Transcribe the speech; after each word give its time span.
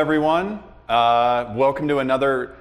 hello 0.00 0.08
everyone. 0.08 0.62
Uh, 0.88 1.52
welcome 1.54 1.86
to 1.86 1.98
another 1.98 2.56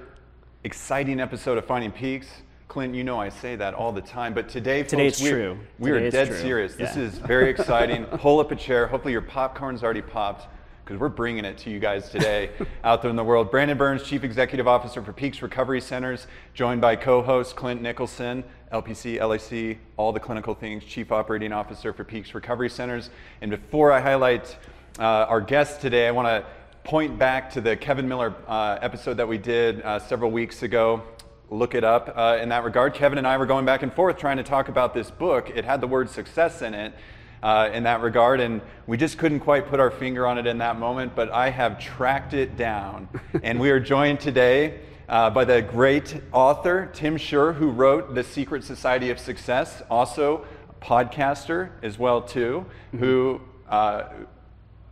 exciting 0.65 1.21
episode 1.21 1.57
of 1.57 1.63
Finding 1.63 1.89
Peaks. 1.89 2.27
Clint, 2.67 2.93
you 2.93 3.05
know 3.05 3.17
I 3.17 3.29
say 3.29 3.55
that 3.55 3.73
all 3.73 3.93
the 3.93 4.01
time, 4.01 4.33
but 4.33 4.49
today, 4.49 4.83
Today 4.83 5.07
folks, 5.07 5.19
it's 5.19 5.23
we, 5.23 5.29
true. 5.29 5.57
we 5.79 5.89
Today 5.89 6.07
are 6.07 6.11
dead 6.11 6.27
true. 6.27 6.37
serious. 6.37 6.75
This 6.75 6.97
is 6.97 7.17
very 7.17 7.49
exciting. 7.55 8.03
Pull 8.03 8.41
up 8.41 8.51
a 8.51 8.57
chair. 8.57 8.87
Hopefully 8.87 9.13
your 9.13 9.21
popcorn's 9.21 9.83
already 9.83 10.01
popped 10.01 10.49
because 10.83 10.99
we're 10.99 11.07
bringing 11.07 11.45
it 11.45 11.57
to 11.59 11.69
you 11.69 11.79
guys 11.79 12.09
today 12.09 12.49
out 12.83 13.01
there 13.01 13.09
in 13.09 13.15
the 13.15 13.23
world. 13.23 13.49
Brandon 13.51 13.77
Burns, 13.77 14.03
Chief 14.03 14.25
Executive 14.25 14.67
Officer 14.67 15.01
for 15.01 15.13
Peaks 15.13 15.41
Recovery 15.41 15.79
Centers, 15.79 16.27
joined 16.53 16.81
by 16.81 16.97
co-host 16.97 17.55
Clint 17.55 17.81
Nicholson, 17.81 18.43
LPC, 18.73 19.17
LAC, 19.17 19.77
all 19.95 20.11
the 20.11 20.19
clinical 20.19 20.53
things, 20.53 20.83
Chief 20.83 21.09
Operating 21.09 21.53
Officer 21.53 21.93
for 21.93 22.03
Peaks 22.03 22.35
Recovery 22.35 22.69
Centers. 22.69 23.09
And 23.39 23.49
before 23.49 23.93
I 23.93 24.01
highlight 24.01 24.57
uh, 24.99 25.03
our 25.03 25.39
guest 25.39 25.79
today, 25.79 26.05
I 26.05 26.11
want 26.11 26.27
to 26.27 26.45
point 26.83 27.19
back 27.19 27.51
to 27.51 27.61
the 27.61 27.75
Kevin 27.75 28.07
Miller 28.07 28.33
uh, 28.47 28.79
episode 28.81 29.17
that 29.17 29.27
we 29.27 29.37
did 29.37 29.81
uh, 29.81 29.99
several 29.99 30.31
weeks 30.31 30.63
ago. 30.63 31.03
Look 31.49 31.75
it 31.75 31.83
up. 31.83 32.13
Uh, 32.15 32.37
in 32.41 32.49
that 32.49 32.63
regard, 32.63 32.93
Kevin 32.93 33.17
and 33.17 33.27
I 33.27 33.37
were 33.37 33.45
going 33.45 33.65
back 33.65 33.83
and 33.83 33.93
forth 33.93 34.17
trying 34.17 34.37
to 34.37 34.43
talk 34.43 34.69
about 34.69 34.93
this 34.93 35.11
book. 35.11 35.49
It 35.49 35.65
had 35.65 35.81
the 35.81 35.87
word 35.87 36.09
success 36.09 36.61
in 36.61 36.73
it 36.73 36.93
uh, 37.41 37.69
in 37.73 37.83
that 37.83 38.01
regard, 38.01 38.39
and 38.39 38.61
we 38.87 38.97
just 38.97 39.17
couldn't 39.17 39.41
quite 39.41 39.67
put 39.67 39.79
our 39.79 39.91
finger 39.91 40.25
on 40.25 40.37
it 40.37 40.47
in 40.47 40.59
that 40.59 40.79
moment, 40.79 41.15
but 41.15 41.31
I 41.31 41.49
have 41.49 41.79
tracked 41.79 42.33
it 42.33 42.55
down. 42.55 43.07
and 43.43 43.59
we 43.59 43.71
are 43.71 43.79
joined 43.79 44.19
today 44.19 44.79
uh, 45.07 45.29
by 45.29 45.45
the 45.45 45.61
great 45.61 46.21
author, 46.31 46.89
Tim 46.93 47.17
Schurrer, 47.17 47.53
who 47.53 47.69
wrote 47.69 48.13
The 48.15 48.23
Secret 48.23 48.63
Society 48.63 49.09
of 49.09 49.19
Success, 49.19 49.81
also 49.89 50.45
a 50.69 50.85
podcaster 50.85 51.71
as 51.81 51.97
well, 51.97 52.21
too, 52.21 52.65
who 52.97 53.41
uh, 53.67 54.03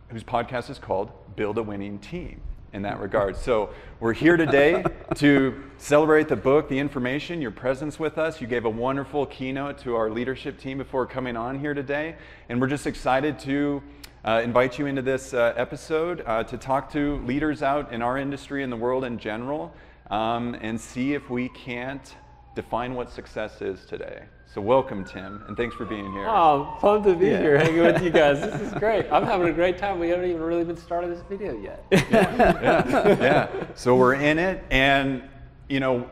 whose 0.08 0.24
podcast 0.24 0.70
is 0.70 0.78
called 0.78 1.12
Build 1.38 1.56
a 1.56 1.62
Winning 1.62 2.00
Team 2.00 2.40
in 2.72 2.82
that 2.82 2.98
regard. 2.98 3.36
So 3.36 3.70
we're 4.00 4.12
here 4.12 4.36
today 4.36 4.82
to 5.14 5.62
celebrate 5.76 6.26
the 6.26 6.34
book, 6.34 6.68
the 6.68 6.80
information, 6.80 7.40
your 7.40 7.52
presence 7.52 7.96
with 7.96 8.18
us. 8.18 8.40
You 8.40 8.48
gave 8.48 8.64
a 8.64 8.70
wonderful 8.70 9.24
keynote 9.24 9.78
to 9.82 9.94
our 9.94 10.10
leadership 10.10 10.58
team 10.58 10.78
before 10.78 11.06
coming 11.06 11.36
on 11.36 11.60
here 11.60 11.74
today. 11.74 12.16
And 12.48 12.60
we're 12.60 12.66
just 12.66 12.88
excited 12.88 13.38
to 13.38 13.80
uh, 14.24 14.40
invite 14.42 14.80
you 14.80 14.86
into 14.86 15.00
this 15.00 15.32
uh, 15.32 15.54
episode 15.56 16.24
uh, 16.26 16.42
to 16.42 16.58
talk 16.58 16.90
to 16.94 17.18
leaders 17.18 17.62
out 17.62 17.92
in 17.92 18.02
our 18.02 18.18
industry 18.18 18.64
and 18.64 18.72
the 18.72 18.76
world 18.76 19.04
in 19.04 19.16
general 19.16 19.72
um, 20.10 20.56
and 20.60 20.80
see 20.80 21.14
if 21.14 21.30
we 21.30 21.50
can't 21.50 22.16
define 22.56 22.94
what 22.94 23.12
success 23.12 23.62
is 23.62 23.86
today. 23.86 24.22
So 24.54 24.62
welcome, 24.62 25.04
Tim, 25.04 25.44
and 25.46 25.54
thanks 25.58 25.76
for 25.76 25.84
being 25.84 26.10
here. 26.10 26.24
Oh, 26.26 26.74
fun 26.80 27.02
to 27.02 27.14
be 27.14 27.26
here 27.26 27.58
hanging 27.58 27.82
with 27.82 28.02
you 28.02 28.08
guys. 28.08 28.40
This 28.40 28.58
is 28.62 28.72
great. 28.78 29.04
I'm 29.12 29.24
having 29.24 29.46
a 29.48 29.52
great 29.52 29.76
time. 29.76 29.98
We 29.98 30.08
haven't 30.08 30.30
even 30.30 30.40
really 30.40 30.64
been 30.64 30.78
started 30.78 31.10
this 31.10 31.22
video 31.28 31.52
yet. 31.54 31.84
yeah, 31.92 33.08
yeah. 33.20 33.66
So 33.74 33.94
we're 33.94 34.14
in 34.14 34.38
it, 34.38 34.64
and 34.70 35.22
you 35.68 35.80
know, 35.80 36.08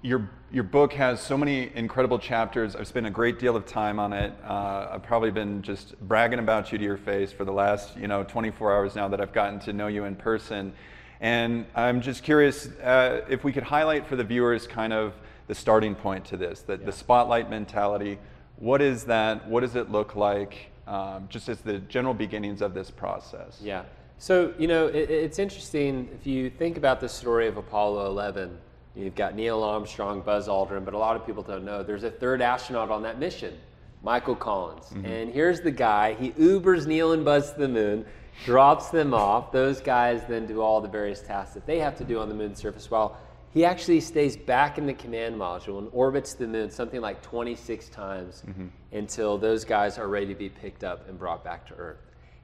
your 0.00 0.30
your 0.50 0.64
book 0.64 0.94
has 0.94 1.20
so 1.20 1.36
many 1.36 1.70
incredible 1.74 2.18
chapters. 2.18 2.74
I've 2.74 2.88
spent 2.88 3.04
a 3.04 3.10
great 3.10 3.38
deal 3.38 3.56
of 3.56 3.66
time 3.66 3.98
on 3.98 4.14
it. 4.14 4.32
Uh, 4.42 4.88
I've 4.92 5.02
probably 5.02 5.30
been 5.30 5.60
just 5.60 6.00
bragging 6.00 6.38
about 6.38 6.72
you 6.72 6.78
to 6.78 6.84
your 6.84 6.96
face 6.96 7.30
for 7.30 7.44
the 7.44 7.52
last 7.52 7.94
you 7.94 8.08
know 8.08 8.24
24 8.24 8.72
hours 8.72 8.94
now 8.96 9.06
that 9.08 9.20
I've 9.20 9.34
gotten 9.34 9.60
to 9.60 9.74
know 9.74 9.88
you 9.88 10.04
in 10.04 10.16
person, 10.16 10.72
and 11.20 11.66
I'm 11.74 12.00
just 12.00 12.22
curious 12.22 12.68
uh, 12.78 13.26
if 13.28 13.44
we 13.44 13.52
could 13.52 13.64
highlight 13.64 14.06
for 14.06 14.16
the 14.16 14.24
viewers 14.24 14.66
kind 14.66 14.94
of 14.94 15.12
the 15.50 15.54
starting 15.56 15.96
point 15.96 16.24
to 16.24 16.36
this, 16.36 16.60
the, 16.60 16.76
the 16.76 16.92
spotlight 16.92 17.50
mentality. 17.50 18.20
What 18.58 18.80
is 18.80 19.02
that? 19.06 19.48
What 19.48 19.62
does 19.62 19.74
it 19.74 19.90
look 19.90 20.14
like? 20.14 20.70
Um, 20.86 21.26
just 21.28 21.48
as 21.48 21.60
the 21.60 21.78
general 21.80 22.14
beginnings 22.14 22.62
of 22.62 22.72
this 22.72 22.88
process. 22.88 23.58
Yeah. 23.60 23.82
So, 24.18 24.54
you 24.60 24.68
know, 24.68 24.86
it, 24.86 25.10
it's 25.10 25.40
interesting 25.40 26.08
if 26.14 26.24
you 26.24 26.50
think 26.50 26.76
about 26.76 27.00
the 27.00 27.08
story 27.08 27.48
of 27.48 27.56
Apollo 27.56 28.06
11. 28.06 28.56
You've 28.94 29.16
got 29.16 29.34
Neil 29.34 29.64
Armstrong, 29.64 30.20
Buzz 30.20 30.46
Aldrin, 30.46 30.84
but 30.84 30.94
a 30.94 30.98
lot 30.98 31.16
of 31.16 31.26
people 31.26 31.42
don't 31.42 31.64
know 31.64 31.82
there's 31.82 32.04
a 32.04 32.12
third 32.12 32.42
astronaut 32.42 32.92
on 32.92 33.02
that 33.02 33.18
mission, 33.18 33.58
Michael 34.04 34.36
Collins. 34.36 34.92
And 35.04 35.32
here's 35.32 35.60
the 35.62 35.72
guy, 35.72 36.14
he 36.14 36.30
Ubers 36.30 36.86
Neil 36.86 37.10
and 37.10 37.24
Buzz 37.24 37.54
to 37.54 37.58
the 37.58 37.68
moon, 37.68 38.06
drops 38.44 38.90
them 38.90 39.14
off. 39.14 39.50
Those 39.50 39.80
guys 39.80 40.22
then 40.28 40.46
do 40.46 40.60
all 40.60 40.80
the 40.80 40.88
various 40.88 41.20
tasks 41.20 41.54
that 41.54 41.66
they 41.66 41.80
have 41.80 41.96
to 41.96 42.04
do 42.04 42.20
on 42.20 42.28
the 42.28 42.36
moon's 42.36 42.58
surface 42.58 42.88
while 42.88 43.16
he 43.52 43.64
actually 43.64 44.00
stays 44.00 44.36
back 44.36 44.78
in 44.78 44.86
the 44.86 44.94
command 44.94 45.34
module 45.34 45.78
and 45.78 45.88
orbits 45.92 46.34
the 46.34 46.46
moon 46.46 46.70
something 46.70 47.00
like 47.00 47.20
26 47.22 47.88
times 47.88 48.42
mm-hmm. 48.46 48.66
until 48.92 49.38
those 49.38 49.64
guys 49.64 49.98
are 49.98 50.08
ready 50.08 50.26
to 50.26 50.34
be 50.34 50.48
picked 50.48 50.84
up 50.84 51.08
and 51.08 51.18
brought 51.18 51.42
back 51.42 51.66
to 51.66 51.74
Earth. 51.74 51.98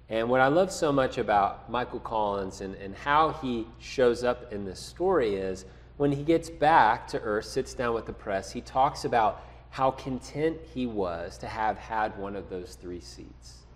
And 0.08 0.28
what 0.28 0.40
I 0.40 0.48
love 0.48 0.70
so 0.70 0.92
much 0.92 1.18
about 1.18 1.70
Michael 1.70 2.00
Collins 2.00 2.60
and, 2.60 2.74
and 2.76 2.94
how 2.94 3.32
he 3.42 3.66
shows 3.78 4.24
up 4.24 4.52
in 4.52 4.64
this 4.64 4.80
story 4.80 5.34
is 5.34 5.64
when 5.96 6.12
he 6.12 6.22
gets 6.22 6.50
back 6.50 7.08
to 7.08 7.20
Earth, 7.20 7.46
sits 7.46 7.74
down 7.74 7.94
with 7.94 8.06
the 8.06 8.12
press, 8.12 8.52
he 8.52 8.60
talks 8.60 9.04
about 9.04 9.44
how 9.70 9.90
content 9.90 10.58
he 10.74 10.86
was 10.86 11.38
to 11.38 11.46
have 11.46 11.76
had 11.76 12.16
one 12.18 12.36
of 12.36 12.48
those 12.50 12.74
three 12.74 13.00
seats. 13.00 13.66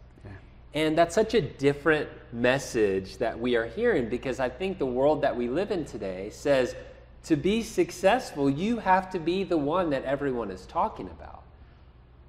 And 0.73 0.97
that's 0.97 1.17
such 1.17 1.35
a 1.35 1.41
different 1.41 2.09
message 2.33 3.19
that 3.19 3.39
we 3.39 3.57
are 3.57 3.67
hearing 3.67 4.09
because 4.09 4.39
I 4.39 4.49
think 4.49 4.79
the 4.79 4.87
world 4.87 5.23
that 5.23 5.37
we 5.37 5.49
live 5.49 5.73
in 5.73 5.85
today 5.85 6.31
says 6.31 6.77
to 7.25 7.37
be 7.37 7.63
successful, 7.63 8.49
you 8.49 8.79
have 8.79 9.11
to 9.11 9.19
be 9.19 9.45
the 9.45 9.59
one 9.59 9.91
that 9.91 10.05
everyone 10.05 10.51
is 10.51 10.67
talking 10.67 11.07
about. 11.07 11.43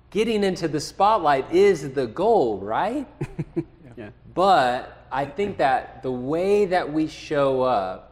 Getting 0.09 0.43
into 0.43 0.67
the 0.67 0.81
spotlight 0.81 1.51
is 1.53 1.93
the 1.93 2.07
goal, 2.07 2.59
right? 2.59 3.07
Yeah. 3.97 4.11
But 4.33 5.05
I 5.11 5.25
think 5.25 5.57
that 5.57 6.01
the 6.01 6.11
way 6.11 6.65
that 6.65 6.93
we 6.93 7.07
show 7.07 7.61
up 7.61 8.11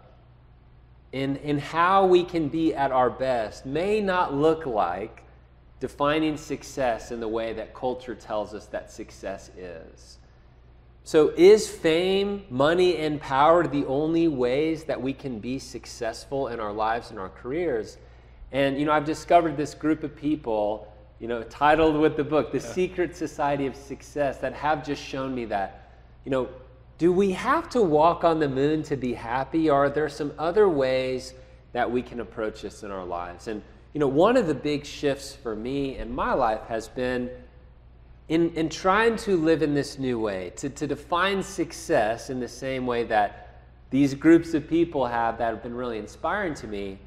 in, 1.12 1.38
in 1.38 1.58
how 1.58 2.06
we 2.06 2.24
can 2.24 2.50
be 2.50 2.76
at 2.76 2.92
our 2.92 3.10
best 3.10 3.66
may 3.66 4.02
not 4.02 4.34
look 4.34 4.66
like 4.66 5.24
defining 5.80 6.36
success 6.38 7.12
in 7.12 7.20
the 7.20 7.28
way 7.28 7.54
that 7.54 7.74
culture 7.74 8.14
tells 8.14 8.54
us 8.54 8.66
that 8.68 8.92
success 8.92 9.50
is. 9.58 10.19
So, 11.10 11.30
is 11.36 11.68
fame, 11.68 12.44
money, 12.52 12.98
and 12.98 13.20
power 13.20 13.66
the 13.66 13.84
only 13.88 14.28
ways 14.28 14.84
that 14.84 15.02
we 15.02 15.12
can 15.12 15.40
be 15.40 15.58
successful 15.58 16.50
in 16.50 16.60
our 16.60 16.72
lives 16.72 17.10
and 17.10 17.18
our 17.18 17.30
careers? 17.30 17.98
And, 18.52 18.80
you 18.80 18.86
know, 18.86 18.92
I've 18.92 19.06
discovered 19.06 19.58
this 19.58 19.74
group 19.74 20.04
of 20.04 20.16
people, 20.16 20.88
you 21.20 21.28
know, 21.28 21.42
titled 21.42 22.00
with 22.00 22.16
the 22.16 22.24
book, 22.24 22.52
The 22.52 22.60
Secret 22.60 23.16
Society 23.16 23.66
of 23.66 23.76
Success, 23.76 24.38
that 24.38 24.54
have 24.54 24.86
just 24.86 25.04
shown 25.04 25.34
me 25.34 25.46
that, 25.46 25.94
you 26.26 26.30
know, 26.30 26.48
do 27.00 27.12
we 27.12 27.32
have 27.32 27.70
to 27.70 27.82
walk 27.82 28.24
on 28.24 28.38
the 28.38 28.48
moon 28.48 28.84
to 28.84 28.96
be 28.96 29.16
happy, 29.16 29.68
or 29.68 29.86
are 29.86 29.90
there 29.90 30.10
some 30.10 30.32
other 30.38 30.70
ways 30.70 31.34
that 31.74 31.90
we 31.90 32.04
can 32.04 32.20
approach 32.20 32.62
this 32.62 32.84
in 32.84 32.92
our 32.92 33.04
lives? 33.04 33.48
And, 33.48 33.64
you 33.94 34.00
know, 34.00 34.08
one 34.08 34.38
of 34.38 34.46
the 34.46 34.54
big 34.54 34.86
shifts 34.86 35.34
for 35.34 35.56
me 35.56 35.98
in 35.98 36.14
my 36.14 36.34
life 36.34 36.68
has 36.68 36.88
been 36.88 37.32
in, 38.30 38.52
in 38.52 38.70
trying 38.70 39.16
to 39.18 39.36
live 39.36 39.64
in 39.64 39.74
this 39.74 39.98
new 39.98 40.20
way, 40.20 40.54
to, 40.58 40.70
to 40.70 40.88
define 40.88 41.42
success 41.42 42.30
in 42.30 42.40
the 42.40 42.48
same 42.48 42.86
way 42.86 43.04
that 43.06 43.64
these 43.90 44.14
groups 44.14 44.54
of 44.54 44.68
people 44.70 45.08
have 45.08 45.40
that 45.40 45.52
have 45.52 45.64
been 45.64 45.74
really 45.74 45.98
inspiring 45.98 46.54
to 46.54 46.68
me, 46.68 47.00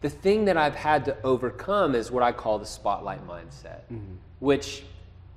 the 0.00 0.08
thing 0.08 0.46
that 0.46 0.56
I've 0.56 0.74
had 0.74 1.04
to 1.04 1.16
overcome 1.22 1.94
is 1.94 2.10
what 2.10 2.22
I 2.22 2.32
call 2.32 2.58
the 2.58 2.66
spotlight 2.66 3.26
mindset, 3.26 3.82
mm-hmm. 3.92 4.14
which 4.38 4.84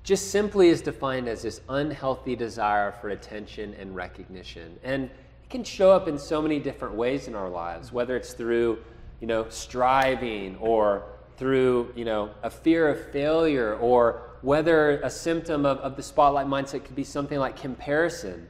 just 0.03 0.31
simply 0.31 0.69
is 0.69 0.81
defined 0.81 1.27
as 1.27 1.41
this 1.41 1.59
unhealthy 1.67 2.35
desire 2.35 2.93
for 2.93 3.09
attention 3.09 3.75
and 3.77 3.93
recognition. 3.93 4.79
And 4.81 5.05
it 5.05 5.49
can 5.49 5.65
show 5.65 5.91
up 5.91 6.07
in 6.07 6.17
so 6.17 6.41
many 6.41 6.57
different 6.57 6.95
ways 6.95 7.27
in 7.27 7.35
our 7.35 7.49
lives, 7.49 7.91
whether 7.91 8.15
it's 8.15 8.31
through, 8.31 8.79
you 9.19 9.27
know, 9.27 9.45
striving 9.49 10.55
or 10.57 11.03
through, 11.35 11.91
you 11.97 12.05
know, 12.05 12.29
a 12.43 12.49
fear 12.49 12.87
of 12.87 13.11
failure 13.11 13.75
or 13.75 14.30
whether 14.41 14.99
a 15.01 15.09
symptom 15.09 15.65
of, 15.65 15.77
of 15.79 15.95
the 15.95 16.03
spotlight 16.03 16.47
mindset 16.47 16.83
could 16.83 16.95
be 16.95 17.03
something 17.03 17.39
like 17.39 17.55
comparison. 17.55 18.47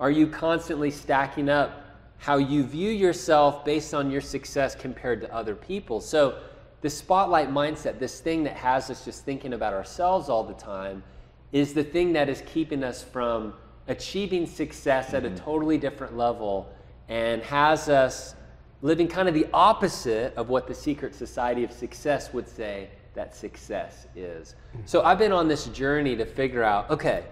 Are 0.00 0.10
you 0.10 0.26
constantly 0.26 0.90
stacking 0.90 1.48
up 1.48 1.80
how 2.18 2.38
you 2.38 2.62
view 2.64 2.90
yourself 2.90 3.64
based 3.64 3.92
on 3.94 4.10
your 4.10 4.20
success 4.20 4.74
compared 4.74 5.20
to 5.20 5.34
other 5.34 5.54
people? 5.54 6.00
So, 6.00 6.38
the 6.80 6.90
spotlight 6.90 7.50
mindset, 7.50 7.98
this 7.98 8.20
thing 8.20 8.44
that 8.44 8.56
has 8.56 8.90
us 8.90 9.06
just 9.06 9.24
thinking 9.24 9.54
about 9.54 9.72
ourselves 9.72 10.28
all 10.28 10.44
the 10.44 10.54
time, 10.54 11.02
is 11.50 11.72
the 11.72 11.84
thing 11.84 12.12
that 12.12 12.28
is 12.28 12.42
keeping 12.46 12.84
us 12.84 13.02
from 13.02 13.54
achieving 13.88 14.46
success 14.46 15.14
at 15.14 15.24
a 15.24 15.28
mm-hmm. 15.28 15.36
totally 15.36 15.78
different 15.78 16.16
level 16.16 16.68
and 17.08 17.42
has 17.42 17.88
us 17.88 18.34
living 18.82 19.08
kind 19.08 19.28
of 19.28 19.34
the 19.34 19.46
opposite 19.54 20.34
of 20.36 20.48
what 20.48 20.66
the 20.66 20.74
secret 20.74 21.14
society 21.14 21.64
of 21.64 21.72
success 21.72 22.32
would 22.32 22.48
say 22.48 22.88
that 23.14 23.34
success 23.34 24.06
is. 24.16 24.54
So 24.84 25.02
I've 25.02 25.18
been 25.18 25.32
on 25.32 25.48
this 25.48 25.66
journey 25.66 26.16
to 26.16 26.24
figure 26.24 26.62
out 26.62 26.90
okay, 26.90 27.24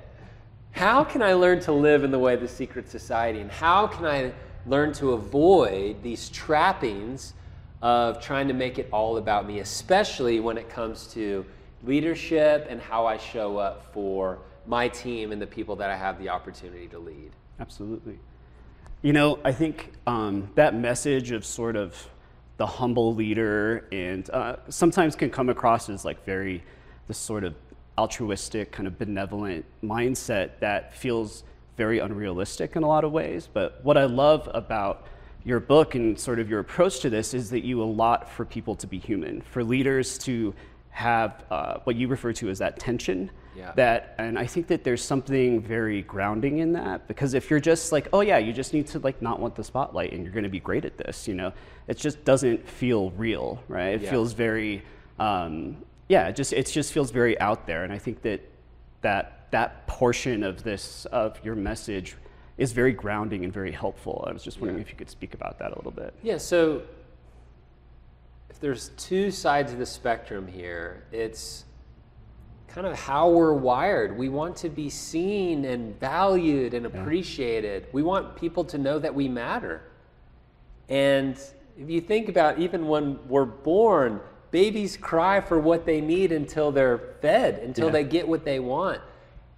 how 0.72 1.04
can 1.04 1.22
I 1.22 1.34
learn 1.34 1.60
to 1.60 1.72
live 1.72 2.02
in 2.04 2.10
the 2.10 2.18
way 2.18 2.34
of 2.34 2.40
the 2.40 2.48
secret 2.48 2.88
society? 2.88 3.40
And 3.40 3.50
how 3.50 3.86
can 3.86 4.06
I 4.06 4.32
learn 4.66 4.92
to 4.94 5.12
avoid 5.12 6.02
these 6.02 6.28
trappings 6.30 7.34
of 7.82 8.22
trying 8.22 8.48
to 8.48 8.54
make 8.54 8.78
it 8.78 8.88
all 8.92 9.16
about 9.16 9.46
me, 9.46 9.58
especially 9.58 10.40
when 10.40 10.56
it 10.56 10.68
comes 10.70 11.06
to 11.08 11.44
leadership 11.84 12.66
and 12.70 12.80
how 12.80 13.06
I 13.06 13.18
show 13.18 13.58
up 13.58 13.92
for 13.92 14.38
my 14.66 14.88
team 14.88 15.32
and 15.32 15.42
the 15.42 15.46
people 15.46 15.76
that 15.76 15.90
I 15.90 15.96
have 15.96 16.18
the 16.18 16.28
opportunity 16.28 16.86
to 16.88 16.98
lead? 16.98 17.32
Absolutely. 17.60 18.18
You 19.02 19.12
know, 19.12 19.40
I 19.44 19.50
think 19.50 19.92
um, 20.06 20.48
that 20.54 20.76
message 20.76 21.32
of 21.32 21.44
sort 21.44 21.74
of 21.74 22.08
the 22.56 22.66
humble 22.66 23.14
leader 23.14 23.88
and 23.92 24.28
uh, 24.30 24.56
sometimes 24.68 25.16
can 25.16 25.30
come 25.30 25.48
across 25.48 25.88
as 25.88 26.04
like 26.04 26.24
very 26.24 26.62
this 27.08 27.18
sort 27.18 27.44
of 27.44 27.54
altruistic, 27.98 28.72
kind 28.72 28.86
of 28.86 28.98
benevolent 28.98 29.64
mindset 29.82 30.50
that 30.60 30.94
feels 30.94 31.44
very 31.76 31.98
unrealistic 31.98 32.76
in 32.76 32.82
a 32.82 32.86
lot 32.86 33.04
of 33.04 33.12
ways. 33.12 33.48
But 33.52 33.80
what 33.82 33.96
I 33.96 34.04
love 34.04 34.48
about 34.54 35.06
your 35.44 35.60
book 35.60 35.94
and 35.94 36.18
sort 36.18 36.38
of 36.38 36.48
your 36.48 36.60
approach 36.60 37.00
to 37.00 37.10
this 37.10 37.34
is 37.34 37.50
that 37.50 37.64
you 37.64 37.82
allot 37.82 38.30
for 38.30 38.44
people 38.44 38.74
to 38.76 38.86
be 38.86 38.98
human, 38.98 39.40
for 39.40 39.64
leaders 39.64 40.18
to 40.18 40.54
have 40.90 41.44
uh, 41.50 41.78
what 41.84 41.96
you 41.96 42.06
refer 42.06 42.32
to 42.34 42.48
as 42.48 42.58
that 42.58 42.78
tension. 42.78 43.30
Yeah. 43.56 43.72
That, 43.76 44.14
and 44.18 44.38
I 44.38 44.46
think 44.46 44.66
that 44.68 44.82
there's 44.84 45.02
something 45.02 45.60
very 45.60 46.02
grounding 46.02 46.58
in 46.58 46.72
that 46.72 47.06
because 47.06 47.34
if 47.34 47.50
you're 47.50 47.60
just 47.60 47.92
like, 47.92 48.08
oh 48.12 48.20
yeah, 48.20 48.38
you 48.38 48.52
just 48.52 48.72
need 48.72 48.86
to 48.88 48.98
like 49.00 49.20
not 49.20 49.40
want 49.40 49.54
the 49.54 49.64
spotlight 49.64 50.12
and 50.12 50.24
you're 50.24 50.32
going 50.32 50.44
to 50.44 50.48
be 50.50 50.60
great 50.60 50.84
at 50.84 50.96
this, 50.96 51.28
you 51.28 51.34
know, 51.34 51.52
it 51.86 51.96
just 51.98 52.24
doesn't 52.24 52.66
feel 52.66 53.10
real, 53.12 53.62
right? 53.68 53.94
It 53.94 54.02
Yeah. 54.02 54.10
feels 54.10 54.32
very, 54.32 54.82
um, 55.18 55.76
yeah, 56.08 56.28
it 56.28 56.36
just 56.36 56.52
it 56.52 56.66
just 56.66 56.92
feels 56.92 57.10
very 57.10 57.38
out 57.40 57.66
there, 57.66 57.84
and 57.84 57.92
I 57.92 57.98
think 57.98 58.22
that 58.22 58.40
that 59.02 59.50
that 59.50 59.86
portion 59.86 60.42
of 60.42 60.62
this 60.62 61.04
of 61.06 61.38
your 61.44 61.54
message 61.54 62.16
is 62.58 62.72
very 62.72 62.92
grounding 62.92 63.44
and 63.44 63.52
very 63.52 63.72
helpful. 63.72 64.24
I 64.28 64.32
was 64.32 64.42
just 64.42 64.60
wondering 64.60 64.78
Yeah. 64.78 64.84
if 64.86 64.90
you 64.90 64.96
could 64.96 65.10
speak 65.10 65.34
about 65.34 65.58
that 65.58 65.72
a 65.72 65.76
little 65.76 65.90
bit. 65.90 66.14
Yeah, 66.22 66.38
so 66.38 66.82
if 68.50 68.60
there's 68.60 68.90
two 68.96 69.30
sides 69.30 69.72
of 69.72 69.78
the 69.78 69.86
spectrum 69.86 70.46
here, 70.46 71.02
it's 71.12 71.64
kind 72.74 72.86
of 72.86 72.98
how 72.98 73.28
we're 73.28 73.52
wired. 73.52 74.16
We 74.16 74.30
want 74.30 74.56
to 74.56 74.70
be 74.70 74.88
seen 74.88 75.66
and 75.66 75.98
valued 76.00 76.72
and 76.72 76.86
appreciated. 76.86 77.86
We 77.92 78.02
want 78.02 78.34
people 78.34 78.64
to 78.64 78.78
know 78.78 78.98
that 78.98 79.14
we 79.14 79.28
matter. 79.28 79.82
And 80.88 81.36
if 81.78 81.90
you 81.90 82.00
think 82.00 82.30
about 82.30 82.58
even 82.58 82.88
when 82.88 83.18
we're 83.28 83.44
born, 83.44 84.20
babies 84.50 84.96
cry 84.96 85.40
for 85.40 85.58
what 85.58 85.84
they 85.84 86.00
need 86.00 86.32
until 86.32 86.72
they're 86.72 87.16
fed, 87.20 87.58
until 87.58 87.86
Yeah. 87.86 87.92
they 87.92 88.04
get 88.04 88.26
what 88.26 88.44
they 88.44 88.58
want. 88.58 89.00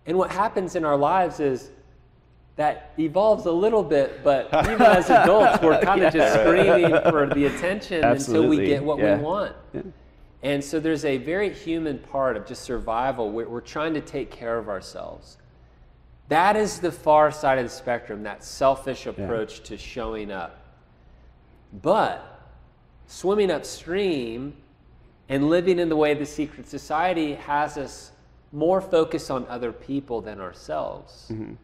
And 0.06 0.18
what 0.18 0.32
happens 0.32 0.74
in 0.74 0.84
our 0.84 0.96
lives 0.96 1.38
is 1.38 1.70
that 2.56 2.92
evolves 2.98 3.46
a 3.46 3.52
little 3.52 3.82
bit, 3.84 4.24
but 4.24 4.48
even 4.64 4.82
as 4.82 5.08
adults, 5.08 5.62
we're 5.62 5.80
kind 5.80 6.02
of 6.02 6.12
just 6.12 6.34
screaming 6.40 6.90
for 7.10 7.26
the 7.26 7.46
attention 7.46 8.02
until 8.02 8.48
we 8.48 8.66
get 8.66 8.82
what 8.82 8.98
yeah. 8.98 9.16
we 9.16 9.22
want. 9.22 9.54
And 10.44 10.62
so 10.62 10.78
there's 10.78 11.06
a 11.06 11.16
very 11.16 11.52
human 11.52 11.98
part 11.98 12.36
of 12.36 12.46
just 12.46 12.62
survival 12.62 13.30
where 13.30 13.48
we're 13.48 13.62
trying 13.62 13.94
to 13.94 14.02
take 14.02 14.30
care 14.30 14.58
of 14.58 14.68
ourselves. 14.68 15.38
That 16.28 16.54
is 16.54 16.80
the 16.80 16.92
far 16.92 17.30
side 17.30 17.56
of 17.58 17.64
the 17.64 17.70
spectrum, 17.70 18.22
that 18.24 18.44
selfish 18.44 19.06
approach 19.06 19.62
to 19.64 19.78
showing 19.78 20.30
up. 20.30 20.60
But 21.82 22.50
swimming 23.06 23.50
upstream 23.50 24.54
and 25.30 25.48
living 25.48 25.78
in 25.78 25.88
the 25.88 25.96
way 25.96 26.12
the 26.12 26.26
secret 26.26 26.68
society 26.68 27.34
has 27.34 27.78
us 27.78 28.12
more 28.52 28.82
focused 28.82 29.30
on 29.30 29.46
other 29.48 29.72
people 29.72 30.20
than 30.20 30.40
ourselves, 30.40 31.28
mm-hmm. 31.32 31.54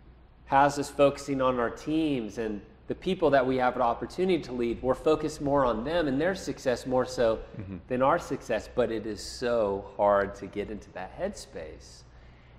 has 0.47 0.79
us 0.79 0.91
focusing 0.91 1.43
on 1.43 1.59
our 1.61 1.71
teams 1.71 2.38
and 2.38 2.62
the 2.90 2.94
people 2.96 3.31
that 3.31 3.46
we 3.46 3.56
have 3.56 3.76
an 3.76 3.82
opportunity 3.82 4.42
to 4.42 4.50
lead. 4.50 4.82
We're 4.82 4.96
focused 4.96 5.40
more 5.40 5.64
on 5.64 5.84
them 5.84 6.08
and 6.08 6.20
their 6.20 6.34
success 6.34 6.87
more 6.87 7.06
so 7.06 7.38
mm-hmm. 7.56 7.76
than 7.87 8.02
our 8.02 8.19
success, 8.19 8.69
but 8.75 8.90
it 8.90 9.06
is 9.06 9.22
so 9.22 9.84
hard 9.96 10.34
to 10.34 10.48
get 10.48 10.72
into 10.72 10.90
that 10.94 11.16
headspace. 11.16 12.02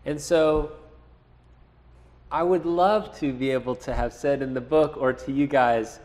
And 0.05 0.21
so 0.21 0.71
I 2.31 2.43
would 2.43 2.65
love 2.65 3.13
to 3.19 3.33
be 3.33 3.51
able 3.51 3.75
to 3.75 3.93
have 3.93 4.13
said 4.13 4.41
in 4.41 4.53
the 4.53 4.61
book 4.61 4.95
or 4.95 5.11
to 5.11 5.33
you 5.33 5.47
guys, 5.47 5.99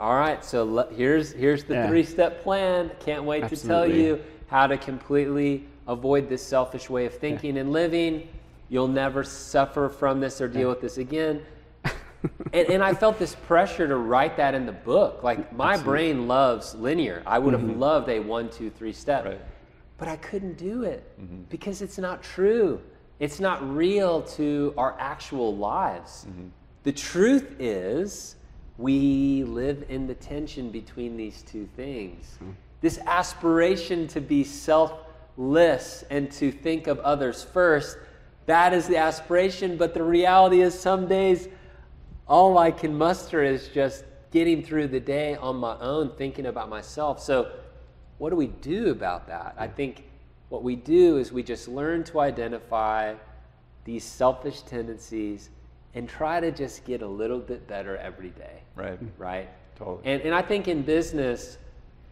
all 0.00 0.16
right, 0.16 0.44
so 0.44 0.64
le- 0.64 0.92
here's 0.92 1.30
here's 1.30 1.62
the 1.62 1.74
Yeah. 1.74 1.86
three-step 1.86 2.42
plan. 2.42 2.90
Can't 2.98 3.22
wait 3.22 3.46
to 3.46 3.56
tell 3.56 3.86
you 3.86 4.18
how 4.48 4.66
to 4.66 4.76
completely 4.76 5.68
avoid 5.86 6.28
this 6.28 6.42
selfish 6.42 6.90
way 6.90 7.06
of 7.06 7.14
thinking 7.14 7.56
and 7.58 7.70
living. 7.72 8.28
You'll 8.70 8.88
never 8.88 9.22
suffer 9.22 9.88
from 9.88 10.18
this 10.18 10.40
or 10.40 10.48
deal 10.48 10.68
with 10.68 10.80
this 10.80 10.98
again. 10.98 11.42
And, 12.52 12.68
and 12.68 12.82
I 12.82 12.94
felt 12.94 13.18
this 13.18 13.34
pressure 13.34 13.86
to 13.86 13.96
write 13.96 14.36
that 14.36 14.54
in 14.54 14.66
the 14.66 14.72
book. 14.72 15.22
Like 15.22 15.52
my 15.54 15.76
brain 15.76 16.28
loves 16.28 16.74
linear. 16.74 17.22
I 17.26 17.38
would 17.38 17.52
have 17.54 17.62
mm-hmm. 17.62 17.78
loved 17.78 18.08
a 18.08 18.20
one, 18.20 18.50
two, 18.50 18.70
three 18.70 18.92
step, 18.92 19.24
Right. 19.24 19.40
but 19.96 20.08
I 20.08 20.16
couldn't 20.16 20.56
do 20.56 20.82
it 20.82 21.04
mm-hmm. 21.20 21.42
because 21.48 21.82
it's 21.82 21.98
not 21.98 22.22
true. 22.22 22.80
It's 23.20 23.40
not 23.40 23.68
real 23.74 24.22
to 24.22 24.74
our 24.76 24.96
actual 24.98 25.56
lives. 25.56 26.26
Mm-hmm. 26.28 26.48
The 26.84 26.92
truth 26.92 27.56
is, 27.58 28.36
we 28.78 29.42
live 29.44 29.84
in 29.88 30.06
the 30.06 30.14
tension 30.14 30.70
between 30.70 31.16
these 31.16 31.42
two 31.42 31.68
things. 31.76 32.38
This 32.80 32.98
aspiration 33.06 34.06
to 34.08 34.20
be 34.20 34.44
selfless 34.44 36.04
and 36.10 36.30
to 36.32 36.52
think 36.52 36.86
of 36.86 37.00
others 37.00 37.42
first, 37.42 37.98
that 38.46 38.72
is 38.72 38.86
the 38.86 38.96
aspiration, 38.96 39.76
but 39.76 39.94
the 39.94 40.02
reality 40.02 40.62
is 40.62 40.78
some 40.78 41.08
days 41.08 41.48
all 42.28 42.58
I 42.58 42.70
can 42.70 42.96
muster 42.96 43.42
is 43.42 43.68
just 43.68 44.04
getting 44.30 44.62
through 44.62 44.88
the 44.88 45.00
day 45.00 45.34
on 45.36 45.56
my 45.56 45.76
own, 45.80 46.10
thinking 46.16 46.46
about 46.46 46.68
myself. 46.68 47.20
So, 47.20 47.50
what 48.18 48.30
do 48.30 48.36
we 48.36 48.48
do 48.48 48.90
about 48.90 49.26
that? 49.28 49.54
I 49.58 49.68
think 49.68 50.04
what 50.48 50.62
we 50.62 50.76
do 50.76 51.16
is 51.18 51.32
we 51.32 51.42
just 51.42 51.68
learn 51.68 52.04
to 52.04 52.20
identify 52.20 53.14
these 53.84 54.04
selfish 54.04 54.62
tendencies 54.62 55.50
and 55.94 56.08
try 56.08 56.40
to 56.40 56.50
just 56.50 56.84
get 56.84 57.00
a 57.02 57.06
little 57.06 57.38
bit 57.38 57.66
better 57.66 57.96
every 57.96 58.30
day, 58.30 58.62
Right. 58.76 58.98
right? 59.16 59.48
Totally. 59.76 60.00
And, 60.04 60.22
and 60.22 60.34
I 60.34 60.42
think 60.42 60.68
in 60.68 60.82
business, 60.82 61.58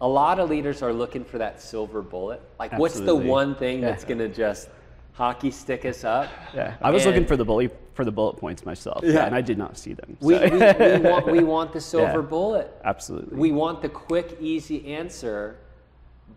a 0.00 0.08
lot 0.08 0.38
of 0.38 0.48
leaders 0.48 0.80
are 0.82 0.92
looking 0.92 1.24
for 1.24 1.38
that 1.38 1.60
silver 1.60 2.02
bullet. 2.02 2.40
Like, 2.58 2.72
what's 2.78 3.00
the 3.00 3.14
one 3.14 3.54
thing 3.56 3.80
Yeah. 3.80 3.90
that's 3.90 4.04
going 4.04 4.18
to 4.18 4.28
just 4.28 4.68
hockey 5.16 5.50
stick 5.50 5.84
us 5.86 6.04
up? 6.04 6.28
Yeah, 6.54 6.76
I 6.82 6.90
was 6.90 7.06
looking 7.06 7.24
for 7.26 7.36
the 7.36 7.44
bullet 7.44 7.74
for 7.94 8.04
the 8.04 8.12
bullet 8.12 8.36
points 8.36 8.64
myself, 8.66 9.00
Yeah. 9.02 9.24
and 9.24 9.34
I 9.34 9.40
did 9.40 9.56
not 9.56 9.78
see 9.78 9.94
them. 9.94 10.18
We, 10.20 10.34
so- 10.34 10.42
we, 10.44 10.98
we, 10.98 10.98
want, 11.10 11.26
we 11.26 11.42
want 11.44 11.72
the 11.72 11.80
silver 11.80 12.20
Yeah. 12.20 12.28
bullet. 12.28 12.70
Absolutely. 12.84 13.38
We 13.38 13.52
want 13.52 13.80
the 13.80 13.88
quick, 13.88 14.37
easy 14.38 14.92
answer, 14.94 15.56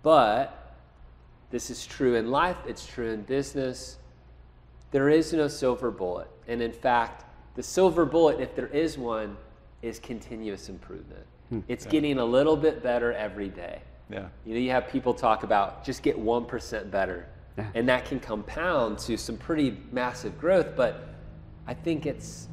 but 0.01 0.77
this 1.51 1.69
is 1.69 1.85
true 1.85 2.15
in 2.15 2.31
life, 2.31 2.55
it's 2.65 2.85
true 2.87 3.11
in 3.11 3.23
business. 3.23 3.97
There 4.91 5.09
is 5.09 5.33
no 5.33 5.47
silver 5.49 5.91
bullet. 5.91 6.29
And 6.47 6.61
in 6.61 6.71
fact, 6.71 7.25
the 7.55 7.63
silver 7.63 8.05
bullet, 8.05 8.39
if 8.39 8.55
there 8.55 8.67
is 8.67 8.97
one, 8.97 9.35
is 9.81 9.99
continuous 9.99 10.69
improvement. 10.69 11.25
Hmm. 11.49 11.59
It's 11.67 11.85
getting 11.85 12.19
a 12.19 12.25
little 12.25 12.55
bit 12.55 12.81
better 12.81 13.11
every 13.13 13.49
day. 13.49 13.81
Yeah. 14.09 14.27
You 14.45 14.53
know, 14.53 14.59
you 14.61 14.71
have 14.71 14.87
people 14.87 15.13
talk 15.13 15.43
about 15.43 15.83
just 15.83 16.01
get 16.03 16.17
1% 16.17 16.89
better. 16.89 17.27
Yeah. 17.59 17.79
And 17.79 17.89
that 17.89 18.05
can 18.05 18.19
compound 18.19 18.99
to 18.99 19.17
some 19.17 19.37
pretty 19.37 19.77
massive 19.91 20.39
growth. 20.39 20.75
But 20.75 21.09
I 21.67 21.73
think 21.73 22.05
it's 22.05 22.47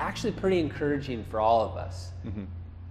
actually 0.00 0.32
pretty 0.32 0.58
encouraging 0.58 1.24
for 1.24 1.40
all 1.40 1.62
of 1.62 1.76
us 1.76 2.10
mm-hmm. 2.26 2.44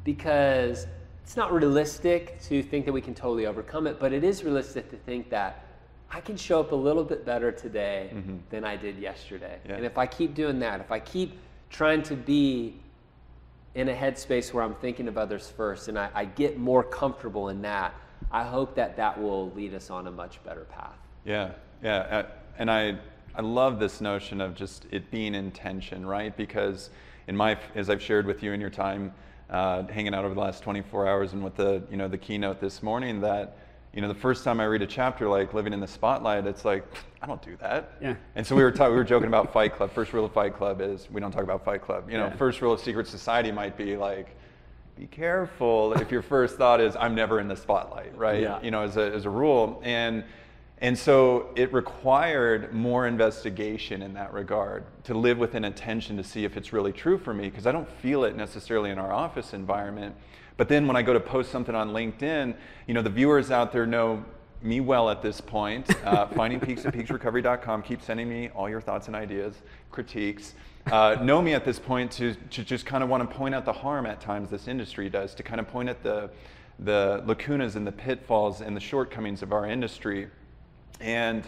because 0.04 0.88
it's 1.24 1.36
not 1.36 1.52
realistic 1.52 2.40
to 2.44 2.62
think 2.64 2.86
that 2.86 2.92
we 2.94 3.02
can 3.02 3.14
totally 3.14 3.46
overcome 3.46 3.88
it, 3.88 4.00
but 4.00 4.14
it 4.14 4.24
is 4.24 4.44
realistic 4.44 4.90
to 4.92 4.98
think 4.98 5.30
that 5.30 5.66
I 6.12 6.22
can 6.22 6.38
show 6.38 6.60
up 6.60 6.72
a 6.72 6.76
little 6.76 7.04
bit 7.04 7.26
better 7.26 7.52
today 7.52 8.12
mm-hmm. 8.14 8.38
than 8.50 8.64
I 8.64 8.76
did 8.76 8.98
yesterday. 8.98 9.60
Yeah. 9.68 9.76
And 9.76 9.86
if 9.86 9.98
I 9.98 10.06
keep 10.06 10.34
doing 10.36 10.60
that, 10.60 10.80
if 10.80 10.92
I 10.92 11.00
keep 11.00 11.38
trying 11.70 12.04
to 12.04 12.16
be 12.16 12.76
in 13.74 13.90
a 13.90 13.94
headspace 13.94 14.54
where 14.54 14.64
I'm 14.64 14.76
thinking 14.76 15.08
of 15.08 15.18
others 15.18 15.50
first 15.50 15.88
and 15.88 16.00
I, 16.00 16.10
I 16.14 16.26
get 16.26 16.58
more 16.58 16.84
comfortable 16.84 17.50
in 17.50 17.62
that, 17.64 17.94
I 18.32 18.44
hope 18.44 18.76
that 18.76 18.96
that 18.98 19.22
will 19.22 19.52
lead 19.52 19.74
us 19.74 19.90
on 19.90 20.08
a 20.08 20.12
much 20.12 20.44
better 20.44 20.66
path. 20.66 20.98
Yeah, 21.26 21.52
yeah, 21.84 21.98
uh, 21.98 22.24
and 22.58 22.70
I 22.70 22.98
I 23.36 23.42
love 23.42 23.80
this 23.80 24.00
notion 24.00 24.40
of 24.40 24.56
just 24.56 24.86
it 24.92 25.10
being 25.12 25.36
intention, 25.36 26.06
right? 26.06 26.36
Because 26.36 26.90
in 27.28 27.36
my 27.36 27.58
as 27.74 27.90
I've 27.90 28.02
shared 28.02 28.26
with 28.26 28.44
you 28.44 28.54
in 28.54 28.62
your 28.62 28.70
time 28.70 29.12
uh, 29.50 29.84
hanging 29.88 30.14
out 30.14 30.24
over 30.26 30.34
the 30.34 30.40
last 30.40 30.64
24 30.64 31.08
hours 31.08 31.34
and 31.34 31.44
with 31.44 31.56
the 31.56 31.84
you 31.90 31.98
know 31.98 32.08
the 32.08 32.18
keynote 32.18 32.60
this 32.62 32.82
morning 32.84 33.22
that 33.22 33.58
you 33.94 34.02
know 34.02 34.08
the 34.08 34.14
first 34.14 34.44
time 34.44 34.60
I 34.60 34.66
read 34.66 34.82
a 34.84 34.88
chapter 34.88 35.28
like 35.28 35.54
living 35.54 35.74
in 35.74 35.80
the 35.80 35.88
spotlight, 35.88 36.46
it's 36.46 36.64
like 36.64 36.86
I 37.22 37.28
don't 37.28 37.42
do 37.42 37.58
that. 37.58 37.94
Yeah. 38.00 38.16
And 38.36 38.46
so 38.46 38.56
we 38.56 38.62
were 38.64 38.72
talking, 38.72 38.92
we 38.92 38.98
were 38.98 39.04
joking 39.04 39.28
about 39.28 39.52
Fight 39.52 39.74
Club. 39.76 39.92
First 39.92 40.14
rule 40.14 40.26
of 40.26 40.32
Fight 40.32 40.56
Club 40.56 40.80
is 40.80 41.10
we 41.12 41.20
don't 41.20 41.32
talk 41.32 41.44
about 41.44 41.66
Fight 41.66 41.82
Club. 41.82 42.10
You 42.10 42.20
know, 42.20 42.26
Yeah. 42.28 42.36
first 42.36 42.62
rule 42.62 42.74
of 42.74 42.80
Secret 42.80 43.08
Society 43.08 43.52
might 43.52 43.76
be 43.78 43.98
like. 43.98 44.36
Be 44.98 45.08
careful 45.08 45.92
if 45.92 46.10
your 46.10 46.22
first 46.22 46.56
thought 46.56 46.80
is 46.80 46.96
I'm 46.96 47.16
never 47.16 47.42
in 47.42 47.50
the 47.50 47.56
spotlight, 47.58 48.18
right? 48.18 48.42
Yeah. 48.42 48.62
You 48.62 48.72
know, 48.72 48.82
as 48.84 48.96
a, 48.96 49.12
as 49.14 49.26
a 49.26 49.30
rule. 49.30 49.82
And 49.84 50.24
and 50.80 50.98
so 50.98 51.50
it 51.56 51.72
required 51.72 52.74
more 52.74 53.08
investigation 53.08 54.02
in 54.02 54.14
that 54.16 54.34
regard 54.34 54.84
to 55.06 55.14
live 55.14 55.38
with 55.38 55.56
an 55.56 55.66
attention 55.66 56.18
to 56.18 56.24
see 56.24 56.44
if 56.44 56.58
it's 56.58 56.74
really 56.74 56.92
true 56.92 57.18
for 57.18 57.34
me, 57.34 57.50
because 57.50 57.66
I 57.66 57.72
don't 57.72 57.90
feel 58.02 58.26
it 58.26 58.36
necessarily 58.36 58.90
in 58.90 58.98
our 58.98 59.14
office 59.14 59.54
environment. 59.54 60.16
But 60.58 60.70
then 60.70 60.88
when 60.88 60.96
I 60.96 61.02
go 61.02 61.14
to 61.14 61.20
post 61.20 61.52
something 61.52 61.76
on 61.76 61.92
LinkedIn, 61.92 62.56
you 62.88 62.94
know, 62.94 63.02
the 63.02 63.10
viewers 63.10 63.52
out 63.52 63.72
there 63.72 63.86
know 63.86 64.24
me 64.62 64.80
well 64.80 65.10
at 65.10 65.22
this 65.22 65.40
point. 65.40 65.90
Uh, 66.06 66.28
finding 66.36 66.60
peaks 66.60 66.86
at 66.86 66.94
peaksrecovery.com. 66.94 67.84
Keep 67.84 68.02
sending 68.02 68.28
me 68.28 68.50
all 68.50 68.70
your 68.70 68.82
thoughts 68.82 69.08
and 69.08 69.16
ideas, 69.16 69.62
critiques. 69.92 70.56
uh, 70.92 71.18
know 71.22 71.42
me 71.42 71.54
at 71.54 71.66
this 71.66 71.80
point 71.80 72.12
to, 72.12 72.36
to 72.52 72.64
just 72.64 72.86
kind 72.86 73.04
of 73.04 73.10
want 73.10 73.30
to 73.30 73.36
point 73.36 73.56
out 73.56 73.66
the 73.66 73.74
harm 73.74 74.06
at 74.06 74.20
times 74.20 74.50
this 74.50 74.68
industry 74.68 75.10
does, 75.10 75.34
to 75.36 75.44
kind 75.44 75.60
of 75.60 75.68
point 75.68 75.90
at 75.90 76.04
the, 76.04 76.30
the 76.80 77.24
lacunas 77.26 77.76
and 77.76 77.88
the 77.88 77.92
pitfalls 77.92 78.62
and 78.62 78.76
the 78.76 78.82
shortcomings 78.82 79.42
of 79.42 79.54
our 79.54 79.66
industry. 79.66 80.28
And 81.00 81.44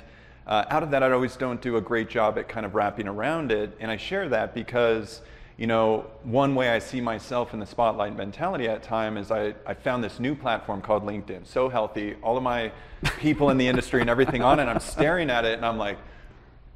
uh, 0.46 0.66
out 0.70 0.84
of 0.84 0.92
that, 0.92 1.04
I 1.04 1.12
always 1.12 1.36
don't 1.36 1.62
do 1.62 1.77
a 1.77 1.82
great 1.82 2.10
job 2.10 2.38
at 2.38 2.48
kind 2.48 2.66
of 2.66 2.75
wrapping 2.75 3.08
around 3.08 3.51
it. 3.51 3.75
And 3.80 3.92
I 3.92 3.98
share 3.98 4.30
that 4.30 4.54
because, 4.54 5.22
you 5.58 5.68
know, 5.68 6.06
one 6.24 6.56
way 6.56 6.70
I 6.70 6.80
see 6.80 7.01
myself 7.01 7.54
in 7.54 7.60
the 7.60 7.66
spotlight 7.66 8.16
mentality 8.16 8.68
at 8.68 8.82
time 8.84 9.18
is 9.18 9.32
I, 9.32 9.54
I 9.66 9.74
found 9.74 10.04
this 10.04 10.20
new 10.20 10.36
platform 10.36 10.82
called 10.82 11.04
LinkedIn, 11.04 11.46
so 11.46 11.68
healthy, 11.68 12.16
all 12.22 12.38
of 12.38 12.44
my 12.44 12.72
people 13.20 13.50
in 13.50 13.58
the 13.58 13.68
industry 13.68 14.01
and 14.01 14.10
everything 14.10 14.42
on 14.42 14.60
it. 14.60 14.66
I'm 14.66 14.80
staring 14.80 15.30
at 15.30 15.44
it 15.44 15.58
and 15.58 15.66
I'm 15.66 15.77
like, 15.77 15.98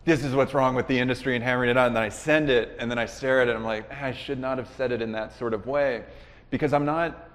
this 0.04 0.24
is 0.24 0.34
what's 0.34 0.54
wrong 0.54 0.76
with 0.76 0.88
the 0.88 0.98
industry 0.98 1.36
and 1.36 1.44
hammering 1.44 1.70
it 1.70 1.78
out. 1.78 1.88
And 1.88 1.96
then 1.96 2.04
I 2.04 2.10
send 2.10 2.50
it 2.50 2.76
and 2.80 2.90
then 2.90 2.98
I 2.98 3.06
stare 3.06 3.42
at 3.42 3.48
it. 3.48 3.52
And 3.52 3.60
I'm 3.60 3.66
like, 3.66 3.92
I 3.92 4.12
should 4.12 4.40
not 4.40 4.58
have 4.58 4.68
said 4.76 4.92
it 4.92 5.02
in 5.02 5.12
that 5.14 5.38
sort 5.38 5.54
of 5.54 5.68
way 5.68 6.04
because 6.50 6.74
I'm 6.74 6.86
not, 6.86 7.31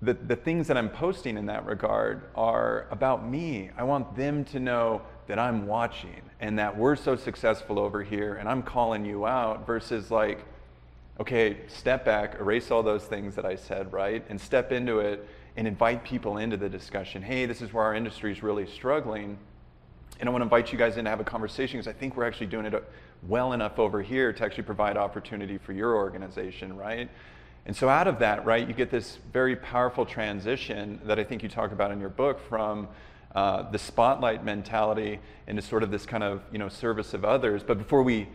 the, 0.00 0.14
the 0.14 0.36
things 0.36 0.68
that 0.68 0.76
I'm 0.76 0.88
posting 0.88 1.36
in 1.36 1.46
that 1.46 1.66
regard 1.66 2.22
are 2.34 2.86
about 2.90 3.28
me. 3.28 3.70
I 3.76 3.82
want 3.82 4.16
them 4.16 4.44
to 4.46 4.60
know 4.60 5.02
that 5.26 5.38
I'm 5.38 5.66
watching 5.66 6.22
and 6.40 6.58
that 6.58 6.76
we're 6.76 6.96
so 6.96 7.16
successful 7.16 7.78
over 7.78 8.02
here 8.02 8.34
and 8.34 8.48
I'm 8.48 8.62
calling 8.62 9.04
you 9.04 9.26
out 9.26 9.66
versus 9.66 10.10
like, 10.10 10.44
okay, 11.18 11.58
step 11.66 12.04
back, 12.04 12.36
erase 12.38 12.70
all 12.70 12.82
those 12.82 13.04
things 13.04 13.34
that 13.34 13.44
I 13.44 13.56
said, 13.56 13.92
right? 13.92 14.24
And 14.28 14.40
step 14.40 14.70
into 14.70 15.00
it 15.00 15.28
and 15.56 15.66
invite 15.66 16.04
people 16.04 16.38
into 16.38 16.56
the 16.56 16.68
discussion. 16.68 17.20
Hey, 17.20 17.46
this 17.46 17.60
is 17.60 17.72
where 17.72 17.84
our 17.84 17.94
industry 17.94 18.30
is 18.30 18.42
really 18.42 18.66
struggling 18.66 19.36
and 20.20 20.28
I 20.28 20.32
want 20.32 20.42
to 20.42 20.46
invite 20.46 20.72
you 20.72 20.78
guys 20.78 20.96
in 20.96 21.04
to 21.04 21.10
have 21.10 21.20
a 21.20 21.24
conversation 21.24 21.78
because 21.78 21.88
I 21.88 21.96
think 21.96 22.16
we're 22.16 22.26
actually 22.26 22.46
doing 22.46 22.66
it 22.66 22.74
uh, 22.74 22.80
well 23.28 23.52
enough 23.52 23.78
over 23.78 24.02
here 24.02 24.32
to 24.32 24.44
actually 24.44 24.64
provide 24.64 24.96
opportunity 24.96 25.58
for 25.58 25.72
your 25.72 25.94
organization, 25.94 26.76
right? 26.76 27.08
And 27.68 27.76
so 27.76 27.90
out 27.90 28.08
of 28.08 28.20
that, 28.20 28.46
right, 28.46 28.66
you 28.66 28.72
get 28.72 28.90
this 28.90 29.18
very 29.30 29.54
powerful 29.54 30.06
transition 30.06 30.98
that 31.04 31.18
I 31.18 31.24
think 31.24 31.42
you 31.42 31.50
talk 31.50 31.70
about 31.70 31.90
in 31.90 32.00
your 32.00 32.08
book 32.08 32.40
from 32.48 32.88
uh, 33.34 33.70
the 33.70 33.78
spotlight 33.78 34.42
mentality 34.42 35.20
into 35.46 35.60
sort 35.60 35.82
of 35.82 35.90
this 35.90 36.06
kind 36.06 36.24
of 36.24 36.40
you 36.50 36.58
know 36.58 36.70
service 36.70 37.12
of 37.12 37.26
others. 37.26 37.62
But 37.62 37.76
before 37.76 38.02
we 38.02 38.26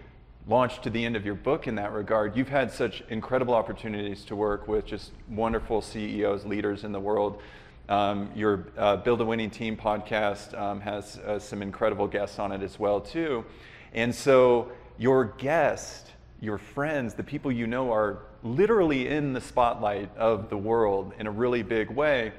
launch 0.46 0.82
to 0.82 0.92
the 0.92 1.04
end 1.04 1.16
of 1.16 1.26
your 1.26 1.34
book 1.34 1.66
in 1.68 1.74
that 1.76 1.94
regard, 1.94 2.38
you've 2.38 2.50
had 2.50 2.72
such 2.72 3.02
incredible 3.10 3.56
opportunities 3.56 4.24
to 4.26 4.36
work 4.36 4.68
with 4.68 4.86
just 4.86 5.10
wonderful 5.28 5.82
CEOs, 5.82 6.46
leaders 6.46 6.84
in 6.84 6.92
the 6.92 7.00
world. 7.00 7.42
Um, 7.90 8.30
your 8.36 8.68
uh, 8.78 8.98
Build 8.98 9.20
a 9.20 9.26
Winning 9.26 9.50
Team 9.50 9.76
podcast 9.76 10.56
um, 10.56 10.80
has 10.82 11.18
uh, 11.18 11.40
some 11.40 11.64
incredible 11.64 12.08
guests 12.08 12.38
on 12.38 12.52
it 12.52 12.62
as 12.62 12.78
well 12.78 13.02
too. 13.02 13.46
And 13.96 14.14
so 14.14 14.72
your 15.00 15.26
guests, 15.26 16.12
your 16.40 16.60
friends, 16.60 17.16
the 17.16 17.24
people 17.24 17.52
you 17.52 17.66
know 17.66 17.92
are 17.92 18.20
literally 18.44 19.08
in 19.08 19.34
the 19.34 19.42
spotlight 19.42 20.16
of 20.18 20.50
the 20.50 20.58
world 20.58 21.14
in 21.18 21.28
a 21.28 21.32
really 21.32 21.64
big 21.64 21.90
way. 21.90 22.34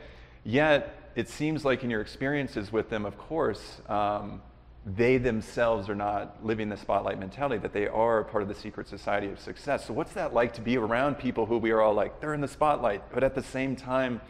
Yet 0.44 1.12
it 1.16 1.28
seems 1.28 1.64
like 1.64 1.82
in 1.82 1.90
your 1.90 2.00
experiences 2.00 2.73
with 2.73 2.90
them, 2.90 3.04
of 3.04 3.16
course, 3.16 3.80
um, 3.88 4.42
they 4.87 5.16
themselves 5.16 5.88
are 5.88 5.94
not 5.94 6.44
living 6.44 6.68
the 6.68 6.76
spotlight 6.76 7.18
mentality, 7.18 7.56
that 7.58 7.73
they 7.73 7.88
are 7.88 8.23
part 8.25 8.42
of 8.42 8.49
the 8.49 8.54
secret 8.54 8.87
society 8.87 9.28
of 9.28 9.40
success. 9.40 9.87
So, 9.87 9.94
what's 9.94 10.12
that 10.12 10.34
like 10.34 10.52
to 10.54 10.61
be 10.61 10.76
around 10.76 11.14
people 11.18 11.46
who 11.46 11.56
we 11.56 11.70
are 11.70 11.80
all 11.80 11.94
like, 11.94 12.20
they're 12.20 12.34
in 12.34 12.42
the 12.42 12.49
spotlight, 12.49 13.02
but 13.12 13.25
at 13.25 13.34
the 13.34 13.42
same 13.42 13.76
time, 13.76 14.20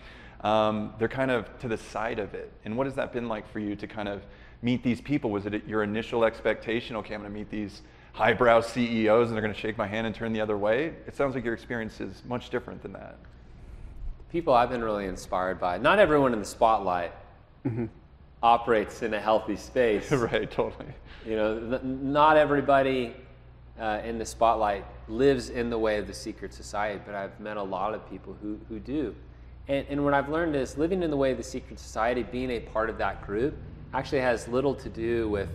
um, 0.43 0.93
they're 0.99 1.09
kind 1.09 1.33
of 1.33 1.59
to 1.59 1.69
the 1.69 1.78
side 1.78 2.21
of 2.21 2.35
it. 2.35 2.52
And 2.64 2.76
what 2.76 2.87
has 2.87 2.95
that 2.95 3.12
been 3.12 3.28
like 3.28 3.50
for 3.50 3.59
you 3.59 3.75
to 3.75 3.87
kind 3.88 4.09
of 4.09 4.23
meet 4.62 4.85
these 4.85 5.00
people? 5.00 5.31
Was 5.31 5.47
it 5.47 5.66
your 5.66 5.83
initial 5.83 6.25
expectation, 6.25 6.95
okay, 6.97 7.14
I'm 7.14 7.23
going 7.23 7.33
to 7.33 7.38
meet 7.38 7.50
these 7.50 7.83
highbrow 8.14 8.61
CEOs 8.61 9.28
and 9.28 9.37
they're 9.37 9.42
going 9.42 9.52
to 9.52 9.61
shake 9.61 9.76
my 9.76 9.87
hand 9.87 10.06
and 10.06 10.14
turn 10.14 10.33
the 10.33 10.40
other 10.40 10.56
way? 10.56 10.94
It 11.06 11.14
sounds 11.14 11.35
like 11.35 11.44
your 11.44 11.54
experience 11.54 12.00
is 12.00 12.23
much 12.26 12.49
different 12.49 12.80
than 12.83 12.92
that. 12.94 13.18
People 14.30 14.54
I've 14.54 14.71
been 14.71 14.83
really 14.83 15.06
inspired 15.06 15.61
by. 15.61 15.78
Not 15.78 15.99
everyone 15.99 16.33
in 16.33 16.38
the 16.38 16.44
spotlight 16.44 17.12
mm-hmm. 17.66 17.87
operates 18.42 19.02
in 19.02 19.14
a 19.14 19.21
healthy 19.21 19.56
space. 19.56 20.11
right, 20.12 20.50
totally. 20.50 20.87
You 21.26 21.37
know, 21.37 21.80
not 21.83 22.37
everybody 22.37 23.14
uh, 23.78 24.00
in 24.04 24.18
the 24.18 24.26
spotlight 24.26 24.85
lives 25.09 25.50
in 25.50 25.68
the 25.68 25.78
way 25.78 25.99
of 25.99 26.06
the 26.06 26.14
secret 26.14 26.54
society, 26.54 27.00
but 27.04 27.14
I've 27.14 27.38
met 27.40 27.56
a 27.56 27.62
lot 27.62 27.94
of 27.94 28.09
people 28.09 28.37
who, 28.40 28.59
who 28.68 28.78
do. 28.78 29.14
And, 29.66 29.87
and 29.88 30.04
what 30.04 30.14
I've 30.14 30.28
learned 30.28 30.54
is 30.54 30.76
living 30.76 31.02
in 31.02 31.11
the 31.11 31.16
way 31.16 31.33
of 31.33 31.37
the 31.37 31.42
secret 31.42 31.78
society, 31.78 32.23
being 32.23 32.50
a 32.50 32.61
part 32.61 32.90
of 32.90 32.99
that 32.99 33.26
group, 33.26 33.56
actually 33.92 34.21
has 34.21 34.47
little 34.47 34.75
to 34.75 34.88
do 34.88 35.28
with 35.28 35.49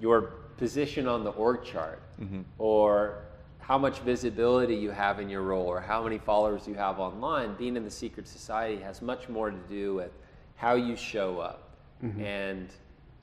your 0.00 0.32
position 0.56 1.06
on 1.06 1.24
the 1.24 1.30
org 1.30 1.64
chart 1.64 2.02
mm-hmm. 2.20 2.42
or 2.58 3.24
how 3.58 3.78
much 3.78 4.00
visibility 4.00 4.74
you 4.74 4.90
have 4.90 5.20
in 5.20 5.28
your 5.28 5.42
role 5.42 5.66
or 5.66 5.80
how 5.80 6.02
many 6.02 6.18
followers 6.18 6.68
you 6.68 6.74
have 6.74 7.00
online. 7.00 7.54
Being 7.54 7.76
in 7.76 7.84
the 7.84 7.90
secret 7.90 8.28
society 8.28 8.80
has 8.82 9.00
much 9.00 9.28
more 9.28 9.50
to 9.50 9.56
do 9.68 9.94
with 9.94 10.12
how 10.56 10.74
you 10.74 10.96
show 10.96 11.38
up. 11.38 11.70
Mm-hmm. 12.02 12.20
And 12.20 12.68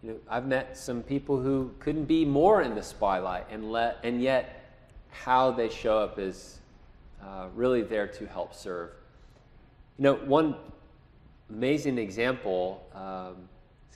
you 0.03 0.11
know, 0.11 0.17
I've 0.29 0.47
met 0.47 0.77
some 0.77 1.03
people 1.03 1.39
who 1.39 1.71
couldn't 1.79 2.05
be 2.05 2.25
more 2.25 2.63
in 2.63 2.73
the 2.73 2.81
spotlight, 2.81 3.45
and 3.51 3.71
let 3.71 3.99
and 4.03 4.21
yet 4.21 4.73
how 5.11 5.51
they 5.51 5.69
show 5.69 5.99
up 5.99 6.17
is 6.17 6.59
uh, 7.23 7.47
really 7.53 7.83
there 7.83 8.07
to 8.07 8.25
help 8.25 8.55
serve. 8.55 8.89
You 9.97 10.03
know, 10.03 10.13
one 10.15 10.55
amazing 11.49 11.97
example, 11.99 12.83
um, 12.95 13.47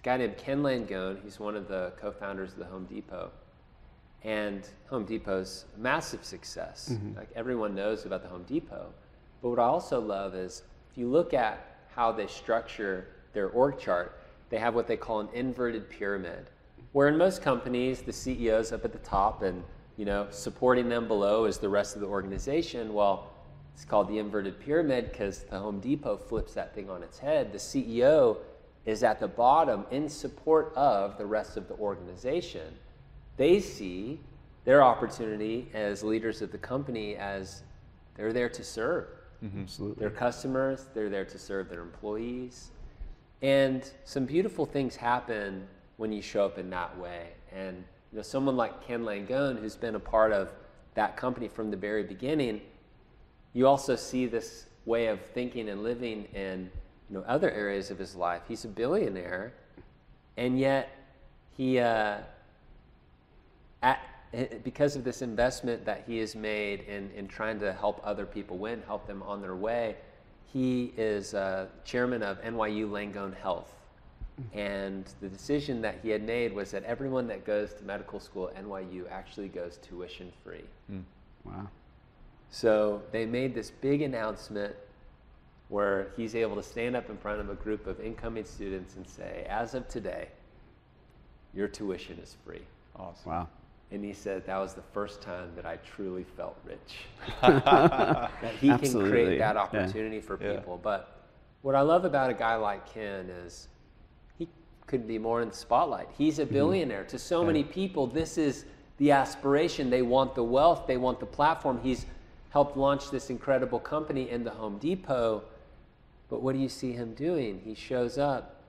guy 0.06 0.18
named 0.18 0.38
Ken 0.38 0.62
Langone, 0.62 1.18
he's 1.24 1.40
one 1.40 1.56
of 1.56 1.68
the 1.68 1.92
co-founders 2.00 2.54
of 2.54 2.60
the 2.60 2.66
Home 2.66 2.86
Depot. 2.86 3.32
And 4.24 4.68
Home 4.90 5.04
Depot's 5.04 5.66
a 5.76 5.80
massive 5.80 6.24
success. 6.24 6.90
Mm-hmm. 6.92 7.18
Like 7.18 7.30
everyone 7.36 7.74
knows 7.74 8.06
about 8.06 8.22
the 8.22 8.30
Home 8.30 8.44
Depot. 8.44 8.94
But 9.42 9.50
what 9.50 9.60
I 9.60 9.64
also 9.64 10.00
love 10.00 10.36
is 10.36 10.62
if 10.92 10.98
you 10.98 11.10
look 11.10 11.34
at 11.34 11.88
how 11.96 12.12
they 12.12 12.28
structure 12.28 13.08
their 13.34 13.50
org 13.50 13.80
chart, 13.80 14.22
they 14.50 14.60
have 14.60 14.76
what 14.76 14.86
they 14.86 14.96
call 14.96 15.22
an 15.22 15.30
inverted 15.34 15.90
pyramid. 15.90 16.52
Where 16.92 17.08
in 17.08 17.18
most 17.18 17.42
companies, 17.42 18.04
the 18.04 18.12
CEO's 18.12 18.72
up 18.72 18.86
at 18.86 18.92
the 18.94 19.00
top 19.00 19.42
and 19.42 19.64
you 19.98 20.06
know, 20.06 20.28
supporting 20.30 20.88
them 20.88 21.08
below 21.08 21.46
is 21.46 21.58
the 21.58 21.70
rest 21.70 21.96
of 21.96 22.02
the 22.02 22.08
organization. 22.08 22.94
Well, 22.94 23.32
it's 23.74 23.86
called 23.86 24.08
the 24.08 24.20
inverted 24.20 24.60
pyramid 24.60 25.12
because 25.12 25.40
the 25.40 25.58
Home 25.58 25.80
Depot 25.80 26.16
flips 26.16 26.54
that 26.54 26.76
thing 26.76 26.92
on 26.92 27.02
its 27.02 27.18
head. 27.18 27.52
The 27.52 27.58
CEO 27.58 28.38
is 28.86 29.04
at 29.04 29.20
the 29.20 29.28
bottom 29.28 29.86
in 29.92 30.08
support 30.08 30.74
of 30.76 31.18
the 31.18 31.26
rest 31.26 31.58
of 31.58 31.68
the 31.68 31.74
organization. 31.76 32.74
They 33.38 33.60
see 33.60 34.20
their 34.64 34.84
opportunity 34.84 35.68
as 35.74 36.04
leaders 36.04 36.42
of 36.42 36.52
the 36.52 36.58
company 36.58 37.16
as 37.16 37.64
they're 38.16 38.34
there 38.34 38.50
to 38.50 38.64
serve. 38.64 39.08
Mm-hmm. 39.44 39.62
Absolutely. 39.62 40.00
Their 40.00 40.10
customers, 40.10 40.86
they're 40.94 41.10
there 41.10 41.26
to 41.26 41.38
serve 41.38 41.70
their 41.70 41.82
employees. 41.82 42.72
And 43.42 43.90
some 44.06 44.26
beautiful 44.26 44.66
things 44.66 44.96
happen 44.96 45.68
when 45.98 46.12
you 46.12 46.22
show 46.22 46.46
up 46.46 46.58
in 46.58 46.70
that 46.70 46.98
way. 46.98 47.30
And 47.54 47.84
you 48.12 48.18
know, 48.18 48.22
someone 48.22 48.56
like 48.56 48.86
Ken 48.86 49.04
Langone, 49.04 49.60
who's 49.60 49.76
been 49.76 49.96
a 49.96 50.00
part 50.00 50.32
of 50.32 50.54
that 50.94 51.18
company 51.18 51.48
from 51.48 51.70
the 51.70 51.78
very 51.78 52.04
beginning, 52.04 52.62
you 53.54 53.68
also 53.68 53.96
see 53.96 54.26
this 54.26 54.66
way 54.86 55.08
of 55.08 55.20
thinking 55.22 55.70
and 55.70 55.84
living 55.84 56.26
in 56.34 56.70
you 57.10 57.18
know, 57.18 57.24
other 57.28 57.52
areas 57.52 57.92
of 57.92 58.00
his 58.00 58.16
life. 58.16 58.42
He's 58.48 58.66
a 58.66 58.68
billionaire, 58.68 59.54
and 60.38 60.60
yet 60.60 60.90
he, 61.56 61.80
uh, 61.80 62.18
at, 63.84 64.00
because 64.64 64.96
of 64.96 65.04
this 65.04 65.22
investment 65.22 65.86
that 65.86 66.04
he 66.08 66.18
has 66.18 66.36
made 66.36 66.82
in, 66.82 67.10
in 67.16 67.28
trying 67.28 67.60
to 67.60 67.74
help 67.74 68.02
other 68.04 68.26
people 68.26 68.58
win, 68.58 68.82
help 68.86 69.08
them 69.08 69.24
on 69.24 69.42
their 69.42 69.56
way, 69.56 69.96
he 70.52 70.94
is 70.98 71.34
uh, 71.34 71.68
chairman 71.84 72.24
of 72.24 72.42
NYU 72.42 72.90
Langone 72.90 73.36
Health. 73.36 73.72
And 74.54 75.06
the 75.22 75.30
decision 75.30 75.82
that 75.82 76.00
he 76.02 76.10
had 76.10 76.24
made 76.24 76.54
was 76.54 76.72
that 76.72 76.84
everyone 76.84 77.28
that 77.28 77.46
goes 77.46 77.74
to 77.76 77.84
medical 77.84 78.20
school 78.20 78.50
at 78.50 78.64
NYU 78.64 79.10
actually 79.10 79.48
goes 79.48 79.80
tuition 79.82 80.32
free. 80.44 80.66
Mm. 80.92 81.04
Wow. 81.46 81.70
So 82.52 83.02
they 83.12 83.26
made 83.26 83.56
this 83.56 83.72
big 83.72 84.02
announcement 84.02 84.76
where 85.70 86.08
he's 86.16 86.36
able 86.36 86.56
to 86.56 86.64
stand 86.64 86.96
up 86.96 87.10
in 87.10 87.18
front 87.18 87.40
of 87.40 87.50
a 87.50 87.56
group 87.56 87.88
of 87.88 88.00
incoming 88.00 88.46
students 88.46 88.96
and 88.96 89.08
say, 89.08 89.46
as 89.50 89.74
of 89.74 89.88
today, 89.88 90.28
your 91.54 91.68
tuition 91.68 92.20
is 92.22 92.36
free. 92.46 92.62
Awesome. 92.96 93.32
Wow. 93.32 93.48
And 93.92 94.04
he 94.04 94.14
said 94.14 94.46
that 94.46 94.58
was 94.58 94.74
the 94.74 94.84
first 94.94 95.22
time 95.22 95.52
that 95.56 95.66
I 95.66 95.78
truly 95.78 96.24
felt 96.24 96.58
rich. 96.66 97.06
that 97.42 98.32
he 98.60 98.70
Absolutely. 98.70 99.10
can 99.10 99.10
create 99.10 99.40
that 99.40 99.58
opportunity 99.58 100.18
yeah. 100.18 100.22
for 100.22 100.38
people. 100.38 100.74
Yeah. 100.76 100.84
But 100.84 101.16
what 101.62 101.76
I 101.76 101.82
love 101.82 102.06
about 102.06 102.30
a 102.30 102.34
guy 102.34 102.56
like 102.56 102.92
Ken 102.92 103.30
is 103.30 103.68
he 104.38 104.48
couldn't 104.88 105.08
be 105.08 105.18
more 105.18 105.42
in 105.42 105.50
the 105.50 105.56
spotlight. 105.56 106.10
He's 106.18 106.40
a 106.40 106.44
mm-hmm. 106.44 106.54
billionaire. 106.54 107.02
Mm-hmm. 107.02 107.10
To 107.10 107.20
so 107.20 107.42
yeah. 107.42 107.48
many 107.48 107.64
people, 107.64 108.08
this 108.08 108.38
is 108.38 108.66
the 108.98 109.12
aspiration. 109.12 109.90
They 109.90 110.02
want 110.02 110.36
the 110.36 110.44
wealth, 110.44 110.88
they 110.88 110.98
want 110.98 111.20
the 111.20 111.26
platform. 111.26 111.80
He's 111.82 112.06
helped 112.50 112.78
launch 112.78 113.12
this 113.12 113.30
incredible 113.30 113.80
company 113.80 114.30
in 114.30 114.44
the 114.44 114.52
Home 114.52 114.78
Depot. 114.78 115.44
But 116.30 116.42
what 116.42 116.54
do 116.54 116.60
you 116.60 116.70
see 116.70 116.92
him 116.92 117.14
doing? 117.14 117.62
He 117.64 117.76
shows 117.76 118.18
up 118.18 118.62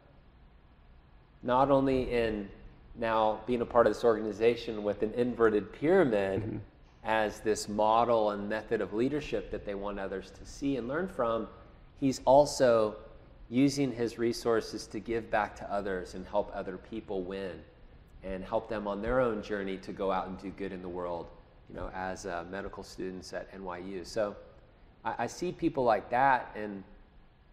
not 1.42 1.70
only 1.70 2.12
in 2.12 2.48
now 2.98 3.40
being 3.46 3.60
a 3.60 3.66
part 3.66 3.86
of 3.86 3.92
this 3.92 4.04
organization 4.04 4.82
with 4.82 5.02
an 5.02 5.12
inverted 5.14 5.72
pyramid 5.72 6.42
mm-hmm. 6.42 6.56
as 7.04 7.40
this 7.40 7.68
model 7.68 8.30
and 8.30 8.48
method 8.48 8.80
of 8.80 8.92
leadership 8.92 9.50
that 9.50 9.64
they 9.64 9.74
want 9.74 9.98
others 9.98 10.30
to 10.30 10.44
see 10.44 10.76
and 10.76 10.88
learn 10.88 11.08
from, 11.08 11.46
he's 12.00 12.20
also 12.24 12.96
using 13.48 13.92
his 13.92 14.18
resources 14.18 14.86
to 14.88 14.98
give 14.98 15.30
back 15.30 15.54
to 15.56 15.72
others 15.72 16.14
and 16.14 16.26
help 16.26 16.50
other 16.54 16.76
people 16.76 17.22
win 17.22 17.52
and 18.24 18.44
help 18.44 18.68
them 18.68 18.88
on 18.88 19.00
their 19.00 19.20
own 19.20 19.42
journey 19.42 19.76
to 19.76 19.92
go 19.92 20.10
out 20.10 20.26
and 20.26 20.36
do 20.38 20.50
good 20.50 20.72
in 20.72 20.82
the 20.82 20.88
world, 20.88 21.28
you 21.68 21.76
know, 21.76 21.90
as 21.94 22.26
uh, 22.26 22.44
medical 22.50 22.82
students 22.82 23.32
at 23.32 23.52
NYU. 23.54 24.04
So 24.04 24.34
I, 25.04 25.14
I 25.20 25.26
see 25.28 25.52
people 25.52 25.84
like 25.84 26.10
that, 26.10 26.50
and 26.56 26.82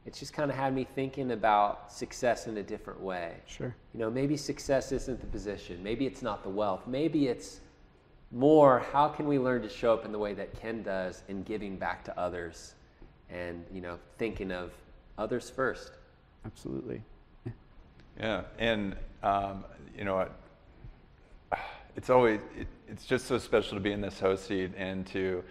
it's 0.06 0.20
just 0.20 0.34
kind 0.34 0.52
of 0.52 0.58
had 0.58 0.74
me 0.74 0.84
thinking 0.84 1.32
about 1.32 1.92
success 1.92 2.48
in 2.48 2.58
a 2.58 2.64
different 2.64 3.00
way. 3.00 3.36
Sure. 3.46 3.74
You 3.94 4.00
know, 4.00 4.10
maybe 4.10 4.36
success 4.38 4.92
isn't 4.92 5.20
the 5.20 5.28
position, 5.28 5.82
maybe 5.84 6.06
it's 6.06 6.22
not 6.22 6.44
the 6.44 6.50
wealth, 6.50 6.88
maybe 6.88 7.28
it's 7.28 7.60
more 8.32 8.80
how 8.92 9.08
can 9.08 9.28
we 9.28 9.38
learn 9.38 9.62
to 9.62 9.70
show 9.70 9.94
up 9.94 10.06
in 10.06 10.12
the 10.12 10.20
way 10.20 10.34
that 10.34 10.60
Ken 10.60 10.82
does 10.84 11.24
in 11.28 11.44
giving 11.44 11.78
back 11.78 12.04
to 12.06 12.20
others 12.20 12.74
and, 13.30 13.64
you 13.72 13.82
know, 13.82 13.98
thinking 14.18 14.52
of 14.52 14.74
others 15.18 15.50
first. 15.50 15.92
Absolutely. 16.46 17.02
Yeah, 18.20 18.44
and 18.60 18.96
um, 19.24 19.64
you 19.98 20.04
know, 20.04 20.28
it's 21.96 22.10
always 22.10 22.42
it, 22.58 22.68
it's 22.88 23.06
just 23.06 23.26
so 23.26 23.38
special 23.38 23.76
to 23.76 23.80
be 23.80 23.92
in 23.92 24.02
this 24.02 24.20
host 24.20 24.46
seat 24.46 24.72
and 24.78 25.06
to 25.08 25.44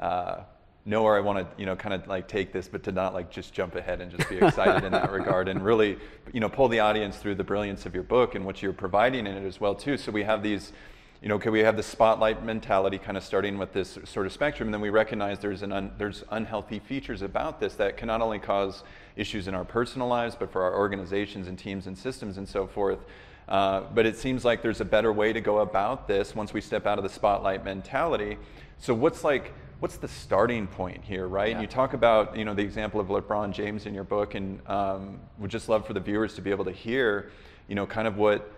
uh, 0.00 0.40
know 0.88 1.02
where 1.02 1.16
I 1.16 1.20
want 1.20 1.38
to 1.38 1.60
you 1.60 1.66
know 1.66 1.76
kind 1.76 1.94
of 1.94 2.06
like 2.06 2.28
take 2.28 2.52
this, 2.52 2.68
but 2.68 2.82
to 2.84 2.92
not 2.92 3.14
like 3.14 3.30
just 3.30 3.52
jump 3.52 3.74
ahead 3.74 4.00
and 4.00 4.10
just 4.10 4.28
be 4.28 4.38
excited 4.38 4.84
in 4.84 4.92
that 4.92 5.12
regard, 5.12 5.48
and 5.48 5.64
really 5.64 5.98
you 6.32 6.40
know 6.40 6.48
pull 6.48 6.68
the 6.68 6.80
audience 6.80 7.16
through 7.16 7.36
the 7.36 7.44
brilliance 7.44 7.86
of 7.86 7.94
your 7.94 8.02
book 8.02 8.34
and 8.34 8.44
what 8.44 8.62
you're 8.62 8.72
providing 8.72 9.26
in 9.26 9.36
it 9.36 9.46
as 9.46 9.60
well 9.60 9.74
too. 9.74 9.96
So 9.96 10.10
we 10.10 10.24
have 10.24 10.42
these 10.42 10.72
you 11.20 11.28
know, 11.28 11.34
okay, 11.34 11.50
we 11.50 11.60
have 11.60 11.76
the 11.76 11.82
spotlight 11.82 12.44
mentality 12.44 12.96
kind 12.96 13.16
of 13.16 13.24
starting 13.24 13.58
with 13.58 13.72
this 13.72 13.98
sort 14.04 14.26
of 14.26 14.32
spectrum, 14.32 14.68
and 14.68 14.74
then 14.74 14.80
we 14.80 14.90
recognize 14.90 15.40
there's 15.40 15.62
an 15.62 15.72
un, 15.72 15.90
there's 15.98 16.22
unhealthy 16.30 16.78
features 16.78 17.22
about 17.22 17.58
this 17.58 17.74
that 17.74 17.96
can 17.96 18.06
not 18.06 18.20
only 18.22 18.38
cause 18.38 18.84
issues 19.16 19.48
in 19.48 19.54
our 19.54 19.64
personal 19.64 20.06
lives, 20.06 20.36
but 20.38 20.52
for 20.52 20.62
our 20.62 20.76
organizations 20.76 21.48
and 21.48 21.58
teams 21.58 21.88
and 21.88 21.98
systems 21.98 22.38
and 22.38 22.48
so 22.48 22.68
forth. 22.68 23.00
Uh, 23.48 23.80
but 23.94 24.06
it 24.06 24.16
seems 24.16 24.44
like 24.44 24.62
there's 24.62 24.80
a 24.80 24.84
better 24.84 25.12
way 25.12 25.32
to 25.32 25.40
go 25.40 25.58
about 25.58 26.06
this 26.06 26.36
once 26.36 26.52
we 26.52 26.60
step 26.60 26.86
out 26.86 26.98
of 26.98 27.02
the 27.02 27.10
spotlight 27.10 27.64
mentality. 27.64 28.36
So 28.78 28.94
what's 28.94 29.24
like 29.24 29.52
what's 29.80 29.96
the 29.96 30.08
starting 30.08 30.66
point 30.66 31.04
here, 31.04 31.26
right? 31.26 31.48
Yeah. 31.48 31.54
And 31.54 31.62
you 31.62 31.68
talk 31.68 31.94
about 31.94 32.36
you 32.36 32.44
know 32.44 32.54
the 32.54 32.62
example 32.62 33.00
of 33.00 33.08
LeBron 33.08 33.52
James 33.52 33.86
in 33.86 33.94
your 33.94 34.04
book, 34.04 34.34
and 34.34 34.60
um, 34.68 35.20
would 35.38 35.50
just 35.50 35.68
love 35.68 35.86
for 35.86 35.92
the 35.92 36.00
viewers 36.00 36.34
to 36.34 36.42
be 36.42 36.50
able 36.50 36.64
to 36.64 36.72
hear, 36.72 37.30
you 37.68 37.74
know, 37.74 37.86
kind 37.86 38.08
of 38.08 38.16
what 38.16 38.52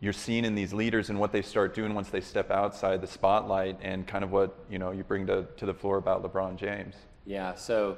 you're 0.00 0.12
seeing 0.12 0.44
in 0.44 0.54
these 0.54 0.72
leaders 0.72 1.08
and 1.08 1.18
what 1.18 1.32
they 1.32 1.40
start 1.40 1.74
doing 1.74 1.94
once 1.94 2.10
they 2.10 2.20
step 2.20 2.50
outside 2.50 3.00
the 3.00 3.06
spotlight 3.06 3.78
and 3.80 4.06
kind 4.06 4.22
of 4.22 4.30
what 4.30 4.54
you 4.68 4.78
know 4.78 4.90
you 4.90 5.02
bring 5.04 5.26
to, 5.26 5.46
to 5.56 5.64
the 5.64 5.72
floor 5.72 5.96
about 5.96 6.22
lebron 6.22 6.56
james 6.56 6.94
Yeah, 7.24 7.54
so 7.54 7.96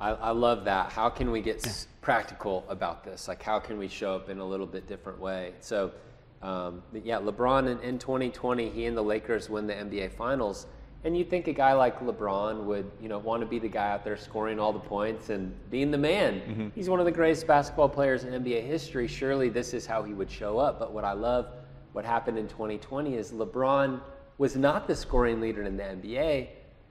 I, 0.00 0.10
I 0.10 0.30
love 0.30 0.64
that. 0.64 0.92
How 0.92 1.08
can 1.10 1.30
we 1.30 1.40
get 1.40 1.66
s 1.66 1.88
practical 2.00 2.64
about 2.68 3.04
this? 3.04 3.28
Like, 3.28 3.42
how 3.42 3.58
can 3.58 3.78
we 3.78 3.88
show 3.88 4.14
up 4.14 4.28
in 4.28 4.38
a 4.38 4.44
little 4.44 4.66
bit 4.66 4.86
different 4.86 5.18
way? 5.18 5.54
So, 5.60 5.92
um, 6.40 6.82
yeah, 6.92 7.18
LeBron 7.18 7.68
in, 7.68 7.80
in 7.80 7.98
2020, 7.98 8.70
he 8.70 8.86
and 8.86 8.96
the 8.96 9.02
Lakers 9.02 9.50
win 9.50 9.66
the 9.66 9.74
NBA 9.74 10.12
Finals. 10.12 10.66
And 11.08 11.16
you'd 11.16 11.30
think 11.30 11.48
a 11.48 11.54
guy 11.54 11.72
like 11.72 12.00
LeBron 12.00 12.64
would, 12.64 12.84
you 13.00 13.08
know, 13.08 13.16
want 13.18 13.40
to 13.40 13.46
be 13.46 13.58
the 13.58 13.66
guy 13.66 13.92
out 13.92 14.04
there 14.04 14.18
scoring 14.18 14.60
all 14.60 14.74
the 14.74 14.78
points 14.78 15.30
and 15.30 15.54
being 15.70 15.90
the 15.90 15.96
man. 15.96 16.34
Mm-hmm. 16.34 16.68
He's 16.74 16.90
one 16.90 17.00
of 17.00 17.06
the 17.06 17.12
greatest 17.12 17.46
basketball 17.46 17.88
players 17.88 18.24
in 18.24 18.44
NBA 18.44 18.66
history. 18.66 19.08
Surely 19.08 19.48
this 19.48 19.72
is 19.72 19.86
how 19.86 20.02
he 20.02 20.12
would 20.12 20.30
show 20.30 20.58
up. 20.58 20.78
But 20.78 20.92
what 20.92 21.04
I 21.06 21.14
love, 21.14 21.46
what 21.94 22.04
happened 22.04 22.36
in 22.36 22.46
2020 22.46 23.14
is 23.14 23.32
LeBron 23.32 24.02
was 24.36 24.54
not 24.54 24.86
the 24.86 24.94
scoring 24.94 25.40
leader 25.40 25.62
in 25.62 25.78
the 25.78 25.82
NBA. 25.82 26.48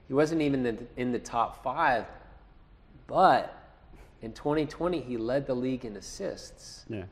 He 0.08 0.12
wasn't 0.12 0.42
even 0.42 0.66
in 0.66 0.74
the, 0.74 0.86
in 1.00 1.12
the 1.12 1.20
top 1.20 1.62
five. 1.62 2.04
But 3.06 3.56
in 4.20 4.32
2020, 4.32 5.00
he 5.00 5.16
led 5.16 5.46
the 5.46 5.54
league 5.54 5.84
in 5.84 5.96
assists. 5.96 6.84
Yeah. 6.88 7.04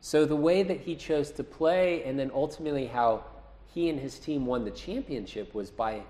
So 0.00 0.24
the 0.24 0.36
way 0.36 0.62
that 0.62 0.80
he 0.80 0.96
chose 0.96 1.32
to 1.32 1.44
play, 1.44 2.02
and 2.04 2.18
then 2.18 2.30
ultimately 2.32 2.86
how 2.86 3.24
he 3.72 3.88
and 3.88 3.98
his 3.98 4.18
team 4.18 4.46
won 4.46 4.64
the 4.64 4.70
championship, 4.70 5.54
was 5.54 5.70
by 5.70 6.02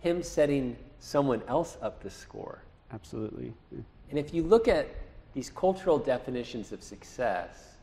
him 0.00 0.22
setting 0.22 0.76
someone 0.98 1.42
else 1.48 1.76
up 1.80 2.02
to 2.02 2.10
score. 2.10 2.62
Absolutely. 2.92 3.52
Yeah. 3.72 3.80
And 4.10 4.18
if 4.18 4.34
you 4.34 4.42
look 4.42 4.68
at 4.68 4.88
these 5.32 5.50
cultural 5.50 5.98
definitions 5.98 6.72
of 6.72 6.82
success, 6.82 7.74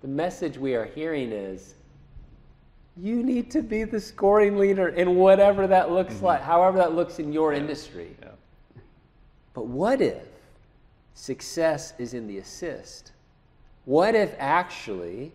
the 0.00 0.08
message 0.08 0.58
we 0.58 0.74
are 0.74 0.84
hearing 0.84 1.32
is 1.32 1.74
you 2.96 3.22
need 3.22 3.50
to 3.52 3.62
be 3.62 3.84
the 3.84 4.00
scoring 4.00 4.58
leader 4.58 4.88
in 4.88 5.16
whatever 5.16 5.66
that 5.66 5.90
looks 5.90 6.14
mm-hmm. 6.14 6.26
like, 6.26 6.42
however 6.42 6.78
that 6.78 6.94
looks 6.94 7.18
in 7.18 7.32
your 7.32 7.52
industry. 7.52 8.16
yeah 8.20 8.30
But 9.54 9.66
what 9.66 10.00
if 10.00 10.26
success 11.14 11.94
is 11.98 12.14
in 12.14 12.26
the 12.26 12.38
assist? 12.38 13.12
What 13.84 14.14
if 14.14 14.34
actually, 14.38 15.32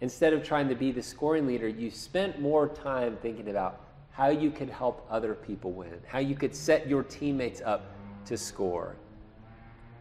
instead 0.00 0.32
of 0.32 0.42
trying 0.44 0.68
to 0.68 0.74
be 0.74 0.92
the 0.92 1.02
scoring 1.02 1.46
leader, 1.46 1.68
you 1.68 1.90
spent 1.90 2.40
more 2.40 2.68
time 2.68 3.16
thinking 3.22 3.48
about 3.48 3.80
how 4.10 4.28
you 4.28 4.50
could 4.50 4.70
help 4.70 5.06
other 5.10 5.34
people 5.34 5.72
win, 5.72 5.98
how 6.06 6.18
you 6.18 6.34
could 6.34 6.54
set 6.54 6.88
your 6.88 7.02
teammates 7.02 7.60
up 7.64 7.92
to 8.24 8.36
score? 8.36 8.96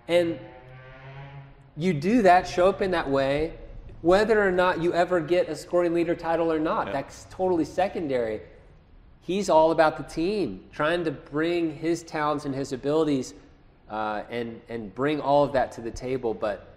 And 0.07 0.39
you 1.77 1.93
do 1.93 2.21
that, 2.21 2.47
show 2.47 2.67
up 2.67 2.81
in 2.81 2.91
that 2.91 3.09
way, 3.09 3.53
whether 4.01 4.45
or 4.45 4.51
not 4.51 4.81
you 4.81 4.93
ever 4.93 5.19
get 5.19 5.49
a 5.49 5.55
scoring 5.55 5.93
leader 5.93 6.15
title 6.15 6.51
or 6.51 6.59
not. 6.59 6.87
Yeah. 6.87 6.93
That's 6.93 7.25
totally 7.29 7.65
secondary. 7.65 8.41
He's 9.21 9.49
all 9.49 9.71
about 9.71 9.97
the 9.97 10.03
team, 10.03 10.63
trying 10.71 11.03
to 11.05 11.11
bring 11.11 11.75
his 11.75 12.03
talents 12.03 12.45
and 12.45 12.53
his 12.53 12.71
abilities 12.71 13.33
uh, 13.89 14.21
and, 14.29 14.61
and 14.69 14.93
bring 14.93 15.19
all 15.19 15.43
of 15.43 15.53
that 15.53 15.71
to 15.73 15.81
the 15.81 15.91
table, 15.91 16.33
but 16.33 16.75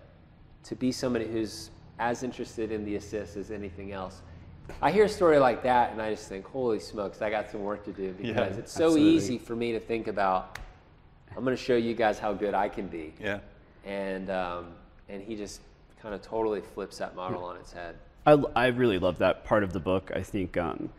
to 0.65 0.75
be 0.75 0.91
somebody 0.91 1.27
who's 1.27 1.71
as 1.99 2.23
interested 2.23 2.73
in 2.73 2.85
the 2.85 2.97
assist 2.97 3.37
as 3.37 3.51
anything 3.51 3.93
else. 3.93 4.23
I 4.83 4.91
hear 4.91 5.05
a 5.05 5.09
story 5.09 5.39
like 5.39 5.63
that 5.63 5.93
and 5.93 6.03
I 6.03 6.11
just 6.11 6.29
think, 6.29 6.47
holy 6.47 6.79
smokes, 6.79 7.23
I 7.23 7.31
got 7.31 7.51
some 7.51 7.63
work 7.63 7.85
to 7.87 7.93
do 7.93 8.13
because 8.13 8.55
Yeah, 8.55 8.59
it's 8.61 8.73
so 8.73 8.87
absolutely. 8.87 9.15
easy 9.17 9.39
for 9.39 9.57
me 9.57 9.73
to 9.73 9.81
think 9.81 10.09
about, 10.09 10.59
I'm 11.37 11.43
going 11.45 11.57
to 11.57 11.63
show 11.63 11.77
you 11.77 11.95
guys 11.95 12.19
how 12.19 12.33
good 12.33 12.55
I 12.55 12.69
can 12.69 12.87
be 12.87 13.15
yeah 13.19 13.39
and 13.85 14.31
um, 14.31 14.67
and 15.09 15.23
he 15.23 15.35
just 15.35 15.63
kind 16.01 16.15
of 16.15 16.23
totally 16.23 16.61
flips 16.61 16.99
that 16.99 17.17
model 17.17 17.43
on 17.45 17.57
its 17.57 17.73
head. 17.73 17.97
I, 18.27 18.33
I 18.55 18.67
really 18.67 18.99
love 18.99 19.19
that 19.19 19.45
part 19.45 19.65
of 19.65 19.73
the 19.73 19.81
book. 19.81 20.13
I 20.15 20.23
think 20.23 20.57
um, 20.57 20.91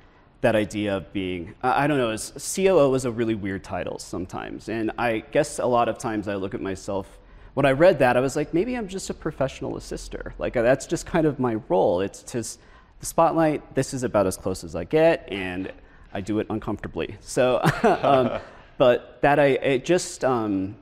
that 0.41 0.55
idea 0.55 0.97
of 0.97 1.13
being, 1.13 1.53
I 1.62 1.83
I 1.83 1.88
don't 1.88 1.97
know, 1.99 2.09
is 2.09 2.31
COO 2.55 2.93
is 2.95 3.05
a 3.05 3.12
really 3.12 3.35
weird 3.35 3.63
title 3.63 3.99
sometimes. 3.99 4.67
And 4.69 4.91
I 4.97 5.19
guess 5.19 5.59
a 5.59 5.65
lot 5.65 5.88
of 5.88 5.97
times 5.99 6.27
I 6.27 6.35
look 6.35 6.53
at 6.53 6.62
myself, 6.62 7.18
when 7.53 7.65
I 7.65 7.71
read 7.71 7.99
that, 7.99 8.17
I 8.17 8.19
was 8.19 8.35
like, 8.35 8.53
maybe 8.53 8.75
I'm 8.75 8.88
just 8.88 9.09
a 9.09 9.13
professional 9.13 9.77
assister. 9.77 10.33
Like, 10.38 10.55
uh, 10.55 10.62
that's 10.62 10.88
just 10.88 11.05
kind 11.05 11.25
of 11.25 11.39
my 11.39 11.55
role. 11.67 12.01
It's 12.01 12.23
just 12.23 12.59
the 12.99 13.05
spotlight, 13.05 13.75
this 13.75 13.93
is 13.93 14.03
about 14.03 14.27
as 14.27 14.38
close 14.38 14.63
as 14.63 14.75
I 14.75 14.83
get, 14.83 15.27
and 15.31 15.71
I 16.13 16.21
do 16.21 16.39
it 16.39 16.47
uncomfortably. 16.49 17.17
So, 17.21 17.62
um, 17.83 18.39
but 18.77 19.21
that 19.21 19.39
I, 19.39 19.47
it 19.47 19.85
just, 19.85 20.23
um, 20.23 20.75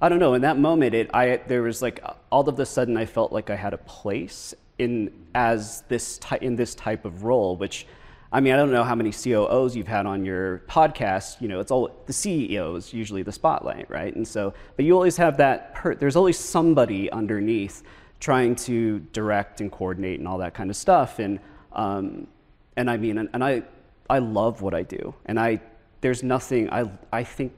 I 0.00 0.08
don't 0.08 0.20
know. 0.20 0.34
In 0.34 0.42
that 0.42 0.58
moment, 0.58 0.94
it 0.94 1.10
I 1.12 1.38
there 1.48 1.62
was 1.62 1.82
like 1.82 2.04
all 2.30 2.48
of 2.48 2.58
a 2.60 2.66
sudden 2.66 2.96
I 2.96 3.04
felt 3.04 3.32
like 3.32 3.50
I 3.50 3.56
had 3.56 3.74
a 3.74 3.78
place 3.78 4.54
in 4.78 5.12
as 5.34 5.82
this 5.88 6.18
ty- 6.18 6.38
in 6.40 6.54
this 6.54 6.74
type 6.76 7.04
of 7.04 7.24
role. 7.24 7.56
Which, 7.56 7.86
I 8.30 8.40
mean, 8.40 8.52
I 8.52 8.56
don't 8.56 8.70
know 8.70 8.84
how 8.84 8.94
many 8.94 9.10
COOs 9.10 9.74
you've 9.74 9.88
had 9.88 10.04
on 10.04 10.24
your 10.24 10.62
podcast. 10.68 11.40
You 11.40 11.48
know, 11.48 11.60
it's 11.60 11.70
all 11.70 11.90
the 12.06 12.12
CEOs 12.12 12.92
usually 12.92 13.22
the 13.22 13.32
spotlight, 13.32 13.88
right? 13.90 14.14
And 14.14 14.26
so, 14.28 14.52
but 14.76 14.84
you 14.84 14.92
always 14.94 15.16
have 15.16 15.38
that. 15.38 15.74
Per- 15.74 15.94
there's 15.94 16.16
always 16.16 16.38
somebody 16.38 17.10
underneath 17.10 17.82
trying 18.20 18.54
to 18.56 18.98
direct 19.12 19.60
and 19.60 19.72
coordinate 19.72 20.18
and 20.18 20.28
all 20.28 20.38
that 20.38 20.52
kind 20.52 20.68
of 20.68 20.76
stuff. 20.76 21.18
And 21.18 21.40
um, 21.72 22.26
and 22.76 22.90
I 22.90 22.96
mean, 22.96 23.18
and, 23.18 23.28
and 23.32 23.42
I 23.42 23.62
I 24.10 24.18
love 24.18 24.60
what 24.60 24.74
I 24.74 24.82
do, 24.82 25.14
and 25.24 25.40
I 25.40 25.60
there's 26.02 26.22
nothing 26.22 26.70
I 26.70 26.90
I 27.12 27.24
think 27.24 27.52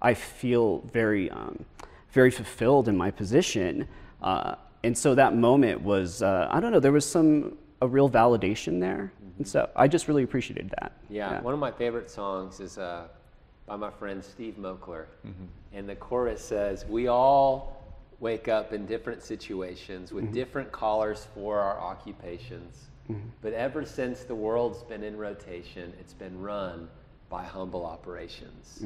I 0.00 0.14
feel 0.14 0.80
very, 0.92 1.30
um, 1.30 1.64
very 2.10 2.30
fulfilled 2.30 2.88
in 2.88 2.96
my 2.96 3.10
position. 3.10 3.88
Uh, 4.22 4.56
and 4.84 4.96
so 4.96 5.14
that 5.14 5.34
moment 5.34 5.82
was, 5.82 6.22
uh, 6.22 6.48
I 6.50 6.60
don't 6.60 6.72
know, 6.72 6.80
there 6.80 6.92
was 6.92 7.08
some, 7.08 7.56
a 7.82 7.88
real 7.88 8.08
validation 8.08 8.80
there. 8.80 9.12
And 9.20 9.32
mm-hmm. 9.32 9.44
so 9.44 9.68
I 9.76 9.88
just 9.88 10.08
really 10.08 10.22
appreciated 10.22 10.72
that. 10.80 10.92
Yeah, 11.08 11.40
one 11.42 11.54
of 11.54 11.60
my 11.60 11.70
favorite 11.70 12.10
songs 12.10 12.60
is 12.60 12.78
uh, 12.78 13.08
by 13.66 13.76
my 13.76 13.90
friend 13.90 14.24
Steve 14.24 14.54
Moakler, 14.58 15.06
mm-hmm. 15.26 15.44
and 15.72 15.88
the 15.88 15.96
chorus 15.96 16.42
says, 16.42 16.84
"We 16.86 17.08
all 17.08 17.84
wake 18.20 18.48
up 18.48 18.72
in 18.72 18.86
different 18.86 19.22
situations 19.22 20.12
with 20.12 20.24
mm-hmm. 20.24 20.34
different 20.34 20.72
callers 20.72 21.26
for 21.34 21.58
our 21.58 21.78
occupations, 21.78 22.88
but 23.42 23.52
ever 23.52 23.84
since 23.84 24.24
the 24.24 24.34
world's 24.34 24.82
been 24.82 25.02
in 25.02 25.16
rotation, 25.16 25.92
it's 26.00 26.14
been 26.14 26.40
run 26.40 26.88
by 27.28 27.44
humble 27.44 27.84
operations." 27.84 28.80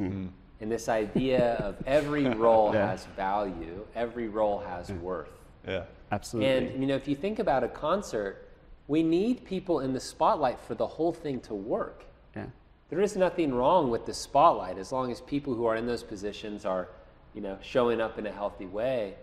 And 0.62 0.70
this 0.70 0.90
idea 0.90 1.54
of 1.54 1.76
every 1.86 2.24
role 2.46 2.74
Yeah. 2.74 2.90
has 2.90 3.06
value, 3.16 3.86
every 3.94 4.28
role 4.28 4.58
has 4.58 4.90
worth. 4.92 5.30
yeah 5.66 5.84
Absolutely. 6.12 6.50
And 6.50 6.80
you 6.80 6.86
know, 6.86 6.96
if 6.96 7.06
you 7.06 7.14
think 7.14 7.38
about 7.38 7.64
a 7.64 7.68
concert, 7.68 8.49
we 8.90 9.04
need 9.04 9.44
people 9.44 9.78
in 9.78 9.92
the 9.92 10.00
spotlight 10.00 10.58
for 10.58 10.74
the 10.74 10.86
whole 10.86 11.12
thing 11.12 11.38
to 11.38 11.54
work. 11.54 12.02
yeah. 12.34 12.46
there 12.88 13.00
is 13.00 13.16
nothing 13.16 13.54
wrong 13.54 13.88
with 13.88 14.04
the 14.04 14.12
spotlight 14.12 14.78
as 14.78 14.90
long 14.90 15.12
as 15.12 15.20
people 15.20 15.54
who 15.54 15.64
are 15.64 15.76
in 15.76 15.86
those 15.86 16.02
positions 16.02 16.64
are, 16.64 16.88
you 17.32 17.40
know, 17.40 17.56
showing 17.62 18.00
up 18.00 18.18
in 18.18 18.26
a 18.26 18.32
healthy 18.32 18.66
way, 18.66 19.14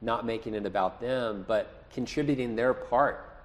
not 0.00 0.24
making 0.24 0.54
it 0.54 0.64
about 0.64 1.02
them, 1.02 1.44
but 1.46 1.84
contributing 1.92 2.56
their 2.56 2.72
part. 2.72 3.42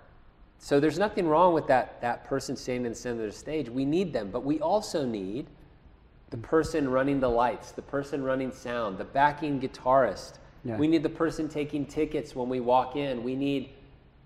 So 0.59 0.79
there's 0.79 0.97
nothing 0.97 1.27
wrong 1.27 1.53
with 1.53 1.67
that, 1.67 1.99
that 1.99 2.23
person 2.23 2.55
standing 2.55 2.85
in 2.85 2.93
the 2.93 2.97
center 2.97 3.25
of 3.25 3.33
the 3.33 3.37
stage. 3.37 3.67
We 3.67 3.83
need 3.83 4.13
them, 4.13 4.31
but 4.31 4.45
we 4.45 4.61
also 4.61 5.05
need 5.05 5.47
the 6.29 6.37
person 6.37 6.87
running 6.87 7.19
the 7.19 7.29
lights, 7.29 7.73
the 7.73 7.81
person 7.81 8.23
running 8.23 8.53
sound, 8.53 8.97
the 8.97 9.03
backing 9.03 9.59
guitarist. 9.59 10.35
Yeah. 10.63 10.77
We 10.77 10.87
need 10.87 11.03
the 11.03 11.09
person 11.09 11.49
taking 11.49 11.85
tickets 11.85 12.33
when 12.33 12.47
we 12.47 12.61
walk 12.61 12.95
in. 12.95 13.25
We 13.25 13.35
need, 13.35 13.71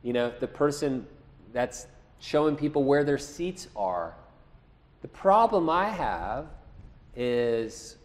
you 0.04 0.14
know, 0.14 0.32
the 0.40 0.48
person 0.48 1.08
that's 1.54 1.88
showing 2.20 2.56
people 2.56 2.84
where 2.84 3.04
their 3.04 3.18
seats 3.18 3.68
are. 3.76 4.14
The 5.02 5.08
problem 5.08 5.70
I 5.70 5.90
have 5.90 6.48
is 7.16 7.98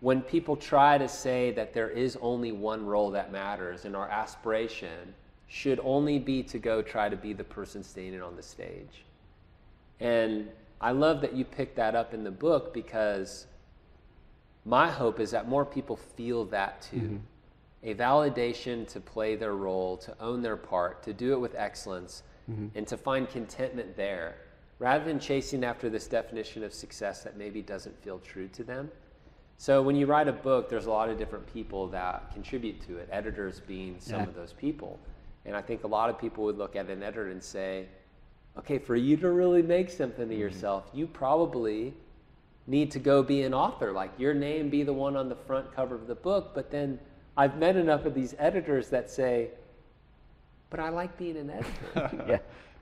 when 0.00 0.22
people 0.22 0.56
try 0.56 0.96
to 0.98 1.08
say 1.08 1.50
that 1.52 1.74
there 1.74 1.90
is 1.90 2.16
only 2.22 2.52
one 2.52 2.86
role 2.86 3.10
that 3.10 3.32
matters 3.32 3.84
and 3.84 3.94
our 3.94 4.08
aspiration 4.08 5.14
should 5.46 5.80
only 5.82 6.18
be 6.18 6.42
to 6.44 6.58
go 6.58 6.80
try 6.80 7.08
to 7.08 7.16
be 7.16 7.32
the 7.32 7.44
person 7.44 7.82
standing 7.82 8.22
on 8.22 8.36
the 8.36 8.42
stage. 8.42 9.04
And 9.98 10.48
I 10.80 10.92
love 10.92 11.20
that 11.20 11.34
you 11.34 11.44
picked 11.44 11.76
that 11.76 11.94
up 11.94 12.14
in 12.14 12.24
the 12.24 12.30
book 12.30 12.72
because 12.72 13.46
my 14.64 14.90
hope 14.90 15.20
is 15.20 15.30
that 15.32 15.48
more 15.48 15.64
people 15.64 15.96
feel 15.96 16.44
that 16.46 16.82
too. 16.82 16.96
Mm-hmm. 16.96 17.16
A 17.82 17.94
validation 17.94 18.86
to 18.88 19.00
play 19.00 19.36
their 19.36 19.54
role, 19.54 19.96
to 19.98 20.14
own 20.20 20.42
their 20.42 20.56
part, 20.56 21.02
to 21.04 21.12
do 21.12 21.32
it 21.32 21.40
with 21.40 21.54
excellence, 21.54 22.22
mm-hmm. 22.48 22.68
and 22.74 22.86
to 22.86 22.96
find 22.96 23.28
contentment 23.28 23.96
there, 23.96 24.36
rather 24.78 25.04
than 25.04 25.18
chasing 25.18 25.64
after 25.64 25.90
this 25.90 26.06
definition 26.06 26.62
of 26.62 26.72
success 26.72 27.22
that 27.24 27.36
maybe 27.36 27.60
doesn't 27.62 28.00
feel 28.02 28.18
true 28.20 28.48
to 28.48 28.62
them. 28.62 28.90
So 29.58 29.82
when 29.82 29.94
you 29.96 30.06
write 30.06 30.28
a 30.28 30.32
book, 30.32 30.70
there's 30.70 30.86
a 30.86 30.90
lot 30.90 31.10
of 31.10 31.18
different 31.18 31.46
people 31.52 31.86
that 31.88 32.32
contribute 32.32 32.80
to 32.86 32.96
it, 32.96 33.08
editors 33.12 33.60
being 33.60 33.96
some 33.98 34.20
yeah. 34.20 34.26
of 34.26 34.34
those 34.34 34.54
people. 34.54 34.98
And 35.44 35.54
I 35.54 35.60
think 35.60 35.84
a 35.84 35.86
lot 35.86 36.08
of 36.08 36.18
people 36.18 36.44
would 36.44 36.56
look 36.56 36.76
at 36.76 36.88
an 36.88 37.02
editor 37.02 37.28
and 37.28 37.42
say, 37.42 37.86
okay, 38.56 38.78
for 38.78 38.96
you 38.96 39.18
to 39.18 39.30
really 39.30 39.62
make 39.62 39.90
something 39.90 40.24
of 40.24 40.30
mm-hmm. 40.30 40.38
yourself, 40.38 40.84
you 40.94 41.06
probably 41.06 41.92
need 42.66 42.90
to 42.92 42.98
go 42.98 43.22
be 43.22 43.42
an 43.42 43.52
author, 43.52 43.92
like 43.92 44.10
your 44.18 44.32
name 44.32 44.70
be 44.70 44.82
the 44.82 44.92
one 44.92 45.16
on 45.16 45.28
the 45.28 45.36
front 45.36 45.74
cover 45.74 45.94
of 45.94 46.06
the 46.06 46.14
book. 46.14 46.52
But 46.54 46.70
then 46.70 46.98
I've 47.36 47.58
met 47.58 47.76
enough 47.76 48.06
of 48.06 48.14
these 48.14 48.34
editors 48.38 48.88
that 48.88 49.10
say, 49.10 49.50
but 50.70 50.80
I 50.80 50.88
like 50.88 51.18
being 51.18 51.36
an 51.36 51.50
editor. 51.50 52.24
yeah. 52.28 52.38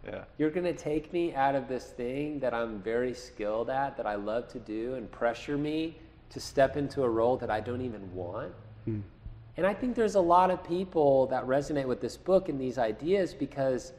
Yeah. 0.07 0.25
You're 0.39 0.51
going 0.51 0.65
to 0.65 0.75
take 0.75 1.13
me 1.13 1.35
out 1.35 1.55
of 1.55 1.69
this 1.69 1.87
thing 1.87 2.39
that 2.41 2.55
I'm 2.55 2.81
very 2.81 3.13
skilled 3.15 3.69
at, 3.69 3.97
that 3.97 4.07
I 4.07 4.15
love 4.15 4.49
to 4.53 4.59
do, 4.59 4.95
and 4.95 5.11
pressure 5.11 5.59
me 5.59 5.99
to 6.31 6.41
step 6.41 6.77
into 6.77 7.03
a 7.03 7.09
role 7.09 7.37
that 7.39 7.51
I 7.51 7.61
don't 7.61 7.81
even 7.81 8.13
want. 8.15 8.53
Mm. 8.89 9.03
And 9.57 9.67
I 9.67 9.75
think 9.75 9.97
there's 9.97 10.15
a 10.15 10.21
lot 10.21 10.51
of 10.51 10.63
people 10.63 11.27
that 11.27 11.45
resonate 11.47 11.87
with 11.87 12.01
this 12.01 12.17
book 12.17 12.49
and 12.49 12.61
these 12.61 12.79
ideas 12.79 13.35
because 13.35 13.93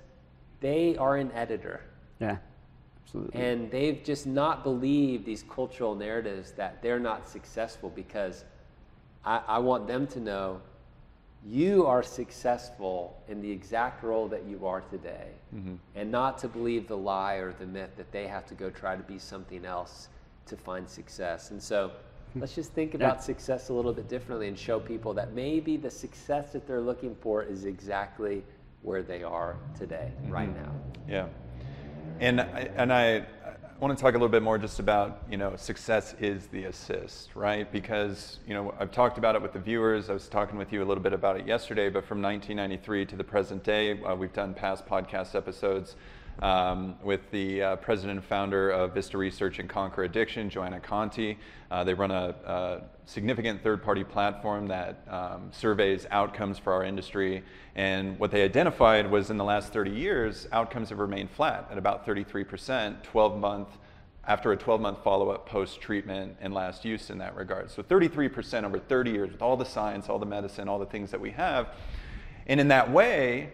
they 0.61 0.95
are 0.97 1.17
an 1.17 1.31
editor. 1.33 1.81
Yeah, 2.19 2.37
absolutely. 3.03 3.41
And 3.41 3.69
they've 3.69 4.01
just 4.03 4.25
not 4.25 4.63
believed 4.63 5.25
these 5.25 5.43
cultural 5.43 5.95
narratives 5.95 6.51
that 6.53 6.81
they're 6.81 6.99
not 6.99 7.27
successful 7.27 7.91
because 7.93 8.45
I, 9.25 9.41
I 9.47 9.59
want 9.59 9.85
them 9.85 10.07
to 10.07 10.19
know 10.19 10.61
you 11.45 11.85
are 11.85 12.03
successful 12.03 13.21
in 13.27 13.41
the 13.41 13.49
exact 13.49 14.03
role 14.03 14.27
that 14.27 14.45
you 14.45 14.65
are 14.65 14.81
today 14.81 15.29
mm-hmm. 15.55 15.75
and 15.95 16.11
not 16.11 16.37
to 16.37 16.47
believe 16.47 16.87
the 16.87 16.97
lie 16.97 17.35
or 17.35 17.53
the 17.53 17.65
myth 17.65 17.91
that 17.95 18.11
they 18.11 18.27
have 18.27 18.45
to 18.47 18.53
go 18.53 18.69
try 18.69 18.95
to 18.95 19.03
be 19.03 19.17
something 19.17 19.65
else 19.65 20.09
to 20.45 20.57
find 20.57 20.87
success. 20.87 21.51
And 21.51 21.61
so 21.61 21.91
Let's 22.35 22.53
just 22.53 22.73
think 22.73 22.93
about 22.93 23.17
yeah. 23.17 23.21
success 23.21 23.69
a 23.69 23.73
little 23.73 23.93
bit 23.93 24.07
differently 24.07 24.47
and 24.47 24.57
show 24.57 24.79
people 24.79 25.13
that 25.15 25.33
maybe 25.33 25.77
the 25.77 25.89
success 25.89 26.53
that 26.53 26.67
they're 26.67 26.81
looking 26.81 27.15
for 27.15 27.43
is 27.43 27.65
exactly 27.65 28.43
where 28.81 29.01
they 29.01 29.23
are 29.23 29.57
today, 29.77 30.11
mm-hmm. 30.21 30.31
right 30.31 30.55
now. 30.55 30.71
Yeah. 31.07 31.27
And 32.19 32.41
I, 32.41 32.69
and 32.75 32.93
I, 32.93 33.25
want 33.79 33.97
to 33.97 34.01
talk 34.01 34.13
a 34.13 34.17
little 34.17 34.27
bit 34.27 34.43
more 34.43 34.57
just 34.57 34.79
about, 34.79 35.21
you 35.31 35.37
know, 35.37 35.55
success 35.55 36.13
is 36.19 36.47
the 36.47 36.65
assist, 36.65 37.33
right? 37.33 37.71
Because, 37.71 38.39
you 38.45 38.53
know, 38.53 38.73
I've 38.77 38.91
talked 38.91 39.17
about 39.17 39.35
it 39.35 39.41
with 39.41 39.53
the 39.53 39.59
viewers. 39.59 40.09
I 40.09 40.13
was 40.13 40.27
talking 40.27 40.57
with 40.57 40.73
you 40.73 40.83
a 40.83 40.85
little 40.85 41.01
bit 41.01 41.13
about 41.13 41.39
it 41.39 41.47
yesterday, 41.47 41.89
but 41.89 42.03
from 42.05 42.21
1993 42.21 43.05
to 43.05 43.15
the 43.15 43.23
present 43.23 43.63
day, 43.63 44.01
uh, 44.03 44.13
we've 44.15 44.33
done 44.33 44.53
past 44.53 44.85
podcast 44.85 45.33
episodes 45.33 45.95
um, 46.41 46.95
with 47.03 47.29
the 47.31 47.61
uh, 47.61 47.75
president 47.77 48.19
and 48.19 48.25
founder 48.25 48.69
of 48.69 48.93
Vista 48.93 49.17
Research 49.17 49.59
and 49.59 49.69
Conquer 49.69 50.03
Addiction, 50.03 50.49
Joanna 50.49 50.79
Conti. 50.79 51.37
Uh, 51.69 51.83
they 51.83 51.93
run 51.93 52.11
a, 52.11 52.35
a 52.45 52.81
significant 53.05 53.61
third 53.61 53.83
party 53.83 54.03
platform 54.03 54.67
that 54.67 55.05
um, 55.09 55.49
surveys 55.51 56.05
outcomes 56.11 56.57
for 56.57 56.73
our 56.73 56.83
industry. 56.83 57.43
And 57.75 58.17
what 58.19 58.31
they 58.31 58.43
identified 58.43 59.09
was 59.09 59.29
in 59.29 59.37
the 59.37 59.43
last 59.43 59.73
30 59.73 59.91
years, 59.91 60.47
outcomes 60.51 60.89
have 60.89 60.99
remained 60.99 61.31
flat 61.31 61.67
at 61.71 61.77
about 61.77 62.05
33%, 62.05 63.03
12 63.03 63.37
month 63.39 63.69
after 64.25 64.51
a 64.51 64.57
12 64.57 64.79
month 64.79 65.03
follow 65.03 65.29
up 65.29 65.47
post 65.47 65.81
treatment 65.81 66.37
and 66.39 66.53
last 66.53 66.85
use 66.85 67.09
in 67.09 67.17
that 67.17 67.35
regard. 67.35 67.71
So 67.71 67.81
33% 67.81 68.63
over 68.63 68.77
30 68.77 69.11
years 69.11 69.31
with 69.31 69.41
all 69.41 69.57
the 69.57 69.65
science, 69.65 70.07
all 70.07 70.19
the 70.19 70.25
medicine, 70.25 70.69
all 70.69 70.77
the 70.77 70.85
things 70.85 71.09
that 71.11 71.19
we 71.19 71.31
have. 71.31 71.69
And 72.45 72.59
in 72.59 72.67
that 72.67 72.91
way, 72.91 73.53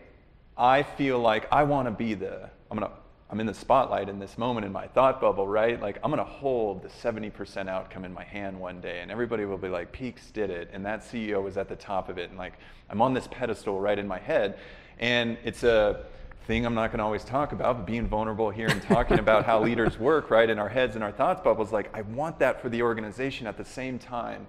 I 0.58 0.84
feel 0.84 1.20
like 1.20 1.48
I 1.52 1.64
want 1.64 1.88
to 1.88 1.92
be 1.92 2.14
the 2.14 2.50
I'm 2.76 2.82
gonna 2.82 2.94
I'm 3.30 3.40
in 3.40 3.48
the 3.48 3.54
spotlight 3.54 4.08
in 4.10 4.20
this 4.20 4.38
moment 4.38 4.66
in 4.66 4.72
my 4.72 4.88
thought 4.88 5.22
bubble, 5.22 5.48
right? 5.48 5.82
Like 5.82 5.98
I'm 6.04 6.10
gonna 6.10 6.24
hold 6.24 6.84
the 6.84 6.90
70% 6.90 7.70
outcome 7.70 8.04
in 8.04 8.14
my 8.14 8.24
hand 8.24 8.60
one 8.60 8.82
day, 8.82 9.00
and 9.00 9.10
everybody 9.10 9.46
will 9.46 9.58
be 9.58 9.70
like, 9.70 9.92
Peaks 9.92 10.30
did 10.30 10.50
it, 10.50 10.70
and 10.74 10.86
that 10.86 11.02
CEO 11.02 11.42
was 11.42 11.56
at 11.58 11.70
the 11.70 11.76
top 11.76 12.10
of 12.10 12.18
it, 12.18 12.30
and 12.30 12.38
like 12.38 12.54
I'm 12.90 13.02
on 13.02 13.14
this 13.14 13.28
pedestal 13.32 13.80
right 13.80 13.98
in 13.98 14.08
my 14.08 14.20
head, 14.20 14.60
and 15.00 15.38
it's 15.44 15.64
a 15.64 16.06
thing 16.48 16.66
I'm 16.66 16.76
not 16.76 16.92
gonna 16.92 17.06
always 17.06 17.24
talk 17.24 17.54
about, 17.54 17.78
but 17.78 17.86
being 17.86 18.08
vulnerable 18.08 18.50
here 18.50 18.68
and 18.68 18.82
talking 18.82 19.20
about 19.20 19.46
how 19.46 19.60
leaders 19.64 19.98
work, 19.98 20.30
right, 20.30 20.50
in 20.50 20.60
our 20.60 20.70
heads 20.70 20.96
and 20.96 21.04
our 21.04 21.14
thoughts 21.14 21.42
bubbles, 21.42 21.72
like 21.72 21.90
I 21.96 22.02
want 22.02 22.40
that 22.40 22.62
for 22.62 22.68
the 22.68 22.82
organization. 22.82 23.48
At 23.48 23.58
the 23.58 23.66
same 23.66 23.98
time, 23.98 24.48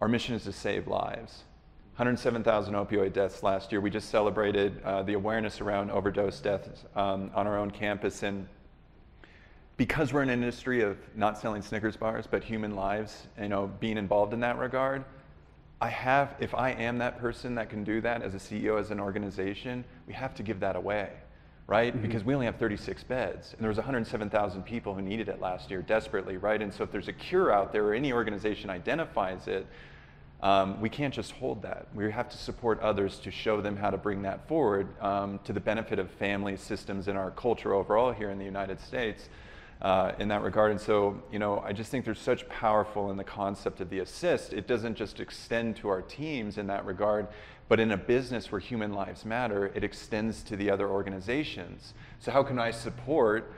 our 0.00 0.06
mission 0.06 0.36
is 0.36 0.44
to 0.44 0.52
save 0.52 0.86
lives. 0.86 1.42
107,000 2.00 2.72
opioid 2.72 3.12
deaths 3.12 3.42
last 3.42 3.70
year. 3.70 3.82
We 3.82 3.90
just 3.90 4.08
celebrated 4.08 4.82
uh, 4.84 5.02
the 5.02 5.12
awareness 5.12 5.60
around 5.60 5.90
overdose 5.90 6.40
deaths 6.40 6.86
um, 6.96 7.30
on 7.34 7.46
our 7.46 7.58
own 7.58 7.70
campus. 7.70 8.22
And 8.22 8.48
because 9.76 10.10
we're 10.10 10.22
in 10.22 10.30
an 10.30 10.42
industry 10.42 10.80
of 10.80 10.96
not 11.14 11.36
selling 11.36 11.60
Snickers 11.60 11.98
bars, 11.98 12.26
but 12.26 12.42
human 12.42 12.74
lives, 12.74 13.26
you 13.38 13.48
know, 13.48 13.70
being 13.80 13.98
involved 13.98 14.32
in 14.32 14.40
that 14.40 14.56
regard, 14.56 15.04
I 15.82 15.90
have, 15.90 16.36
if 16.40 16.54
I 16.54 16.70
am 16.70 16.96
that 16.96 17.18
person 17.18 17.54
that 17.56 17.68
can 17.68 17.84
do 17.84 18.00
that 18.00 18.22
as 18.22 18.34
a 18.34 18.38
CEO, 18.38 18.80
as 18.80 18.90
an 18.90 18.98
organization, 18.98 19.84
we 20.06 20.14
have 20.14 20.34
to 20.36 20.42
give 20.42 20.58
that 20.60 20.76
away, 20.76 21.10
right? 21.66 21.92
Mm-hmm. 21.92 22.00
Because 22.00 22.24
we 22.24 22.32
only 22.32 22.46
have 22.46 22.56
36 22.56 23.04
beds, 23.04 23.52
and 23.52 23.60
there 23.60 23.68
was 23.68 23.76
107,000 23.76 24.62
people 24.62 24.94
who 24.94 25.02
needed 25.02 25.28
it 25.28 25.38
last 25.38 25.70
year 25.70 25.82
desperately, 25.82 26.38
right? 26.38 26.62
And 26.62 26.72
so 26.72 26.82
if 26.82 26.90
there's 26.90 27.08
a 27.08 27.12
cure 27.12 27.52
out 27.52 27.74
there, 27.74 27.84
or 27.84 27.92
any 27.92 28.10
organization 28.10 28.70
identifies 28.70 29.48
it, 29.48 29.66
um, 30.42 30.80
we 30.80 30.88
can't 30.88 31.12
just 31.12 31.32
hold 31.32 31.62
that. 31.62 31.86
We 31.94 32.10
have 32.10 32.28
to 32.30 32.38
support 32.38 32.80
others 32.80 33.18
to 33.20 33.30
show 33.30 33.60
them 33.60 33.76
how 33.76 33.90
to 33.90 33.98
bring 33.98 34.22
that 34.22 34.48
forward 34.48 34.88
um, 35.02 35.38
to 35.44 35.52
the 35.52 35.60
benefit 35.60 35.98
of 35.98 36.10
families, 36.12 36.60
systems, 36.60 37.08
and 37.08 37.18
our 37.18 37.30
culture 37.32 37.74
overall 37.74 38.12
here 38.12 38.30
in 38.30 38.38
the 38.38 38.44
United 38.44 38.80
States 38.80 39.28
uh, 39.82 40.12
in 40.18 40.28
that 40.28 40.42
regard. 40.42 40.70
And 40.70 40.80
so, 40.80 41.22
you 41.30 41.38
know, 41.38 41.60
I 41.60 41.72
just 41.72 41.90
think 41.90 42.04
there's 42.04 42.20
such 42.20 42.48
powerful 42.48 43.10
in 43.10 43.16
the 43.16 43.24
concept 43.24 43.80
of 43.80 43.90
the 43.90 43.98
assist. 43.98 44.52
It 44.52 44.66
doesn't 44.66 44.94
just 44.94 45.20
extend 45.20 45.76
to 45.76 45.88
our 45.88 46.02
teams 46.02 46.56
in 46.56 46.66
that 46.68 46.86
regard, 46.86 47.28
but 47.68 47.78
in 47.78 47.92
a 47.92 47.96
business 47.96 48.50
where 48.50 48.60
human 48.60 48.94
lives 48.94 49.24
matter, 49.24 49.70
it 49.74 49.84
extends 49.84 50.42
to 50.44 50.56
the 50.56 50.70
other 50.70 50.88
organizations. 50.88 51.94
So 52.18 52.32
how 52.32 52.42
can 52.42 52.58
I 52.58 52.70
support? 52.70 53.52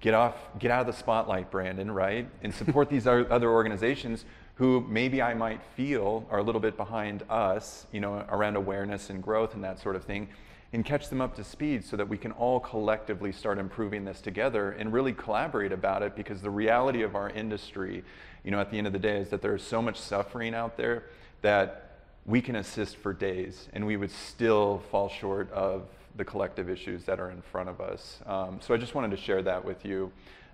Get 0.00 0.14
off, 0.14 0.36
get 0.60 0.70
out 0.70 0.82
of 0.82 0.86
the 0.86 0.92
spotlight, 0.92 1.50
Brandon, 1.50 1.90
right? 1.90 2.28
And 2.44 2.54
support 2.54 2.88
these 2.88 3.08
other 3.08 3.50
organizations 3.50 4.24
who 4.58 4.84
maybe 4.88 5.22
I 5.22 5.34
might 5.34 5.60
feel 5.76 6.26
are 6.30 6.38
a 6.38 6.42
little 6.42 6.60
bit 6.60 6.76
behind 6.76 7.22
us, 7.30 7.86
you 7.92 8.00
know, 8.00 8.24
around 8.28 8.56
awareness 8.56 9.08
and 9.08 9.22
growth 9.22 9.54
and 9.54 9.62
that 9.62 9.78
sort 9.78 9.94
of 9.94 10.02
thing, 10.02 10.28
and 10.72 10.84
catch 10.84 11.08
them 11.08 11.20
up 11.20 11.36
to 11.36 11.44
speed 11.44 11.84
so 11.84 11.96
that 11.96 12.08
we 12.08 12.18
can 12.18 12.32
all 12.32 12.58
collectively 12.58 13.30
start 13.30 13.58
improving 13.58 14.04
this 14.04 14.20
together 14.20 14.72
and 14.72 14.92
really 14.92 15.12
collaborate 15.12 15.70
about 15.70 16.02
it 16.02 16.16
because 16.16 16.42
the 16.42 16.50
reality 16.50 17.02
of 17.02 17.14
our 17.14 17.30
industry, 17.30 18.02
you 18.42 18.50
know, 18.50 18.58
at 18.58 18.68
the 18.72 18.76
end 18.76 18.88
of 18.88 18.92
the 18.92 18.98
day 18.98 19.18
is 19.18 19.28
that 19.28 19.42
there's 19.42 19.62
so 19.62 19.80
much 19.80 19.96
suffering 19.96 20.54
out 20.54 20.76
there 20.76 21.04
that 21.40 22.00
we 22.26 22.42
can 22.42 22.56
assist 22.56 22.96
for 22.96 23.12
days 23.12 23.68
and 23.72 23.86
we 23.86 23.96
would 23.96 24.10
still 24.10 24.82
fall 24.90 25.08
short 25.08 25.50
of 25.52 25.86
the 26.16 26.24
collective 26.24 26.68
issues 26.68 27.04
that 27.04 27.20
are 27.20 27.30
in 27.30 27.40
front 27.40 27.68
of 27.68 27.80
us. 27.80 28.18
Um, 28.26 28.58
so 28.60 28.74
I 28.74 28.76
just 28.76 28.96
wanted 28.96 29.12
to 29.12 29.16
share 29.16 29.40
that 29.42 29.64
with 29.64 29.84
you. 29.84 30.10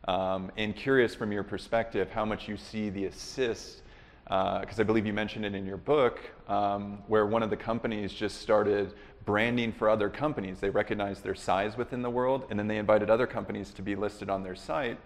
Um, 0.06 0.52
and 0.58 0.76
curious 0.76 1.14
from 1.14 1.32
your 1.32 1.42
perspective 1.42 2.10
how 2.10 2.26
much 2.26 2.46
you 2.46 2.58
see 2.58 2.90
the 2.90 3.06
assist 3.06 3.80
because 4.24 4.78
uh, 4.78 4.82
I 4.82 4.84
believe 4.84 5.06
you 5.06 5.12
mentioned 5.12 5.44
it 5.44 5.54
in 5.54 5.66
your 5.66 5.76
book, 5.76 6.20
um, 6.48 7.02
where 7.08 7.26
one 7.26 7.42
of 7.42 7.50
the 7.50 7.56
companies 7.56 8.12
just 8.12 8.40
started 8.40 8.94
branding 9.24 9.72
for 9.72 9.88
other 9.88 10.08
companies. 10.08 10.60
They 10.60 10.70
recognized 10.70 11.22
their 11.22 11.34
size 11.34 11.76
within 11.76 12.02
the 12.02 12.10
world, 12.10 12.46
and 12.50 12.58
then 12.58 12.66
they 12.66 12.78
invited 12.78 13.10
other 13.10 13.26
companies 13.26 13.70
to 13.72 13.82
be 13.82 13.96
listed 13.96 14.30
on 14.30 14.42
their 14.42 14.54
site. 14.54 14.98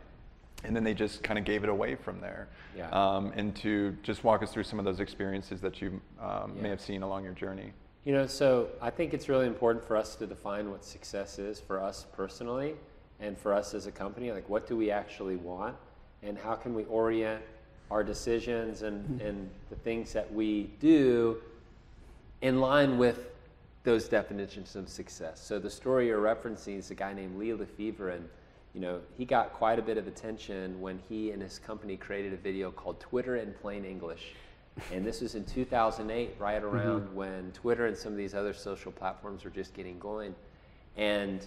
and 0.64 0.74
then 0.74 0.83
they 0.83 0.94
just 0.94 1.22
kind 1.22 1.38
of 1.38 1.44
gave 1.44 1.62
it 1.62 1.68
away 1.70 1.94
from 1.94 2.20
there. 2.20 2.48
Yeah. 2.76 2.88
Um, 2.90 3.33
and 3.37 3.54
to 3.57 3.96
just 4.02 4.24
walk 4.24 4.42
us 4.42 4.52
through 4.52 4.64
some 4.64 4.81
of 4.81 4.85
those 4.85 4.98
experiences 4.98 5.61
that 5.61 5.81
you 5.81 6.00
um, 6.20 6.61
may 6.61 6.68
have 6.68 6.81
seen 6.81 7.02
along 7.02 7.22
your 7.24 7.33
journey. 7.33 7.72
You 8.04 8.12
know, 8.12 8.26
so 8.26 8.68
I 8.81 8.90
think 8.90 9.14
it's 9.14 9.28
really 9.28 9.46
important 9.46 9.85
for 9.85 9.96
us 9.96 10.16
to 10.16 10.26
define 10.26 10.70
what 10.70 10.85
success 10.85 11.38
is 11.38 11.61
for 11.61 11.81
us 11.81 12.07
personally 12.12 12.74
and 13.20 13.38
for 13.38 13.54
us 13.54 13.74
as 13.74 13.87
a 13.87 13.92
company. 13.92 14.33
Like, 14.33 14.48
what 14.48 14.66
do 14.66 14.76
we 14.76 14.90
actually 14.90 15.37
want? 15.37 15.76
And 16.22 16.37
how 16.37 16.54
can 16.54 16.74
we 16.74 16.85
orient 16.85 17.42
our 17.90 18.05
decisions 18.05 18.83
and, 18.83 19.20
and 19.20 19.48
the 19.70 19.77
things 19.77 20.12
that 20.12 20.33
we 20.33 20.70
do 20.81 21.38
in 22.42 22.61
line 22.61 22.98
with 22.98 23.31
those 23.85 24.09
definitions 24.09 24.77
of 24.77 24.88
success? 24.88 25.40
So, 25.42 25.59
the 25.59 25.70
story 25.70 26.09
you're 26.09 26.20
referencing 26.20 26.79
is 26.79 26.90
a 26.90 26.94
guy 26.94 27.12
named 27.12 27.38
Lee 27.38 27.51
LeFever, 27.51 28.14
and 28.14 28.29
you 28.74 28.81
know, 28.81 29.01
he 29.16 29.24
got 29.24 29.53
quite 29.53 29.79
a 29.79 29.83
bit 29.83 29.96
of 29.96 30.07
attention 30.07 30.81
when 30.81 31.01
he 31.09 31.31
and 31.31 31.42
his 31.42 31.59
company 31.59 31.96
created 31.96 32.33
a 32.33 32.37
video 32.37 32.70
called 32.70 33.01
Twitter 33.01 33.37
in 33.37 33.55
Plain 33.55 33.85
English. 33.85 34.35
And 34.92 35.05
this 35.05 35.20
was 35.20 35.35
in 35.35 35.44
2008, 35.44 36.37
right 36.38 36.62
mm-hmm. 36.62 36.77
around 36.77 37.14
when 37.14 37.51
Twitter 37.53 37.87
and 37.87 37.96
some 37.96 38.12
of 38.12 38.18
these 38.18 38.35
other 38.35 38.53
social 38.53 38.92
platforms 38.92 39.44
were 39.44 39.51
just 39.51 39.74
getting 39.74 39.98
going. 39.98 40.35
And 40.96 41.44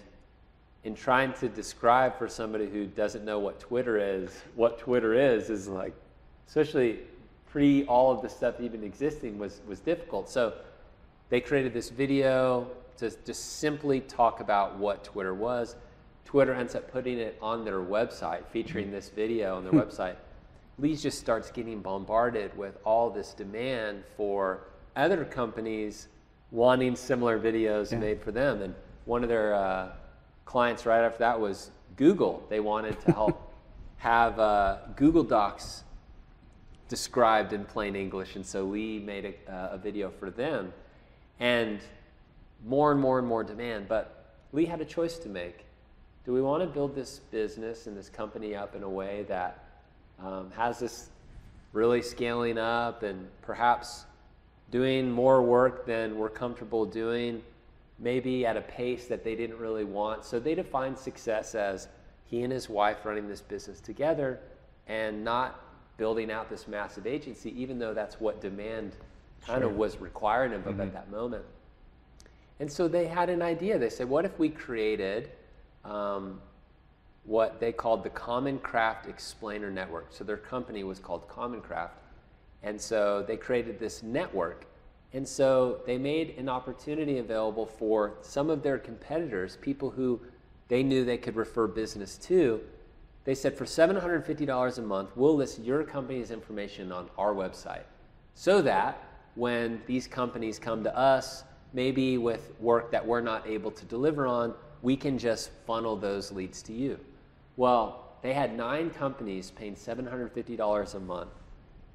in 0.84 0.96
trying 0.96 1.34
to 1.34 1.48
describe 1.48 2.18
for 2.18 2.28
somebody 2.28 2.68
who 2.68 2.86
doesn't 2.86 3.24
know 3.24 3.40
what 3.40 3.60
Twitter 3.60 3.98
is, 3.98 4.42
what 4.56 4.80
Twitter 4.80 5.14
is, 5.14 5.50
is 5.50 5.68
like, 5.68 5.94
especially 6.48 7.00
pre 7.50 7.86
all 7.86 8.12
of 8.12 8.22
the 8.22 8.30
stuff 8.30 8.60
even 8.60 8.84
existing, 8.84 9.38
was, 9.38 9.62
was 9.68 9.80
difficult. 9.80 10.30
So 10.30 10.54
they 11.30 11.42
created 11.42 11.74
this 11.74 11.90
video 11.90 12.68
to 12.98 13.12
just 13.26 13.60
simply 13.60 14.02
talk 14.02 14.40
about 14.40 14.78
what 14.78 15.04
Twitter 15.04 15.34
was. 15.34 15.76
Twitter 16.26 16.54
ends 16.54 16.76
up 16.76 16.92
putting 16.92 17.18
it 17.18 17.38
on 17.42 17.66
their 17.66 17.80
website, 17.82 18.46
featuring 18.52 18.92
this 18.92 19.10
video 19.10 19.58
on 19.58 19.64
their 19.64 19.74
website. 19.74 20.16
Lee's 20.78 21.02
just 21.02 21.20
starts 21.20 21.52
getting 21.52 21.82
bombarded 21.82 22.56
with 22.58 22.78
all 22.86 23.10
this 23.10 23.34
demand 23.34 24.04
for 24.16 24.62
other 24.96 25.26
companies 25.26 26.08
wanting 26.52 26.96
similar 26.96 27.40
videos 27.40 27.92
Yeah. 27.92 28.00
made 28.00 28.22
for 28.22 28.32
them. 28.32 28.62
And 28.62 28.76
one 29.06 29.24
of 29.24 29.30
their 29.30 29.54
uh, 29.54 29.90
clients 30.46 30.86
right 30.86 31.04
after 31.04 31.20
that 31.20 31.40
was 31.40 31.72
Google. 31.98 32.44
They 32.50 32.60
wanted 32.60 33.00
to 33.02 33.12
help 33.12 33.54
have 33.98 34.40
uh, 34.40 34.78
Google 34.96 35.24
Docs 35.24 35.84
described 36.92 37.54
in 37.54 37.64
plain 37.64 37.96
English, 37.96 38.36
and 38.36 38.46
so 38.46 38.66
Lee 38.66 39.00
made 39.00 39.24
a, 39.24 39.52
uh, 39.52 39.76
a 39.76 39.78
video 39.78 40.12
for 40.12 40.30
them. 40.30 40.74
And 41.40 41.80
more 42.66 42.92
and 42.92 43.00
more 43.00 43.18
and 43.18 43.26
more 43.26 43.46
demand, 43.46 43.88
but 43.88 44.36
Lee 44.52 44.66
had 44.66 44.82
a 44.82 44.86
choice 44.86 45.18
to 45.20 45.30
make. 45.30 45.64
Do 46.26 46.34
we 46.34 46.42
want 46.42 46.62
to 46.64 46.68
build 46.68 46.94
this 46.94 47.20
business 47.32 47.88
and 47.88 47.96
this 47.96 48.10
company 48.10 48.56
up 48.56 48.76
in 48.76 48.84
a 48.84 48.90
way 48.90 49.24
that 49.30 49.64
um, 50.20 50.52
has 50.52 50.80
this 50.80 51.10
really 51.72 52.02
scaling 52.02 52.58
up 52.58 53.04
and 53.04 53.26
perhaps 53.42 54.04
doing 54.70 55.10
more 55.10 55.42
work 55.42 55.86
than 55.86 56.18
we're 56.18 56.30
comfortable 56.30 56.86
doing, 56.86 57.42
maybe 58.00 58.46
at 58.46 58.58
a 58.58 58.62
pace 58.62 59.08
that 59.08 59.24
they 59.24 59.36
didn't 59.36 59.58
really 59.60 59.86
want? 59.86 60.26
So 60.26 60.42
they 60.42 60.56
defined 60.56 60.98
success 60.98 61.56
as 61.56 61.88
he 62.26 62.44
and 62.44 62.52
his 62.52 62.68
wife 62.68 63.06
running 63.06 63.30
this 63.30 63.42
business 63.42 63.80
together 63.80 64.42
and 64.88 65.24
not 65.24 65.71
building 66.02 66.32
out 66.32 66.50
this 66.50 66.68
massive 66.68 67.06
agency, 67.06 67.54
even 67.62 67.78
though 67.78 67.94
that's 67.94 68.20
what 68.20 68.42
demand 68.42 68.96
kind 69.46 69.64
of 69.64 69.76
was 69.76 70.02
requiring 70.02 70.52
of 70.52 70.64
them 70.64 70.82
at 70.82 70.92
that 70.94 71.12
moment. 71.12 71.46
And 72.60 72.72
so 72.72 72.88
they 72.88 73.06
had 73.06 73.30
an 73.30 73.44
idea. 73.44 73.78
They 73.78 73.92
said, 73.92 74.10
what 74.10 74.26
if 74.26 74.40
we 74.40 74.50
created 74.50 75.30
um, 75.86 76.42
what 77.24 77.60
they 77.60 77.72
called 77.72 78.04
the 78.04 78.10
Common 78.10 78.58
Craft 78.58 79.06
Explainer 79.06 79.70
Network? 79.70 80.08
So 80.10 80.24
their 80.24 80.38
company 80.38 80.84
was 80.84 80.98
called 80.98 81.28
Common 81.28 81.62
Craft. 81.62 81.94
And 82.64 82.82
so 82.82 83.24
they 83.28 83.38
created 83.38 83.78
this 83.78 84.02
network. 84.02 84.66
And 85.14 85.28
so 85.28 85.82
they 85.86 86.00
made 86.00 86.34
an 86.40 86.50
opportunity 86.50 87.20
available 87.20 87.68
for 87.68 88.14
some 88.24 88.50
of 88.50 88.64
their 88.64 88.80
competitors, 88.80 89.56
people 89.62 89.92
who 89.92 90.20
they 90.68 90.82
knew 90.82 91.06
they 91.06 91.20
could 91.20 91.36
refer 91.36 91.68
business 91.68 92.18
to. 92.18 92.60
They 93.24 93.36
said, 93.36 93.56
for 93.58 93.66
$750 93.66 94.78
a 94.78 94.82
month, 94.82 95.12
we'll 95.16 95.36
list 95.36 95.60
your 95.60 95.84
company's 95.84 96.32
information 96.32 96.92
on 96.92 97.10
our 97.18 97.34
website 97.34 97.84
so 98.34 98.62
that 98.64 99.04
when 99.36 99.82
these 99.86 100.08
companies 100.08 100.58
come 100.58 100.84
to 100.84 100.98
us, 100.98 101.44
maybe 101.74 102.18
with 102.18 102.52
work 102.60 102.92
that 102.92 103.06
we're 103.06 103.22
not 103.22 103.48
able 103.48 103.72
to 103.72 103.86
deliver 103.86 104.28
on, 104.28 104.54
we 104.82 104.98
can 104.98 105.18
just 105.18 105.52
funnel 105.68 105.96
those 105.96 106.32
leads 106.32 106.62
to 106.64 106.74
you. 106.74 107.00
Well, 107.58 108.16
they 108.22 108.34
had 108.34 108.58
nine 108.58 108.90
companies 108.90 109.52
paying 109.52 109.76
$750 109.76 110.96
a 110.96 111.00
month. 111.00 111.30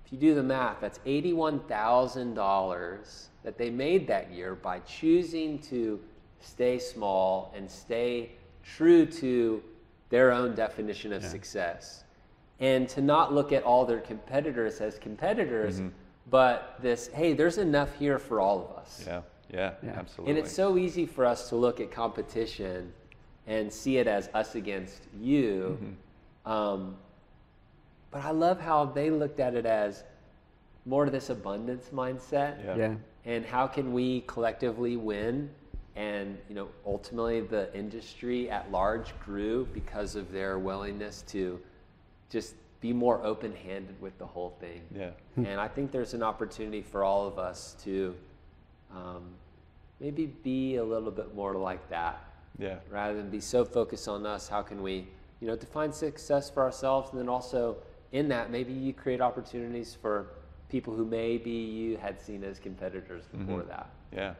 If 0.04 0.12
you 0.12 0.18
do 0.18 0.36
the 0.36 0.42
math, 0.42 0.76
that's 0.80 1.00
$81,000 1.00 3.26
that 3.42 3.58
they 3.58 3.70
made 3.70 4.06
that 4.06 4.32
year 4.32 4.54
by 4.54 4.78
choosing 4.80 5.58
to 5.60 6.00
stay 6.40 6.78
small 6.78 7.52
and 7.56 7.68
stay 7.68 8.30
true 8.62 9.04
to 9.06 9.62
their 10.10 10.32
own 10.32 10.54
definition 10.54 11.12
of 11.12 11.24
success. 11.24 12.04
And 12.60 12.88
to 12.90 13.02
not 13.02 13.32
look 13.34 13.52
at 13.52 13.62
all 13.64 13.84
their 13.84 14.00
competitors 14.00 14.80
as 14.80 14.98
competitors, 14.98 15.80
but 16.30 16.76
this, 16.80 17.08
hey, 17.08 17.34
there's 17.34 17.58
enough 17.58 17.94
here 17.98 18.18
for 18.18 18.40
all 18.40 18.60
of 18.60 18.78
us. 18.78 19.04
Yeah, 19.06 19.20
yeah, 19.52 19.72
Yeah. 19.82 19.90
absolutely. 19.90 20.30
And 20.30 20.38
it's 20.38 20.54
so 20.54 20.78
easy 20.78 21.06
for 21.06 21.24
us 21.24 21.48
to 21.50 21.56
look 21.56 21.80
at 21.80 21.90
competition 21.90 22.92
and 23.46 23.72
see 23.72 23.98
it 23.98 24.06
as 24.06 24.28
us 24.34 24.54
against 24.54 25.02
you. 25.20 25.78
Mm-hmm. 25.80 26.50
Um, 26.50 26.96
but 28.10 28.24
I 28.24 28.30
love 28.30 28.60
how 28.60 28.86
they 28.86 29.10
looked 29.10 29.40
at 29.40 29.54
it 29.54 29.66
as 29.66 30.04
more 30.86 31.04
of 31.04 31.12
this 31.12 31.30
abundance 31.30 31.90
mindset. 31.92 32.64
Yeah. 32.64 32.76
Yeah. 32.76 32.94
And 33.24 33.44
how 33.44 33.66
can 33.66 33.92
we 33.92 34.22
collectively 34.22 34.96
win? 34.96 35.50
And 35.96 36.36
you 36.48 36.54
know, 36.54 36.68
ultimately, 36.84 37.40
the 37.40 37.74
industry 37.76 38.50
at 38.50 38.70
large 38.70 39.18
grew 39.18 39.66
because 39.72 40.14
of 40.14 40.30
their 40.30 40.58
willingness 40.58 41.22
to 41.28 41.58
just 42.30 42.54
be 42.80 42.92
more 42.92 43.22
open-handed 43.24 44.00
with 44.02 44.18
the 44.18 44.26
whole 44.26 44.54
thing. 44.60 44.82
Yeah. 44.94 45.10
And 45.36 45.58
I 45.58 45.66
think 45.66 45.90
there's 45.90 46.12
an 46.12 46.22
opportunity 46.22 46.82
for 46.82 47.02
all 47.02 47.26
of 47.26 47.38
us 47.38 47.74
to 47.84 48.14
um, 48.94 49.22
maybe 49.98 50.26
be 50.26 50.76
a 50.76 50.84
little 50.84 51.10
bit 51.10 51.34
more 51.34 51.54
like 51.54 51.88
that 51.88 52.22
Yeah. 52.58 52.76
rather 52.90 53.16
than 53.16 53.30
be 53.30 53.40
so 53.40 53.64
focused 53.64 54.08
on 54.08 54.26
us. 54.26 54.46
How 54.48 54.60
can 54.62 54.82
we, 54.82 55.08
you 55.40 55.46
know, 55.48 55.56
define 55.56 55.92
success 55.92 56.50
for 56.50 56.62
ourselves, 56.62 57.10
and 57.12 57.18
then 57.20 57.28
also 57.30 57.76
in 58.12 58.28
that, 58.28 58.50
maybe 58.50 58.72
you 58.74 58.92
create 58.92 59.22
opportunities 59.22 59.96
for 60.00 60.26
people 60.68 60.94
who 60.94 61.04
maybe 61.06 61.50
you 61.50 61.96
had 61.96 62.20
seen 62.20 62.44
as 62.44 62.58
competitors 62.58 63.24
before 63.36 63.62
that. 63.62 63.88
Yeah, 64.14 64.34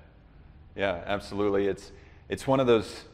yeah, 0.77 1.03
absolutely. 1.07 1.67
It's 1.67 1.93
it's 2.29 2.47
one 2.47 2.61
of 2.61 2.67
those. 2.67 3.05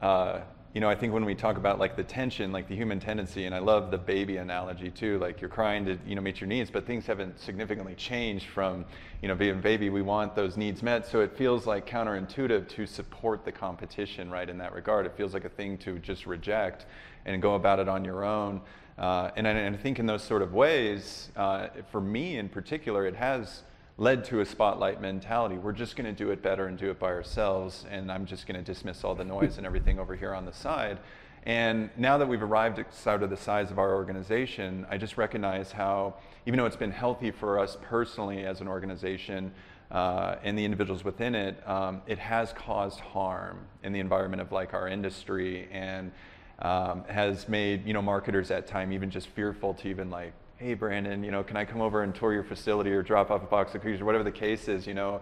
Uh, 0.00 0.40
you 0.74 0.80
know, 0.80 0.88
I 0.88 0.94
think 0.94 1.12
when 1.12 1.26
we 1.26 1.34
talk 1.34 1.58
about 1.58 1.78
like 1.78 1.96
the 1.96 2.02
tension, 2.02 2.50
like 2.50 2.66
the 2.66 2.74
human 2.74 2.98
tendency, 2.98 3.44
and 3.44 3.54
I 3.54 3.58
love 3.58 3.90
the 3.90 3.98
baby 3.98 4.38
analogy 4.38 4.90
too. 4.90 5.18
Like 5.18 5.40
you're 5.42 5.50
crying 5.50 5.84
to 5.84 5.98
you 6.06 6.14
know 6.14 6.22
meet 6.22 6.40
your 6.40 6.48
needs, 6.48 6.70
but 6.70 6.86
things 6.86 7.04
haven't 7.06 7.38
significantly 7.38 7.94
changed 7.94 8.46
from 8.46 8.86
you 9.20 9.28
know 9.28 9.34
being 9.34 9.58
a 9.58 9.60
baby. 9.60 9.90
We 9.90 10.00
want 10.00 10.34
those 10.34 10.56
needs 10.56 10.82
met, 10.82 11.06
so 11.06 11.20
it 11.20 11.36
feels 11.36 11.66
like 11.66 11.86
counterintuitive 11.86 12.68
to 12.68 12.86
support 12.86 13.44
the 13.44 13.52
competition, 13.52 14.30
right? 14.30 14.48
In 14.48 14.56
that 14.58 14.72
regard, 14.72 15.04
it 15.04 15.14
feels 15.14 15.34
like 15.34 15.44
a 15.44 15.50
thing 15.50 15.76
to 15.78 15.98
just 15.98 16.24
reject 16.24 16.86
and 17.26 17.42
go 17.42 17.54
about 17.54 17.78
it 17.78 17.88
on 17.88 18.04
your 18.04 18.24
own. 18.24 18.62
Uh, 18.98 19.30
and, 19.36 19.48
I, 19.48 19.52
and 19.52 19.74
I 19.74 19.78
think 19.78 19.98
in 19.98 20.06
those 20.06 20.22
sort 20.22 20.42
of 20.42 20.52
ways, 20.52 21.30
uh, 21.36 21.68
for 21.90 22.00
me 22.00 22.36
in 22.36 22.48
particular, 22.48 23.06
it 23.06 23.16
has 23.16 23.62
led 23.98 24.24
to 24.24 24.40
a 24.40 24.46
spotlight 24.46 25.00
mentality. 25.00 25.56
We're 25.56 25.72
just 25.72 25.96
going 25.96 26.06
to 26.06 26.24
do 26.24 26.30
it 26.30 26.42
better 26.42 26.66
and 26.66 26.78
do 26.78 26.90
it 26.90 26.98
by 26.98 27.08
ourselves, 27.08 27.84
and 27.90 28.10
I'm 28.10 28.26
just 28.26 28.46
going 28.46 28.56
to 28.56 28.64
dismiss 28.64 29.04
all 29.04 29.14
the 29.14 29.24
noise 29.24 29.58
and 29.58 29.66
everything 29.66 29.98
over 29.98 30.16
here 30.16 30.34
on 30.34 30.44
the 30.44 30.52
side. 30.52 30.98
And 31.44 31.90
now 31.96 32.18
that 32.18 32.28
we've 32.28 32.42
arrived 32.42 32.78
at 32.78 33.06
of 33.22 33.30
the 33.30 33.36
size 33.36 33.70
of 33.70 33.78
our 33.78 33.94
organization, 33.94 34.86
I 34.88 34.96
just 34.96 35.18
recognize 35.18 35.72
how, 35.72 36.14
even 36.46 36.58
though 36.58 36.66
it's 36.66 36.76
been 36.76 36.92
healthy 36.92 37.30
for 37.30 37.58
us 37.58 37.76
personally 37.82 38.44
as 38.44 38.60
an 38.60 38.68
organization 38.68 39.52
uh, 39.90 40.36
and 40.42 40.56
the 40.56 40.64
individuals 40.64 41.04
within 41.04 41.34
it, 41.34 41.68
um, 41.68 42.00
it 42.06 42.18
has 42.18 42.52
caused 42.52 43.00
harm 43.00 43.66
in 43.82 43.92
the 43.92 44.00
environment 44.00 44.40
of 44.40 44.52
like 44.52 44.72
our 44.72 44.88
industry 44.88 45.68
and 45.72 46.12
um, 46.60 47.04
has 47.08 47.48
made 47.48 47.84
you 47.86 47.92
know 47.92 48.02
marketers 48.02 48.50
at 48.50 48.66
time 48.68 48.92
even 48.92 49.10
just 49.10 49.26
fearful 49.28 49.74
to 49.74 49.88
even 49.88 50.10
like 50.10 50.32
hey 50.62 50.74
brandon 50.74 51.24
you 51.24 51.32
know 51.32 51.42
can 51.42 51.56
i 51.56 51.64
come 51.64 51.80
over 51.80 52.04
and 52.04 52.14
tour 52.14 52.32
your 52.32 52.44
facility 52.44 52.92
or 52.92 53.02
drop 53.02 53.32
off 53.32 53.42
a 53.42 53.46
box 53.46 53.74
of 53.74 53.80
cookies 53.80 54.00
or 54.00 54.04
whatever 54.04 54.22
the 54.22 54.30
case 54.30 54.68
is 54.68 54.86
you 54.86 54.94
know? 54.94 55.20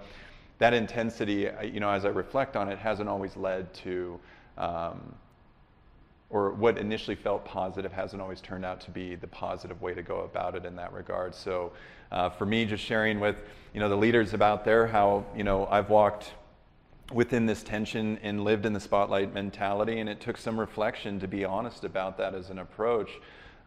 That 0.59 0.75
intensity 0.75 1.49
you 1.65 1.81
know 1.81 1.89
as 1.89 2.05
i 2.05 2.09
reflect 2.09 2.57
on 2.57 2.69
it 2.69 2.79
hasn't 2.79 3.09
always 3.09 3.35
led 3.39 3.73
to 3.75 4.21
um, 4.59 5.15
or 6.29 6.51
what 6.51 6.77
initially 6.77 7.17
felt 7.17 7.47
positive 7.47 7.91
hasn't 7.91 8.21
always 8.21 8.43
turned 8.43 8.67
out 8.67 8.83
to 8.83 8.91
be 8.91 9.15
the 9.15 9.27
positive 9.29 9.81
way 9.81 9.95
to 9.95 10.03
go 10.03 10.21
about 10.21 10.55
it 10.55 10.65
in 10.65 10.77
that 10.77 10.93
regard. 10.93 11.35
So 11.35 11.73
uh, 12.13 12.29
for 12.29 12.47
me 12.47 12.67
just 12.67 12.85
sharing 12.85 13.19
with 13.19 13.43
you 13.73 13.81
know 13.81 13.89
the 13.89 13.97
leaders 13.97 14.35
about 14.35 14.65
there 14.67 14.87
how 14.87 15.25
you 15.35 15.45
know 15.45 15.67
i've 15.71 15.89
walked 15.89 16.33
within 17.13 17.47
this 17.47 17.63
tension 17.63 18.19
and 18.23 18.45
lived 18.45 18.67
in 18.67 18.73
the 18.75 18.81
spotlight 18.81 19.33
mentality 19.33 20.01
and 20.01 20.09
it 20.09 20.21
took 20.21 20.37
some 20.37 20.61
reflection 20.61 21.19
to 21.19 21.27
be 21.27 21.45
honest 21.45 21.85
about 21.85 22.19
that 22.19 22.35
as 22.35 22.51
an 22.51 22.59
approach 22.59 23.11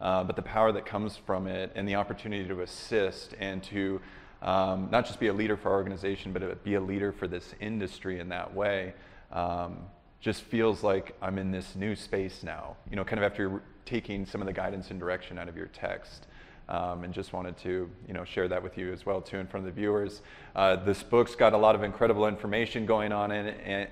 uh, 0.04 0.22
but 0.22 0.36
the 0.36 0.42
power 0.42 0.70
that 0.70 0.84
comes 0.84 1.16
from 1.16 1.46
it 1.46 1.72
and 1.74 1.88
the 1.88 1.94
opportunity 1.94 2.46
to 2.46 2.60
assist 2.60 3.34
and 3.40 3.62
to 3.62 3.98
um, 4.42 4.88
not 4.92 5.06
just 5.06 5.18
be 5.18 5.28
a 5.28 5.32
leader 5.32 5.56
for 5.56 5.70
our 5.70 5.76
organization, 5.76 6.30
but 6.30 6.62
be 6.62 6.74
a 6.74 6.80
leader 6.80 7.10
for 7.10 7.26
this 7.26 7.54
industry 7.58 8.20
in 8.20 8.28
that 8.28 8.54
way. 8.54 8.92
Um, 9.32 9.78
just 10.20 10.42
feels 10.42 10.82
like 10.82 11.16
I'm 11.22 11.38
in 11.38 11.50
this 11.50 11.74
new 11.74 11.96
space 11.96 12.42
now, 12.42 12.76
you 12.90 12.96
know, 12.96 13.04
kind 13.04 13.18
of 13.18 13.30
after 13.30 13.62
taking 13.86 14.26
some 14.26 14.42
of 14.42 14.46
the 14.46 14.52
guidance 14.52 14.90
and 14.90 15.00
direction 15.00 15.38
out 15.38 15.48
of 15.48 15.56
your 15.56 15.68
text. 15.68 16.26
Um, 16.66 17.04
and 17.04 17.12
just 17.12 17.34
wanted 17.34 17.58
to 17.58 17.90
you 18.08 18.14
know 18.14 18.24
share 18.24 18.48
that 18.48 18.62
with 18.62 18.78
you 18.78 18.90
as 18.90 19.04
well 19.04 19.20
too 19.20 19.36
in 19.36 19.46
front 19.46 19.66
of 19.66 19.74
the 19.74 19.78
viewers. 19.78 20.22
Uh, 20.56 20.76
this 20.76 21.02
book's 21.02 21.34
got 21.34 21.52
a 21.52 21.58
lot 21.58 21.74
of 21.74 21.82
incredible 21.82 22.26
information 22.26 22.86
going 22.86 23.12
on 23.12 23.30
in 23.32 23.48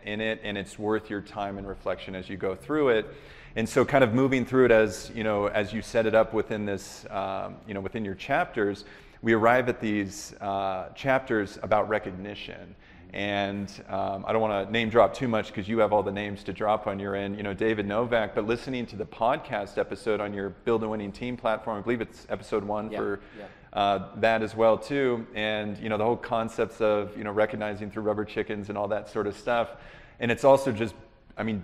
in 0.06 0.22
it, 0.22 0.40
and 0.42 0.56
it's 0.56 0.78
worth 0.78 1.10
your 1.10 1.20
time 1.20 1.58
and 1.58 1.68
reflection 1.68 2.14
as 2.14 2.30
you 2.30 2.38
go 2.38 2.54
through 2.54 2.88
it. 2.88 3.14
And 3.54 3.68
so, 3.68 3.84
kind 3.84 4.02
of 4.02 4.14
moving 4.14 4.46
through 4.46 4.66
it 4.66 4.70
as 4.70 5.10
you 5.14 5.24
know, 5.24 5.46
as 5.46 5.72
you 5.72 5.82
set 5.82 6.06
it 6.06 6.14
up 6.14 6.32
within 6.32 6.64
this, 6.64 7.04
um, 7.10 7.56
you 7.66 7.74
know, 7.74 7.80
within 7.80 8.04
your 8.04 8.14
chapters, 8.14 8.84
we 9.20 9.34
arrive 9.34 9.68
at 9.68 9.80
these 9.80 10.34
uh, 10.40 10.88
chapters 10.94 11.58
about 11.62 11.88
recognition. 11.88 12.74
And 13.12 13.70
um, 13.90 14.24
I 14.26 14.32
don't 14.32 14.40
want 14.40 14.66
to 14.66 14.72
name 14.72 14.88
drop 14.88 15.12
too 15.12 15.28
much 15.28 15.48
because 15.48 15.68
you 15.68 15.78
have 15.80 15.92
all 15.92 16.02
the 16.02 16.12
names 16.12 16.42
to 16.44 16.52
drop 16.54 16.86
on 16.86 16.98
your 16.98 17.14
end. 17.14 17.36
You 17.36 17.42
know, 17.42 17.52
David 17.52 17.86
Novak, 17.86 18.34
but 18.34 18.46
listening 18.46 18.86
to 18.86 18.96
the 18.96 19.04
podcast 19.04 19.76
episode 19.76 20.18
on 20.18 20.32
your 20.32 20.48
Build 20.64 20.82
a 20.82 20.88
Winning 20.88 21.12
Team 21.12 21.36
platform, 21.36 21.78
I 21.78 21.82
believe 21.82 22.00
it's 22.00 22.26
episode 22.30 22.64
one 22.64 22.90
yeah, 22.90 22.98
for 22.98 23.20
yeah. 23.38 23.44
Uh, 23.74 24.08
that 24.16 24.42
as 24.42 24.56
well 24.56 24.78
too. 24.78 25.26
And 25.34 25.76
you 25.76 25.90
know, 25.90 25.98
the 25.98 26.04
whole 26.04 26.16
concepts 26.16 26.80
of 26.80 27.14
you 27.18 27.24
know 27.24 27.32
recognizing 27.32 27.90
through 27.90 28.04
rubber 28.04 28.24
chickens 28.24 28.70
and 28.70 28.78
all 28.78 28.88
that 28.88 29.10
sort 29.10 29.26
of 29.26 29.36
stuff. 29.36 29.72
And 30.18 30.30
it's 30.30 30.44
also 30.44 30.72
just, 30.72 30.94
I 31.36 31.42
mean, 31.42 31.62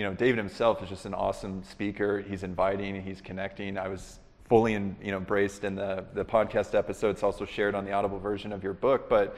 you 0.00 0.06
know, 0.06 0.14
David 0.14 0.38
himself 0.38 0.82
is 0.82 0.88
just 0.88 1.04
an 1.04 1.12
awesome 1.12 1.62
speaker. 1.62 2.24
He's 2.26 2.42
inviting, 2.42 3.02
he's 3.02 3.20
connecting. 3.20 3.76
I 3.76 3.88
was 3.88 4.18
fully 4.48 4.72
in, 4.72 4.96
you 5.02 5.10
know, 5.10 5.18
embraced 5.18 5.62
in 5.62 5.74
the, 5.74 6.06
the 6.14 6.24
podcast 6.24 6.74
episode. 6.74 7.10
It's 7.10 7.22
also 7.22 7.44
shared 7.44 7.74
on 7.74 7.84
the 7.84 7.92
Audible 7.92 8.18
version 8.18 8.50
of 8.50 8.64
your 8.64 8.72
book. 8.72 9.10
But 9.10 9.36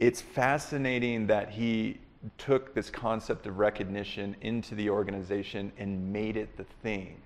it's 0.00 0.20
fascinating 0.20 1.28
that 1.28 1.50
he 1.50 2.00
took 2.36 2.74
this 2.74 2.90
concept 2.90 3.46
of 3.46 3.60
recognition 3.60 4.34
into 4.40 4.74
the 4.74 4.90
organization 4.90 5.70
and 5.78 6.12
made 6.12 6.36
it 6.36 6.56
the 6.56 6.64
thing. 6.82 7.22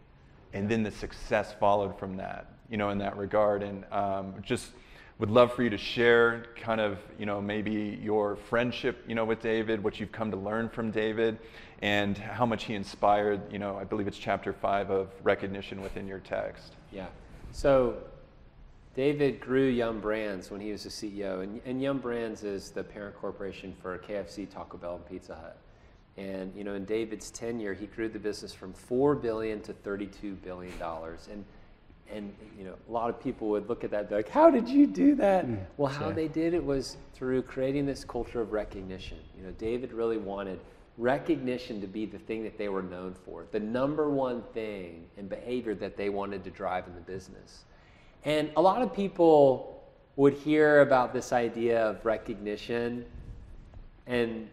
And 0.52 0.68
then 0.68 0.82
the 0.82 0.90
success 0.90 1.54
followed 1.58 1.98
from 1.98 2.18
that, 2.18 2.52
you 2.68 2.76
know, 2.76 2.90
in 2.90 2.98
that 2.98 3.16
regard. 3.16 3.62
And 3.62 3.86
um, 3.90 4.34
just 4.42 4.72
would 5.18 5.30
love 5.30 5.52
for 5.54 5.62
you 5.62 5.70
to 5.70 5.78
share 5.78 6.44
kind 6.56 6.80
of, 6.80 6.98
you 7.18 7.24
know, 7.24 7.40
maybe 7.40 7.98
your 8.02 8.36
friendship, 8.36 9.02
you 9.06 9.14
know, 9.14 9.24
with 9.24 9.40
David, 9.40 9.82
what 9.82 9.98
you've 9.98 10.12
come 10.12 10.30
to 10.30 10.36
learn 10.36 10.68
from 10.68 10.90
David, 10.90 11.38
and 11.80 12.18
how 12.18 12.44
much 12.44 12.64
he 12.64 12.74
inspired, 12.74 13.40
you 13.50 13.58
know, 13.58 13.76
I 13.76 13.84
believe 13.84 14.06
it's 14.06 14.18
chapter 14.18 14.52
five 14.52 14.90
of 14.90 15.08
recognition 15.22 15.80
within 15.80 16.06
your 16.06 16.18
text. 16.18 16.74
Yeah. 16.92 17.06
So 17.52 17.96
David 18.94 19.40
grew 19.40 19.68
Yum 19.68 20.00
Brands 20.00 20.50
when 20.50 20.60
he 20.60 20.70
was 20.70 20.84
the 20.84 20.90
CEO, 20.90 21.42
and, 21.42 21.60
and 21.64 21.82
Yum 21.82 21.98
Brands 21.98 22.44
is 22.44 22.70
the 22.70 22.84
parent 22.84 23.16
corporation 23.16 23.74
for 23.80 23.96
KFC, 23.98 24.50
Taco 24.50 24.76
Bell, 24.76 24.96
and 24.96 25.06
Pizza 25.06 25.34
Hut. 25.34 25.58
And 26.18 26.54
you 26.54 26.64
know, 26.64 26.74
in 26.74 26.84
David's 26.84 27.30
tenure, 27.30 27.74
he 27.74 27.86
grew 27.86 28.08
the 28.08 28.18
business 28.18 28.54
from 28.54 28.72
four 28.72 29.14
billion 29.14 29.60
to 29.62 29.74
thirty-two 29.74 30.34
billion 30.36 30.76
dollars. 30.78 31.28
And 31.30 31.44
and 32.12 32.34
you 32.58 32.64
know, 32.64 32.74
a 32.88 32.92
lot 32.92 33.10
of 33.10 33.20
people 33.20 33.48
would 33.48 33.68
look 33.68 33.84
at 33.84 33.90
that 33.90 34.00
and 34.00 34.08
be 34.08 34.14
like, 34.14 34.28
"How 34.28 34.50
did 34.50 34.68
you 34.68 34.86
do 34.86 35.14
that?" 35.16 35.46
Mm, 35.46 35.58
well, 35.76 35.92
how 35.92 36.06
sure. 36.06 36.12
they 36.12 36.28
did 36.28 36.54
it 36.54 36.64
was 36.64 36.96
through 37.14 37.42
creating 37.42 37.86
this 37.86 38.04
culture 38.04 38.40
of 38.40 38.52
recognition. 38.52 39.18
You 39.36 39.44
know, 39.44 39.52
David 39.52 39.92
really 39.92 40.18
wanted 40.18 40.60
recognition 40.98 41.80
to 41.80 41.86
be 41.86 42.06
the 42.06 42.18
thing 42.18 42.42
that 42.44 42.56
they 42.56 42.68
were 42.68 42.82
known 42.82 43.14
for, 43.24 43.46
the 43.50 43.60
number 43.60 44.08
one 44.08 44.42
thing 44.54 45.04
and 45.18 45.28
behavior 45.28 45.74
that 45.74 45.96
they 45.96 46.08
wanted 46.08 46.42
to 46.44 46.50
drive 46.50 46.86
in 46.86 46.94
the 46.94 47.00
business. 47.00 47.64
And 48.24 48.50
a 48.56 48.62
lot 48.62 48.82
of 48.82 48.94
people 48.94 49.84
would 50.16 50.32
hear 50.32 50.80
about 50.80 51.12
this 51.12 51.32
idea 51.32 51.84
of 51.84 52.04
recognition 52.04 53.04
and 54.06 54.48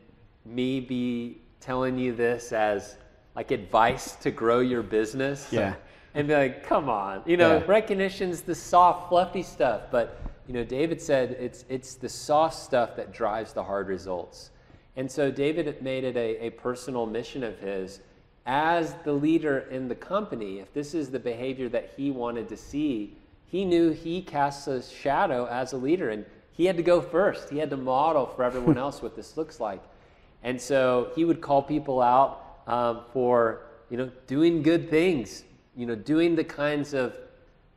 me 0.45 0.81
be 0.81 1.41
telling 1.61 1.97
you 1.97 2.13
this 2.13 2.51
as 2.51 2.97
like 3.35 3.51
advice 3.51 4.15
to 4.17 4.31
grow 4.31 4.59
your 4.59 4.83
business. 4.83 5.47
Yeah. 5.51 5.75
And 6.15 6.27
be 6.27 6.33
like, 6.35 6.63
come 6.63 6.89
on. 6.89 7.23
You 7.25 7.37
know, 7.37 7.57
yeah. 7.57 7.63
recognition's 7.65 8.41
the 8.41 8.53
soft, 8.53 9.09
fluffy 9.09 9.41
stuff. 9.43 9.83
But, 9.91 10.19
you 10.47 10.53
know, 10.53 10.63
David 10.63 11.01
said 11.01 11.31
it's, 11.39 11.65
it's 11.69 11.95
the 11.95 12.09
soft 12.09 12.55
stuff 12.55 12.95
that 12.95 13.11
drives 13.11 13.53
the 13.53 13.63
hard 13.63 13.87
results. 13.87 14.51
And 14.95 15.11
so 15.11 15.31
David 15.31 15.81
made 15.81 16.03
it 16.03 16.15
a, 16.15 16.45
a 16.45 16.49
personal 16.51 17.05
mission 17.05 17.43
of 17.43 17.57
his 17.59 17.99
as 18.45 18.93
the 19.03 19.13
leader 19.13 19.59
in 19.71 19.87
the 19.87 19.95
company. 19.95 20.59
If 20.59 20.73
this 20.73 20.93
is 20.93 21.09
the 21.09 21.19
behavior 21.19 21.69
that 21.69 21.93
he 21.95 22.11
wanted 22.11 22.49
to 22.49 22.57
see, 22.57 23.15
he 23.45 23.65
knew 23.65 23.91
he 23.91 24.21
casts 24.21 24.67
a 24.67 24.83
shadow 24.83 25.45
as 25.45 25.73
a 25.73 25.77
leader 25.77 26.09
and 26.09 26.25
he 26.51 26.65
had 26.65 26.77
to 26.77 26.83
go 26.83 27.01
first. 27.01 27.49
He 27.49 27.57
had 27.57 27.69
to 27.71 27.77
model 27.77 28.27
for 28.27 28.43
everyone 28.43 28.77
else 28.79 29.01
what 29.01 29.15
this 29.15 29.37
looks 29.37 29.59
like. 29.59 29.81
And 30.43 30.61
so 30.61 31.11
he 31.15 31.25
would 31.25 31.41
call 31.41 31.63
people 31.63 32.01
out 32.01 32.59
um, 32.67 33.01
for, 33.11 33.61
you 33.89 33.97
know, 33.97 34.11
doing 34.27 34.61
good 34.61 34.89
things, 34.89 35.43
you 35.75 35.85
know, 35.85 35.95
doing 35.95 36.35
the 36.35 36.43
kinds 36.43 36.93
of 36.93 37.15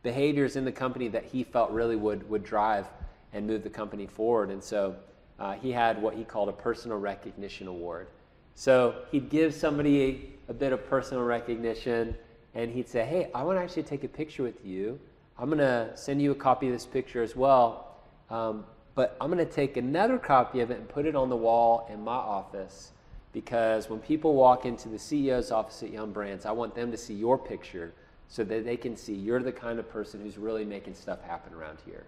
behaviors 0.03 0.57
in 0.57 0.65
the 0.65 0.73
company 0.73 1.09
that 1.09 1.25
he 1.25 1.45
felt 1.45 1.71
really 1.71 1.97
would, 1.97 2.29
would 2.29 2.45
drive 2.45 2.87
and 3.33 3.47
move 3.47 3.63
the 3.63 3.71
company 3.71 4.07
forward. 4.07 4.51
And 4.51 4.63
so 4.63 4.97
uh, 5.39 5.55
he 5.55 5.73
had 5.73 6.01
what 6.01 6.15
he 6.15 6.25
called 6.25 6.49
a 6.49 6.53
personal 6.53 6.99
recognition 6.99 7.67
award. 7.67 8.09
So 8.55 9.03
he'd 9.11 9.29
give 9.29 9.55
somebody 9.55 10.39
a, 10.49 10.51
a 10.51 10.55
bit 10.55 10.73
of 10.73 10.89
personal 10.89 11.25
recognition 11.25 12.17
and 12.55 12.71
he'd 12.71 12.89
say, 12.89 13.05
Hey, 13.05 13.31
I 13.35 13.43
want 13.43 13.59
to 13.59 13.63
actually 13.63 13.83
take 13.83 14.05
a 14.05 14.09
picture 14.09 14.43
with 14.43 14.65
you 14.65 14.99
I'm 15.39 15.49
going 15.51 15.59
to 15.59 15.91
send 15.95 16.23
you 16.23 16.31
a 16.31 16.35
copy 16.35 16.67
of 16.67 16.73
this 16.73 16.87
picture 16.87 17.23
as 17.23 17.37
well. 17.37 17.97
Um, 18.31 18.65
but 18.95 19.17
I'm 19.21 19.31
going 19.31 19.47
to 19.47 19.53
take 19.53 19.77
another 19.77 20.19
copy 20.19 20.61
of 20.61 20.71
it 20.71 20.79
and 20.79 20.89
put 20.89 21.05
it 21.05 21.15
on 21.15 21.29
the 21.29 21.37
wall 21.37 21.87
in 21.93 22.03
my 22.03 22.15
office 22.15 22.93
because 23.37 23.91
when 23.91 23.99
people 23.99 24.33
walk 24.33 24.65
into 24.65 24.89
the 24.89 24.97
CEO's 24.97 25.53
office 25.53 25.83
at 25.83 25.91
Yum 25.91 26.11
Brands, 26.11 26.47
I 26.47 26.53
want 26.53 26.75
them 26.75 26.91
to 26.91 26.97
see 26.97 27.13
your 27.13 27.37
picture 27.37 27.93
so 28.29 28.43
that 28.45 28.65
they 28.65 28.79
can 28.79 28.97
see 28.97 29.13
you're 29.13 29.43
the 29.43 29.53
kind 29.53 29.79
of 29.79 29.87
person 29.91 30.23
who's 30.23 30.39
really 30.39 30.65
making 30.65 30.95
stuff 30.95 31.23
happen 31.23 31.53
around 31.53 31.77
here. 31.85 32.07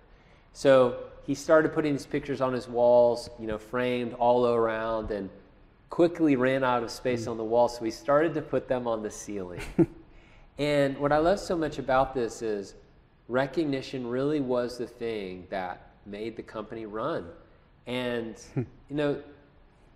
So 0.55 0.97
he 1.27 1.35
started 1.35 1.75
putting 1.75 1.93
these 1.93 2.07
pictures 2.07 2.41
on 2.41 2.55
his 2.55 2.67
walls, 2.67 3.29
you 3.38 3.47
know, 3.47 3.59
framed 3.59 4.14
all 4.14 4.47
around, 4.47 5.11
and 5.11 5.29
quickly 5.91 6.35
ran 6.35 6.64
out 6.64 6.83
of 6.83 6.91
space 6.91 7.27
mm. 7.27 7.33
on 7.33 7.37
the 7.37 7.45
wall. 7.45 7.69
So 7.69 7.85
he 7.85 7.91
started 7.91 8.33
to 8.33 8.41
put 8.41 8.67
them 8.67 8.87
on 8.87 9.03
the 9.03 9.11
ceiling. 9.11 9.61
and 10.59 10.97
what 10.97 11.12
I 11.12 11.19
love 11.19 11.41
so 11.41 11.59
much 11.59 11.79
about 11.79 12.14
this 12.14 12.41
is 12.41 12.75
recognition 13.29 14.07
really 14.07 14.41
was 14.41 14.79
the 14.79 14.87
thing 14.87 15.47
that 15.51 15.91
made 16.07 16.37
the 16.37 16.43
company 16.43 16.87
run. 16.87 17.27
And, 17.87 18.35
hmm. 18.55 18.62
you 18.88 18.97
know, 18.97 19.23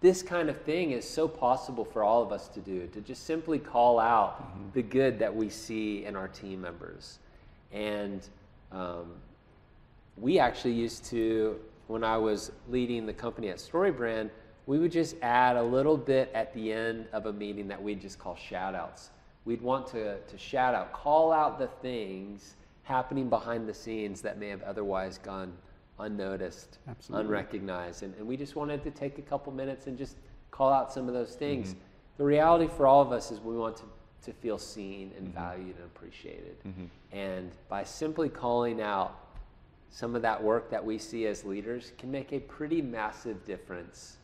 this 0.02 0.20
kind 0.20 0.50
of 0.50 0.60
thing 0.62 0.90
is 0.90 1.08
so 1.08 1.28
possible 1.28 1.84
for 1.84 2.02
all 2.02 2.22
of 2.22 2.32
us 2.32 2.48
to 2.48 2.60
do, 2.60 2.88
to 2.88 3.00
just 3.00 3.24
simply 3.24 3.58
call 3.58 4.00
out 4.00 4.42
mm-hmm. 4.42 4.68
the 4.74 4.82
good 4.82 5.18
that 5.20 5.34
we 5.34 5.48
see 5.48 6.04
in 6.04 6.16
our 6.16 6.28
team 6.28 6.60
members. 6.60 7.20
And 7.72 8.20
um, 8.72 9.12
we 10.16 10.40
actually 10.40 10.74
used 10.74 11.04
to, 11.06 11.58
when 11.86 12.02
I 12.02 12.16
was 12.16 12.50
leading 12.68 13.06
the 13.06 13.12
company 13.12 13.48
at 13.48 13.58
StoryBrand, 13.58 14.30
we 14.66 14.80
would 14.80 14.92
just 14.92 15.16
add 15.22 15.56
a 15.56 15.62
little 15.62 15.96
bit 15.96 16.30
at 16.34 16.52
the 16.52 16.72
end 16.72 17.06
of 17.12 17.26
a 17.26 17.32
meeting 17.32 17.68
that 17.68 17.80
we'd 17.80 18.00
just 18.00 18.18
call 18.18 18.36
shout 18.36 18.74
outs. 18.74 19.10
We'd 19.44 19.62
want 19.62 19.86
to, 19.88 20.18
to 20.18 20.38
shout 20.38 20.74
out, 20.74 20.92
call 20.92 21.32
out 21.32 21.58
the 21.60 21.68
things 21.80 22.56
happening 22.82 23.28
behind 23.28 23.68
the 23.68 23.74
scenes 23.74 24.20
that 24.22 24.38
may 24.38 24.48
have 24.48 24.62
otherwise 24.62 25.18
gone 25.18 25.52
unnoticed, 25.98 26.78
Absolutely. 26.88 27.26
unrecognized. 27.26 28.02
And, 28.02 28.14
and 28.16 28.26
we 28.26 28.36
just 28.36 28.56
wanted 28.56 28.82
to 28.84 28.90
take 28.90 29.18
a 29.18 29.22
couple 29.22 29.52
minutes 29.52 29.86
and 29.86 29.96
just 29.96 30.16
call 30.50 30.72
out 30.72 30.92
some 30.92 31.08
of 31.08 31.14
those 31.14 31.34
things. 31.34 31.70
Mm-hmm. 31.70 31.78
The 32.18 32.24
reality 32.24 32.68
for 32.76 32.86
all 32.86 33.02
of 33.02 33.12
us 33.12 33.30
is 33.30 33.40
we 33.40 33.56
want 33.56 33.76
to, 33.78 33.84
to 34.24 34.32
feel 34.32 34.58
seen 34.58 35.12
and 35.16 35.28
mm-hmm. 35.28 35.38
valued 35.38 35.76
and 35.76 35.84
appreciated. 35.84 36.56
Mm-hmm. 36.66 36.84
And 37.16 37.50
by 37.68 37.84
simply 37.84 38.28
calling 38.28 38.80
out 38.80 39.18
some 39.90 40.16
of 40.16 40.22
that 40.22 40.42
work 40.42 40.70
that 40.70 40.84
we 40.84 40.98
see 40.98 41.26
as 41.26 41.44
leaders 41.44 41.92
can 41.98 42.10
make 42.10 42.32
a 42.32 42.40
pretty 42.40 42.80
massive 42.80 43.44
difference 43.44 44.16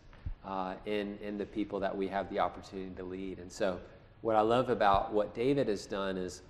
uh, 0.45 0.75
in, 0.87 1.19
in 1.23 1.37
the 1.37 1.45
people 1.45 1.79
that 1.81 1.95
we 1.95 2.09
have 2.09 2.31
the 2.31 2.39
opportunity 2.39 2.91
to 2.97 3.05
lead. 3.05 3.39
And 3.39 3.53
so, 3.53 3.79
what 4.23 4.35
I 4.35 4.41
love 4.41 4.69
about 4.71 5.13
what 5.13 5.35
David 5.35 5.69
has 5.69 5.87
done 5.87 6.17
is 6.17 6.43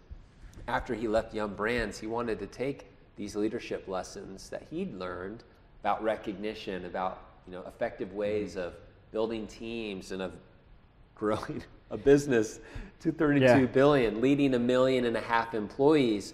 after 0.69 0.95
he 0.95 1.07
left 1.07 1.35
Yum 1.35 1.55
Brands, 1.55 1.99
he 1.99 2.07
wanted 2.07 2.39
to 2.39 2.47
take 2.47 2.87
these 3.19 3.37
leadership 3.37 3.87
lessons 3.89 4.49
that 4.49 4.63
he'd 4.71 4.95
learned 4.95 5.43
about 5.83 6.03
recognition, 6.03 6.87
about 6.87 7.21
you 7.47 7.53
know 7.53 7.63
effective 7.67 8.15
ways 8.15 8.53
mm-hmm. 8.53 8.69
of 8.69 8.75
building 9.13 9.47
teams 9.47 10.13
and 10.13 10.23
of 10.23 10.33
growing 11.15 11.63
a 11.91 11.97
business 11.97 12.61
to 13.01 13.13
thirty-two 13.13 13.45
yeah. 13.45 13.67
billion, 13.67 14.21
leading 14.23 14.55
a 14.55 14.59
million 14.59 15.05
and 15.05 15.17
a 15.17 15.21
half 15.21 15.55
employees. 15.55 16.33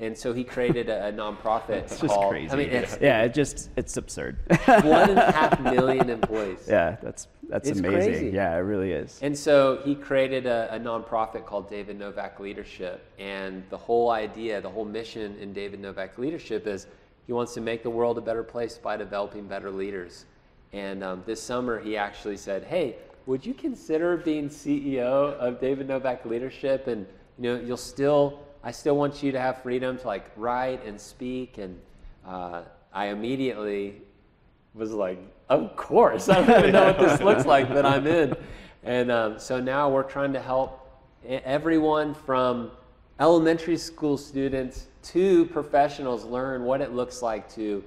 And 0.00 0.16
so 0.16 0.32
he 0.32 0.44
created 0.44 0.88
a, 0.88 1.08
a 1.08 1.12
nonprofit 1.12 1.70
it's 1.82 1.98
called. 1.98 2.10
Just 2.10 2.28
crazy. 2.30 2.50
I 2.52 2.56
mean, 2.56 2.70
it's, 2.70 2.98
yeah, 3.00 3.22
it 3.22 3.34
just 3.34 3.68
it's 3.76 3.96
absurd. 3.98 4.38
one 4.66 5.10
and 5.10 5.18
a 5.18 5.30
half 5.30 5.60
million 5.76 6.08
employees. 6.08 6.64
Yeah, 6.66 6.96
that's 7.02 7.28
That's 7.48 7.68
It's 7.68 7.80
amazing. 7.80 8.12
crazy. 8.12 8.30
Yeah, 8.30 8.54
it 8.54 8.60
really 8.60 8.92
is. 8.92 9.18
And 9.22 9.36
so 9.36 9.80
he 9.84 9.94
created 9.94 10.46
a, 10.46 10.74
a 10.74 10.78
nonprofit 10.78 11.44
called 11.44 11.68
David 11.68 11.98
Novak 11.98 12.40
Leadership. 12.40 13.04
And 13.18 13.62
the 13.68 13.76
whole 13.76 14.10
idea, 14.10 14.60
the 14.60 14.70
whole 14.70 14.86
mission 14.86 15.36
in 15.38 15.52
David 15.52 15.80
Novak 15.80 16.16
Leadership 16.16 16.66
is 16.66 16.86
he 17.26 17.32
wants 17.34 17.52
to 17.54 17.60
make 17.60 17.82
the 17.82 17.90
world 17.90 18.16
a 18.16 18.22
better 18.22 18.42
place 18.42 18.78
by 18.78 18.96
developing 18.96 19.46
better 19.46 19.70
leaders. 19.70 20.24
And 20.72 21.04
um, 21.04 21.22
this 21.26 21.42
summer, 21.42 21.78
he 21.78 21.96
actually 21.96 22.36
said, 22.38 22.64
Hey, 22.64 22.96
would 23.26 23.44
you 23.44 23.52
consider 23.52 24.16
being 24.16 24.48
CEO 24.48 25.34
of 25.34 25.60
David 25.60 25.88
Novak 25.88 26.24
Leadership? 26.24 26.86
And 26.86 27.06
you 27.38 27.54
know, 27.54 27.60
you'll 27.60 27.76
still, 27.76 28.40
I 28.62 28.70
still 28.72 28.96
want 28.96 29.22
you 29.22 29.32
to 29.32 29.40
have 29.40 29.62
freedom 29.62 29.98
to 29.98 30.06
like 30.06 30.30
write 30.36 30.84
and 30.84 31.00
speak. 31.00 31.58
And 31.58 31.80
uh, 32.26 32.62
I 32.92 33.06
immediately 33.06 34.02
was 34.74 34.92
like, 34.92 35.18
of 35.48 35.76
course. 35.76 36.28
I 36.28 36.44
don't 36.44 36.58
even 36.58 36.72
know 36.72 36.86
what 36.86 36.98
this 36.98 37.20
looks 37.20 37.46
like, 37.46 37.68
but 37.68 37.86
I'm 37.86 38.06
in. 38.06 38.36
And 38.82 39.10
um, 39.10 39.38
so 39.38 39.60
now 39.60 39.90
we're 39.90 40.02
trying 40.02 40.32
to 40.34 40.40
help 40.40 40.88
everyone 41.26 42.14
from 42.14 42.70
elementary 43.18 43.76
school 43.76 44.16
students 44.16 44.86
to 45.02 45.46
professionals 45.46 46.24
learn 46.24 46.64
what 46.64 46.80
it 46.80 46.92
looks 46.92 47.22
like 47.22 47.52
to 47.54 47.82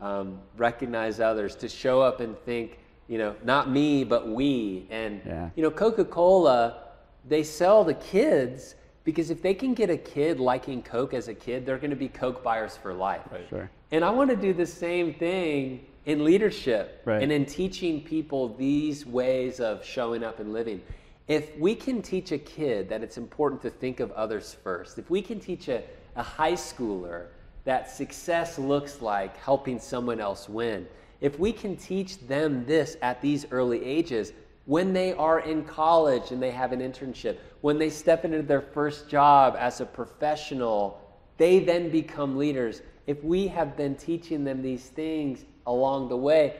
um, 0.00 0.38
recognize 0.56 1.20
others, 1.20 1.54
to 1.56 1.68
show 1.68 2.00
up 2.00 2.20
and 2.20 2.38
think, 2.44 2.78
you 3.08 3.18
know, 3.18 3.34
not 3.42 3.70
me, 3.70 4.04
but 4.04 4.28
we. 4.28 4.86
And, 4.90 5.20
Yeah. 5.26 5.50
you 5.56 5.62
know, 5.62 5.70
Coca 5.70 6.04
Cola, 6.04 6.82
they 7.26 7.42
sell 7.42 7.84
to 7.84 7.94
kids 7.94 8.74
because 9.08 9.30
if 9.30 9.40
they 9.40 9.54
can 9.54 9.72
get 9.72 9.88
a 9.88 9.96
kid 9.96 10.38
liking 10.38 10.82
Coke 10.82 11.14
as 11.14 11.28
a 11.28 11.34
kid, 11.34 11.64
they're 11.64 11.78
going 11.78 11.88
to 11.88 11.96
be 11.96 12.08
Coke 12.08 12.44
buyers 12.44 12.76
for 12.76 12.92
life. 12.92 13.22
Sure. 13.48 13.70
And 13.90 14.04
I 14.04 14.10
want 14.10 14.28
to 14.28 14.36
do 14.36 14.52
the 14.52 14.66
same 14.66 15.14
thing 15.14 15.86
in 16.04 16.24
leadership 16.24 17.00
Right. 17.06 17.22
and 17.22 17.32
in 17.32 17.46
teaching 17.46 18.02
people 18.02 18.54
these 18.56 19.06
ways 19.06 19.60
of 19.60 19.82
showing 19.82 20.22
up 20.22 20.40
and 20.40 20.52
living. 20.52 20.82
If 21.26 21.56
we 21.56 21.74
can 21.74 22.02
teach 22.02 22.32
a 22.32 22.38
kid 22.38 22.90
that 22.90 23.02
it's 23.02 23.16
important 23.16 23.62
to 23.62 23.70
think 23.70 24.00
of 24.00 24.12
others 24.12 24.54
first, 24.62 24.98
if 24.98 25.08
we 25.08 25.22
can 25.22 25.40
teach 25.40 25.68
a, 25.68 25.82
a 26.14 26.22
high 26.22 26.52
schooler 26.52 27.28
that 27.64 27.90
success 27.90 28.58
looks 28.58 29.00
like 29.00 29.38
helping 29.38 29.78
someone 29.80 30.20
else 30.20 30.50
win, 30.50 30.86
if 31.22 31.38
we 31.38 31.50
can 31.50 31.76
teach 31.78 32.18
them 32.28 32.66
this 32.66 32.98
at 33.00 33.22
these 33.22 33.46
early 33.52 33.82
ages, 33.82 34.34
when 34.68 34.92
they 34.92 35.14
are 35.14 35.40
in 35.40 35.64
college 35.64 36.30
and 36.30 36.42
they 36.42 36.50
have 36.50 36.72
an 36.72 36.80
internship, 36.80 37.38
when 37.62 37.78
they 37.78 37.88
step 37.88 38.26
into 38.26 38.42
their 38.42 38.60
first 38.60 39.08
job 39.08 39.56
as 39.58 39.80
a 39.80 39.86
professional, 39.86 41.00
they 41.38 41.58
then 41.58 41.88
become 41.88 42.36
leaders. 42.36 42.82
If 43.06 43.24
we 43.24 43.46
have 43.46 43.78
been 43.78 43.94
teaching 43.96 44.44
them 44.44 44.60
these 44.60 44.90
things 44.90 45.46
along 45.66 46.10
the 46.10 46.18
way, 46.18 46.56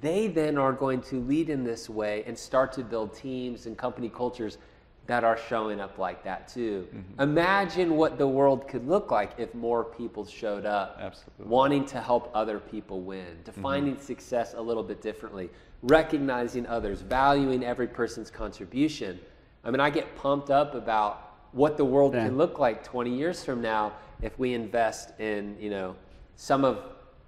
they 0.00 0.26
then 0.26 0.56
are 0.56 0.72
going 0.72 1.02
to 1.02 1.20
lead 1.20 1.50
in 1.50 1.62
this 1.62 1.90
way 1.90 2.24
and 2.26 2.38
start 2.38 2.72
to 2.72 2.82
build 2.82 3.14
teams 3.14 3.66
and 3.66 3.76
company 3.76 4.08
cultures 4.08 4.56
that 5.06 5.22
are 5.22 5.36
showing 5.36 5.80
up 5.80 5.98
like 5.98 6.24
that 6.24 6.48
too. 6.48 6.88
Mm-hmm. 6.94 7.20
Imagine 7.20 7.96
what 7.96 8.16
the 8.16 8.26
world 8.26 8.68
could 8.68 8.88
look 8.88 9.10
like 9.10 9.32
if 9.36 9.54
more 9.54 9.84
people 9.84 10.24
showed 10.24 10.64
up 10.64 10.96
Absolutely. 10.98 11.44
wanting 11.44 11.84
to 11.86 12.00
help 12.00 12.30
other 12.32 12.58
people 12.58 13.02
win, 13.02 13.36
defining 13.44 13.96
mm-hmm. 13.96 14.02
success 14.02 14.54
a 14.56 14.62
little 14.62 14.84
bit 14.84 15.02
differently, 15.02 15.50
recognizing 15.82 16.66
others, 16.66 17.00
valuing 17.00 17.64
every 17.64 17.86
person's 17.86 18.30
contribution. 18.30 19.18
I 19.64 19.70
mean, 19.70 19.80
I 19.80 19.90
get 19.90 20.14
pumped 20.16 20.50
up 20.50 20.74
about 20.74 21.34
what 21.52 21.76
the 21.76 21.84
world 21.84 22.14
Yeah. 22.14 22.26
can 22.26 22.36
look 22.36 22.58
like 22.58 22.84
20 22.84 23.10
years 23.16 23.44
from 23.44 23.60
now 23.60 23.92
if 24.22 24.38
we 24.38 24.54
invest 24.54 25.18
in, 25.18 25.56
you 25.58 25.70
know, 25.70 25.96
some 26.36 26.64
of 26.64 26.78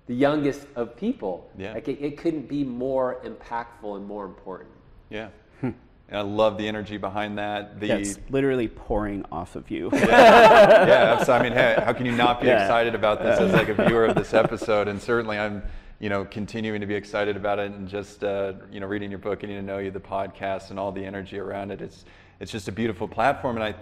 the 0.07 0.14
youngest 0.14 0.66
of 0.76 0.96
people. 0.96 1.50
Yeah. 1.57 1.72
Like 1.74 1.88
it, 1.88 1.98
it 2.03 2.18
couldn't 2.18 2.48
be 2.48 2.64
more 2.64 3.20
impactful 3.24 3.96
and 3.96 4.07
more 4.07 4.24
important. 4.24 4.70
Yeah. 5.11 5.28
Hmm. 5.61 5.70
and 6.09 6.18
I 6.18 6.22
love 6.22 6.59
the 6.59 6.66
energy 6.68 6.96
behind 6.98 7.38
that. 7.38 7.80
The 7.80 7.88
That's 7.88 8.18
literally 8.30 8.68
pouring 8.68 9.24
off 9.32 9.57
of 9.57 9.70
you. 9.70 9.90
yeah, 9.92 11.16
abso- 11.20 11.38
I 11.38 11.42
mean, 11.42 11.53
hey, 11.53 11.76
how 11.84 11.92
can 11.92 12.05
you 12.07 12.12
not 12.12 12.40
be 12.40 12.48
Yeah. 12.48 12.62
excited 12.62 12.94
about 12.94 13.22
this 13.22 13.38
as 13.40 13.53
like 13.53 13.68
a 13.68 13.74
viewer 13.86 14.07
of 14.07 14.14
this 14.16 14.34
episode? 14.34 14.88
And 14.88 15.00
certainly, 15.00 15.38
I'm, 15.38 15.62
you 16.03 16.09
know, 16.09 16.24
continuing 16.24 16.80
to 16.80 16.86
be 16.86 16.96
excited 16.96 17.36
about 17.36 17.61
it, 17.61 17.70
and 17.70 17.88
just, 17.88 18.24
uh, 18.24 18.55
you 18.72 18.80
know, 18.80 18.88
reading 18.88 19.09
your 19.09 19.20
book, 19.20 19.38
getting 19.38 19.55
to 19.55 19.62
know 19.62 19.78
you, 19.78 19.92
the 19.92 20.00
podcast, 20.00 20.70
and 20.70 20.78
all 20.80 20.90
the 20.90 21.05
energy 21.05 21.38
around 21.38 21.70
it. 21.70 21.80
It's, 21.80 22.05
it's 22.40 22.50
just 22.50 22.66
a 22.66 22.72
beautiful 22.72 23.07
platform, 23.07 23.55
and 23.57 23.64
I, 23.64 23.76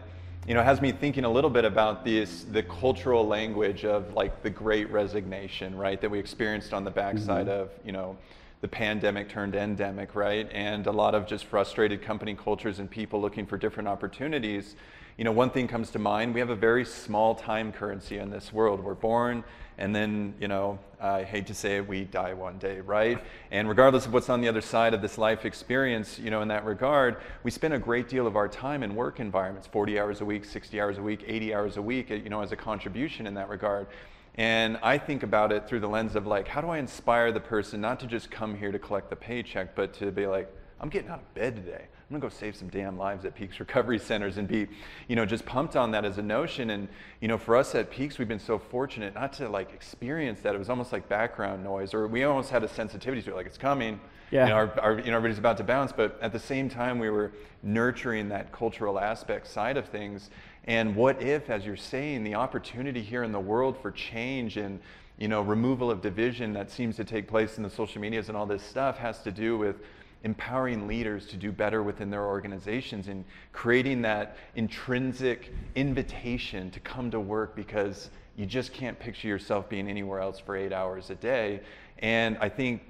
you 0.46 0.52
know, 0.52 0.60
it 0.60 0.64
has 0.64 0.82
me 0.82 0.92
thinking 0.92 1.24
a 1.24 1.30
little 1.30 1.48
bit 1.48 1.64
about 1.64 2.04
this, 2.04 2.44
the 2.44 2.62
cultural 2.62 3.26
language 3.26 3.86
of 3.86 4.12
like 4.12 4.42
the 4.42 4.50
Great 4.50 4.90
Resignation, 4.90 5.74
right, 5.74 5.98
that 5.98 6.10
we 6.10 6.18
experienced 6.18 6.74
on 6.74 6.84
the 6.84 6.90
backside 6.90 7.48
of, 7.48 7.70
you 7.86 7.92
know. 7.92 8.18
The 8.60 8.68
pandemic 8.68 9.30
turned 9.30 9.54
endemic, 9.54 10.14
right? 10.14 10.46
And 10.52 10.86
a 10.86 10.92
lot 10.92 11.14
of 11.14 11.26
just 11.26 11.46
frustrated 11.46 12.02
company 12.02 12.34
cultures 12.34 12.78
and 12.78 12.90
people 12.90 13.18
looking 13.18 13.46
for 13.46 13.56
different 13.56 13.88
opportunities 13.88 14.76
you 15.20 15.24
know, 15.24 15.32
one 15.32 15.50
thing 15.50 15.68
comes 15.68 15.90
to 15.90 15.98
mind. 15.98 16.32
We 16.32 16.40
have 16.40 16.48
a 16.48 16.56
very 16.56 16.82
small 16.82 17.34
time 17.34 17.72
currency 17.72 18.16
in 18.16 18.30
this 18.30 18.54
world. 18.54 18.82
We're 18.82 18.94
born, 18.94 19.44
and 19.80 19.96
then, 19.96 20.34
you 20.38 20.46
know, 20.46 20.78
I 21.00 21.24
hate 21.24 21.46
to 21.46 21.54
say 21.54 21.78
it, 21.78 21.88
we 21.88 22.04
die 22.04 22.34
one 22.34 22.58
day, 22.58 22.80
right? 22.80 23.18
And 23.50 23.66
regardless 23.66 24.04
of 24.04 24.12
what's 24.12 24.28
on 24.28 24.42
the 24.42 24.48
other 24.48 24.60
side 24.60 24.92
of 24.92 25.00
this 25.00 25.16
life 25.16 25.46
experience, 25.46 26.18
you 26.18 26.30
know, 26.30 26.42
in 26.42 26.48
that 26.48 26.66
regard, 26.66 27.16
we 27.42 27.50
spend 27.50 27.72
a 27.72 27.78
great 27.78 28.06
deal 28.06 28.26
of 28.26 28.36
our 28.36 28.46
time 28.46 28.82
in 28.82 28.94
work 28.94 29.18
environments 29.18 29.66
40 29.66 29.98
hours 29.98 30.20
a 30.20 30.24
week, 30.24 30.44
60 30.44 30.80
hours 30.80 30.98
a 30.98 31.02
week, 31.02 31.24
80 31.26 31.54
hours 31.54 31.76
a 31.78 31.82
week, 31.82 32.10
you 32.10 32.28
know, 32.28 32.42
as 32.42 32.52
a 32.52 32.56
contribution 32.56 33.26
in 33.26 33.32
that 33.34 33.48
regard. 33.48 33.86
And 34.34 34.78
I 34.82 34.98
think 34.98 35.22
about 35.22 35.50
it 35.50 35.66
through 35.66 35.80
the 35.80 35.88
lens 35.88 36.14
of 36.14 36.26
like, 36.26 36.46
how 36.46 36.60
do 36.60 36.68
I 36.68 36.76
inspire 36.76 37.32
the 37.32 37.40
person 37.40 37.80
not 37.80 37.98
to 38.00 38.06
just 38.06 38.30
come 38.30 38.56
here 38.56 38.70
to 38.70 38.78
collect 38.78 39.08
the 39.08 39.16
paycheck, 39.16 39.74
but 39.74 39.94
to 39.94 40.12
be 40.12 40.26
like, 40.26 40.54
I'm 40.78 40.90
getting 40.90 41.10
out 41.10 41.20
of 41.20 41.34
bed 41.34 41.56
today. 41.56 41.86
I'm 42.10 42.16
gonna 42.16 42.28
go 42.28 42.36
save 42.36 42.56
some 42.56 42.66
damn 42.66 42.98
lives 42.98 43.24
at 43.24 43.36
Peaks 43.36 43.60
Recovery 43.60 44.00
Centers 44.00 44.36
and 44.36 44.48
be, 44.48 44.66
you 45.06 45.14
know, 45.14 45.24
just 45.24 45.46
pumped 45.46 45.76
on 45.76 45.92
that 45.92 46.04
as 46.04 46.18
a 46.18 46.22
notion. 46.22 46.70
And 46.70 46.88
you 47.20 47.28
know, 47.28 47.38
for 47.38 47.54
us 47.56 47.72
at 47.76 47.88
Peaks, 47.88 48.18
we've 48.18 48.26
been 48.26 48.40
so 48.40 48.58
fortunate 48.58 49.14
not 49.14 49.32
to 49.34 49.48
like 49.48 49.72
experience 49.72 50.40
that. 50.40 50.52
It 50.52 50.58
was 50.58 50.68
almost 50.68 50.92
like 50.92 51.08
background 51.08 51.62
noise, 51.62 51.94
or 51.94 52.08
we 52.08 52.24
almost 52.24 52.50
had 52.50 52.64
a 52.64 52.68
sensitivity 52.68 53.22
to 53.22 53.30
it, 53.30 53.36
like 53.36 53.46
it's 53.46 53.56
coming. 53.56 54.00
Yeah. 54.32 54.42
You 54.42 54.50
know, 54.50 54.56
our, 54.56 54.80
our, 54.80 54.98
you 54.98 55.12
know, 55.12 55.18
everybody's 55.18 55.38
about 55.38 55.56
to 55.58 55.64
bounce, 55.64 55.92
but 55.92 56.18
at 56.20 56.32
the 56.32 56.38
same 56.40 56.68
time, 56.68 56.98
we 56.98 57.10
were 57.10 57.30
nurturing 57.62 58.28
that 58.30 58.50
cultural 58.50 58.98
aspect 58.98 59.46
side 59.46 59.76
of 59.76 59.86
things. 59.86 60.30
And 60.64 60.96
what 60.96 61.22
if, 61.22 61.48
as 61.48 61.64
you're 61.64 61.76
saying, 61.76 62.24
the 62.24 62.34
opportunity 62.34 63.02
here 63.02 63.22
in 63.22 63.30
the 63.30 63.40
world 63.40 63.78
for 63.80 63.92
change 63.92 64.56
and 64.56 64.80
you 65.16 65.28
know, 65.28 65.42
removal 65.42 65.92
of 65.92 66.00
division 66.00 66.54
that 66.54 66.72
seems 66.72 66.96
to 66.96 67.04
take 67.04 67.28
place 67.28 67.56
in 67.56 67.62
the 67.62 67.70
social 67.70 68.00
medias 68.00 68.28
and 68.28 68.36
all 68.36 68.46
this 68.46 68.62
stuff 68.62 68.98
has 68.98 69.22
to 69.22 69.30
do 69.30 69.56
with 69.56 69.76
empowering 70.24 70.86
leaders 70.86 71.26
to 71.26 71.36
do 71.36 71.50
better 71.50 71.82
within 71.82 72.10
their 72.10 72.26
organizations 72.26 73.08
and 73.08 73.24
creating 73.52 74.02
that 74.02 74.36
intrinsic 74.54 75.52
invitation 75.74 76.70
to 76.70 76.80
come 76.80 77.10
to 77.10 77.20
work 77.20 77.56
because 77.56 78.10
you 78.36 78.46
just 78.46 78.72
can't 78.72 78.98
picture 78.98 79.28
yourself 79.28 79.68
being 79.68 79.88
anywhere 79.88 80.20
else 80.20 80.38
for 80.38 80.56
eight 80.56 80.72
hours 80.72 81.10
a 81.10 81.14
day. 81.14 81.60
And 81.98 82.36
I 82.40 82.48
think 82.48 82.82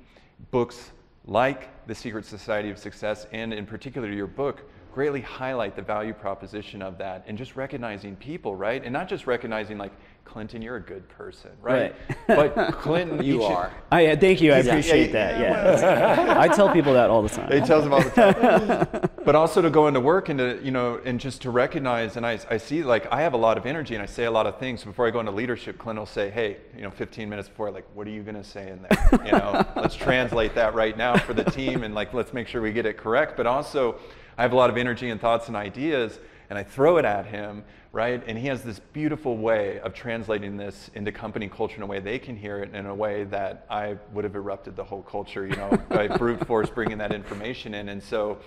books 0.51 0.91
like 1.27 1.87
The 1.87 1.95
Secret 1.95 2.25
Society 2.25 2.71
of 2.71 2.79
Success, 2.79 3.27
and 3.33 3.53
in 3.53 3.67
particular 3.67 4.11
your 4.11 4.27
book, 4.27 4.63
greatly 4.93 5.21
highlight 5.21 5.77
the 5.77 5.83
value 5.83 6.13
proposition 6.13 6.83
of 6.83 6.99
that 6.99 7.25
and 7.27 7.39
just 7.39 7.55
recognizing 7.55 8.17
people, 8.17 8.57
right? 8.57 8.83
And 8.83 8.93
not 8.93 9.09
just 9.09 9.27
recognizing 9.27 9.79
like, 9.79 9.93
Clinton, 10.31 10.63
you're 10.63 10.77
a 10.77 10.81
good 10.81 11.09
person, 11.09 11.51
right? 11.61 11.93
Right. 12.29 12.55
But 12.55 12.73
Clinton, 12.79 13.21
You 13.25 13.43
are. 13.43 13.73
I, 13.91 14.03
yeah, 14.03 14.15
thank 14.15 14.41
you. 14.41 14.53
I 14.53 14.59
appreciate 14.59 15.11
yeah, 15.11 15.33
that. 15.33 15.81
Yeah. 15.81 16.41
I 16.41 16.47
tell 16.47 16.73
people 16.73 16.93
that 16.93 17.11
all 17.11 17.21
the 17.21 17.29
time. 17.29 17.51
He 17.51 17.59
tells 17.67 17.83
them 17.83 17.93
all 17.93 18.01
the 18.01 18.11
time. 18.11 19.11
but 19.25 19.35
also 19.35 19.61
to 19.61 19.71
go 19.71 19.89
into 19.89 19.99
work 19.99 20.29
and 20.29 20.39
to, 20.39 20.61
you 20.63 20.71
know, 20.71 21.01
and 21.05 21.19
just 21.19 21.43
to 21.43 21.51
recognize, 21.51 22.17
and 22.17 22.25
I, 22.25 22.39
I 22.49 22.59
see 22.59 22.85
like 22.85 23.13
I 23.13 23.23
have 23.23 23.33
a 23.33 23.37
lot 23.37 23.59
of 23.59 23.67
energy 23.67 23.95
and 23.95 24.03
I 24.05 24.07
say 24.07 24.27
a 24.27 24.31
lot 24.31 24.47
of 24.47 24.57
things. 24.61 24.85
Before 24.85 25.05
I 25.09 25.11
go 25.11 25.19
into 25.19 25.33
leadership, 25.33 25.79
Clint 25.79 25.99
will 25.99 26.07
say, 26.07 26.31
hey, 26.31 26.59
you 26.77 26.83
know, 26.83 26.93
15 26.93 27.29
minutes 27.29 27.49
before, 27.49 27.73
like, 27.73 27.87
what 27.95 28.07
are 28.07 28.11
you 28.11 28.23
going 28.23 28.37
to 28.37 28.45
say 28.45 28.71
in 28.71 28.83
there? 28.83 29.27
You 29.27 29.33
know, 29.33 29.67
let's 29.75 29.97
translate 29.97 30.55
that 30.55 30.75
right 30.75 30.97
now 30.97 31.17
for 31.17 31.35
the 31.35 31.45
team 31.45 31.83
and 31.83 31.93
like, 31.93 32.15
let's 32.15 32.33
make 32.33 32.47
sure 32.47 32.63
we 32.63 32.73
get 32.73 32.87
it 32.87 32.97
correct. 32.97 33.37
But 33.37 33.49
also, 33.49 33.99
I 34.39 34.43
have 34.43 34.53
a 34.53 34.57
lot 34.57 34.71
of 34.71 34.77
energy 34.77 35.11
and 35.11 35.21
thoughts 35.21 35.49
and 35.49 35.57
ideas 35.57 36.21
and 36.51 36.59
I 36.59 36.65
throw 36.65 36.99
it 36.99 37.05
at 37.05 37.27
him, 37.27 37.65
right? 37.93 38.23
And 38.27 38.39
he 38.39 38.47
has 38.47 38.63
this 38.63 38.79
beautiful 38.79 39.37
way 39.37 39.81
of 39.81 39.95
translating 39.95 40.57
this 40.57 40.91
into 40.95 41.11
company 41.11 41.49
culture 41.49 41.77
in 41.77 41.83
a 41.83 41.87
way 41.87 41.99
they 41.99 42.19
can 42.19 42.37
hear 42.37 42.59
it 42.59 42.75
in 42.75 42.87
a 42.87 42.95
way 42.95 43.25
that 43.25 43.67
I 43.69 43.97
would 44.13 44.25
have 44.25 44.37
erupted 44.37 44.77
the 44.77 44.85
whole 44.85 45.03
culture, 45.03 45.47
you 45.47 45.57
know, 45.57 45.71
by 45.89 46.07
brute 46.07 46.47
force 46.47 46.71
bringing 46.71 46.99
that 46.99 47.13
information 47.13 47.75
in. 47.75 47.89
And 47.89 48.03
so 48.03 48.39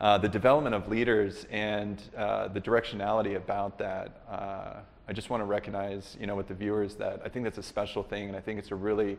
uh, 0.00 0.18
the 0.18 0.28
development 0.28 0.74
of 0.74 0.88
leaders 0.88 1.46
and 1.50 2.02
uh, 2.16 2.48
the 2.48 2.60
directionality 2.60 3.36
about 3.36 3.78
that, 3.78 4.22
uh, 4.28 4.74
I 5.08 5.12
just 5.12 5.30
want 5.30 5.42
to 5.42 5.46
recognize, 5.46 6.16
you 6.20 6.26
know, 6.26 6.34
with 6.34 6.48
the 6.48 6.54
viewers 6.54 6.96
that 6.96 7.22
I 7.24 7.28
think 7.28 7.44
that's 7.44 7.58
a 7.58 7.62
special 7.62 8.02
thing, 8.02 8.28
and 8.28 8.36
I 8.36 8.40
think 8.40 8.58
it's 8.58 8.72
a 8.72 8.76
really 8.76 9.16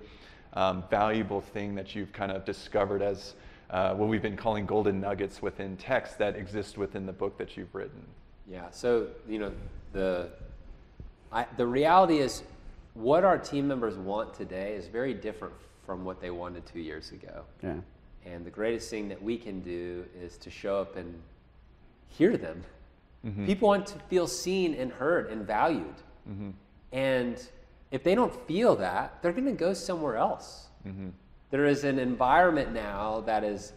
um, 0.54 0.84
valuable 0.90 1.42
thing 1.42 1.76
that 1.76 1.96
you've 1.96 2.12
kind 2.12 2.32
of 2.32 2.44
discovered 2.46 3.02
as 3.02 3.34
uh, 3.70 3.94
what 3.94 4.10
we've 4.10 4.22
been 4.22 4.38
calling 4.38 4.66
golden 4.66 5.00
nuggets 5.00 5.42
within 5.42 5.78
text 5.78 6.18
that 6.18 6.36
exist 6.36 6.78
within 6.78 7.06
the 7.06 7.14
book 7.14 7.38
that 7.38 7.56
you've 7.56 7.74
written. 7.74 8.06
Yeah. 8.52 8.70
So 8.72 9.08
you 9.28 9.40
know 9.40 9.52
the 9.94 10.30
I, 11.32 11.46
the 11.58 11.68
reality 11.68 12.18
is 12.18 12.44
what 12.94 13.24
our 13.24 13.38
team 13.38 13.68
members 13.68 13.96
want 13.96 14.34
today 14.34 14.74
is 14.74 14.88
very 14.88 15.14
different 15.14 15.54
from 15.86 16.04
what 16.04 16.20
they 16.20 16.32
wanted 16.32 16.66
two 16.66 16.80
years 16.80 17.12
ago. 17.12 17.44
Yeah. 17.64 17.76
And 18.26 18.46
the 18.46 18.50
greatest 18.50 18.90
thing 18.90 19.08
that 19.10 19.22
we 19.22 19.38
can 19.38 19.62
do 19.62 20.06
is 20.20 20.38
to 20.38 20.50
show 20.50 20.78
up 20.78 20.96
and 20.96 21.20
hear 22.08 22.38
them. 22.38 22.64
Mm-hmm. 23.26 23.46
People 23.46 23.68
want 23.70 23.88
to 23.88 24.00
feel 24.10 24.28
seen 24.28 24.74
and 24.76 24.92
heard 24.92 25.30
and 25.30 25.46
valued. 25.46 25.96
Mm-hmm. 26.30 26.50
And 26.92 27.48
if 27.92 28.04
they 28.04 28.16
don't 28.16 28.34
feel 28.48 28.76
that, 28.78 29.22
they're 29.22 29.32
going 29.32 29.46
to 29.46 29.52
go 29.52 29.74
somewhere 29.74 30.18
else. 30.18 30.68
Mm-hmm. 30.88 31.10
There 31.52 31.66
is 31.66 31.84
an 31.84 31.98
environment 32.00 32.74
now 32.74 33.22
that 33.22 33.44
is 33.44 33.74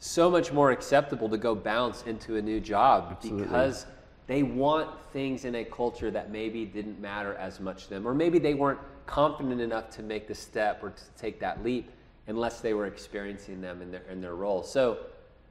so 0.00 0.30
much 0.30 0.50
more 0.50 0.70
acceptable 0.70 1.28
to 1.28 1.36
go 1.36 1.54
bounce 1.54 2.02
into 2.04 2.36
a 2.36 2.42
new 2.42 2.58
job 2.58 3.08
Absolutely. 3.12 3.44
because 3.44 3.86
they 4.26 4.42
want 4.42 4.88
things 5.12 5.44
in 5.44 5.56
a 5.56 5.64
culture 5.64 6.10
that 6.10 6.30
maybe 6.30 6.64
didn't 6.64 6.98
matter 7.00 7.34
as 7.34 7.60
much 7.60 7.84
to 7.84 7.90
them, 7.90 8.06
or 8.06 8.14
maybe 8.14 8.38
they 8.38 8.54
weren't 8.54 8.78
confident 9.06 9.60
enough 9.60 9.90
to 9.90 10.02
make 10.02 10.26
the 10.26 10.34
step 10.34 10.82
or 10.82 10.90
to 10.90 11.02
take 11.18 11.38
that 11.40 11.62
leap 11.62 11.90
unless 12.28 12.60
they 12.60 12.72
were 12.72 12.86
experiencing 12.86 13.60
them 13.60 13.82
in 13.82 13.90
their, 13.90 14.02
in 14.10 14.20
their 14.20 14.34
role. 14.36 14.62
So 14.62 14.98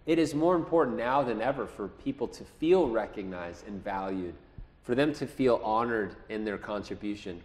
it 0.06 0.18
is 0.18 0.34
more 0.34 0.56
important 0.56 0.98
now 0.98 1.22
than 1.22 1.42
ever 1.42 1.68
for 1.68 1.90
people 1.90 2.28
to 2.30 2.44
feel 2.44 2.90
recognized 2.90 3.68
and 3.68 3.84
valued, 3.84 4.34
for 4.82 4.96
them 4.96 5.14
to 5.14 5.28
feel 5.28 5.62
honored 5.64 6.16
in 6.30 6.44
their 6.44 6.58
contribution. 6.58 7.42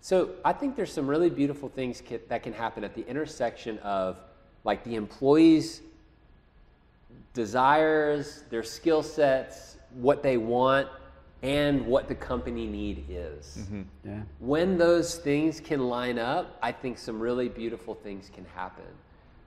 So 0.00 0.30
I 0.44 0.54
think 0.54 0.76
there's 0.76 0.92
some 0.92 1.06
really 1.06 1.28
beautiful 1.28 1.68
things 1.68 2.02
that 2.28 2.42
can 2.42 2.54
happen 2.54 2.84
at 2.84 2.94
the 2.94 3.06
intersection 3.06 3.78
of 3.80 4.18
like 4.64 4.84
the 4.84 4.94
employees' 4.94 5.82
desires, 7.34 8.44
their 8.50 8.62
skill 8.62 9.02
sets, 9.02 9.76
what 9.94 10.22
they 10.22 10.36
want, 10.36 10.88
and 11.42 11.86
what 11.86 12.08
the 12.08 12.14
company 12.14 12.66
need 12.66 13.06
is. 13.08 13.58
Mm-hmm. 13.60 13.82
Yeah. 14.04 14.22
When 14.40 14.76
those 14.76 15.16
things 15.16 15.60
can 15.60 15.88
line 15.88 16.18
up, 16.18 16.58
I 16.62 16.72
think 16.72 16.98
some 16.98 17.18
really 17.18 17.48
beautiful 17.48 17.94
things 17.94 18.30
can 18.34 18.44
happen. 18.54 18.84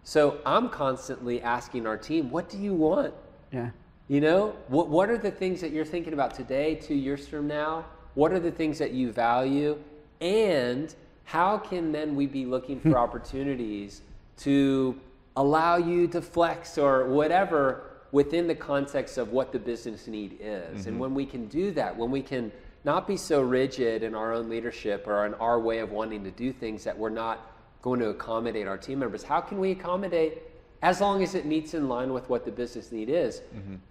So 0.03 0.39
I'm 0.45 0.69
constantly 0.69 1.41
asking 1.41 1.85
our 1.85 1.97
team, 1.97 2.29
what 2.31 2.49
do 2.49 2.57
you 2.57 2.73
want? 2.73 3.13
Yeah. 3.51 3.69
You 4.07 4.21
know, 4.21 4.55
what, 4.67 4.89
what 4.89 5.09
are 5.09 5.17
the 5.17 5.31
things 5.31 5.61
that 5.61 5.71
you're 5.71 5.85
thinking 5.85 6.13
about 6.13 6.33
today, 6.33 6.75
two 6.75 6.95
years 6.95 7.27
from 7.27 7.47
now? 7.47 7.85
What 8.15 8.33
are 8.33 8.39
the 8.39 8.51
things 8.51 8.77
that 8.79 8.91
you 8.91 9.11
value? 9.11 9.77
And 10.19 10.93
how 11.23 11.57
can 11.57 11.91
then 11.91 12.15
we 12.15 12.27
be 12.27 12.45
looking 12.45 12.79
for 12.81 12.97
opportunities 13.05 14.01
to 14.39 14.99
allow 15.35 15.77
you 15.77 16.07
to 16.07 16.21
flex 16.21 16.77
or 16.77 17.05
whatever 17.05 17.89
within 18.11 18.47
the 18.47 18.55
context 18.55 19.17
of 19.17 19.31
what 19.31 19.51
the 19.51 19.59
business 19.59 20.07
need 20.07 20.37
is? 20.39 20.85
And 20.85 20.99
when 20.99 21.13
we 21.13 21.25
can 21.25 21.47
do 21.47 21.71
that, 21.71 21.95
when 21.97 22.11
we 22.11 22.21
can 22.21 22.51
not 22.85 23.07
be 23.07 23.17
so 23.17 23.41
rigid 23.41 24.03
in 24.03 24.13
our 24.13 24.33
own 24.33 24.49
leadership 24.49 25.07
or 25.07 25.25
in 25.25 25.33
our 25.35 25.59
way 25.59 25.79
of 25.79 25.91
wanting 25.91 26.23
to 26.25 26.31
do 26.31 26.51
things 26.51 26.83
that 26.83 26.97
we're 26.97 27.09
not 27.09 27.51
going 27.81 27.99
to 27.99 28.09
accommodate 28.09 28.67
our 28.67 28.77
team 28.77 28.99
members, 28.99 29.23
how 29.23 29.41
can 29.41 29.57
we 29.57 29.71
accommodate 29.71 30.43
as 30.81 30.99
long 31.01 31.23
as 31.23 31.33
it 31.33 31.45
meets 31.45 31.73
in 31.73 31.87
line 31.87 32.11
with 32.13 32.29
what 32.29 32.43
the 32.45 32.51
business 32.51 32.91
need 32.91 33.09
is? 33.09 33.41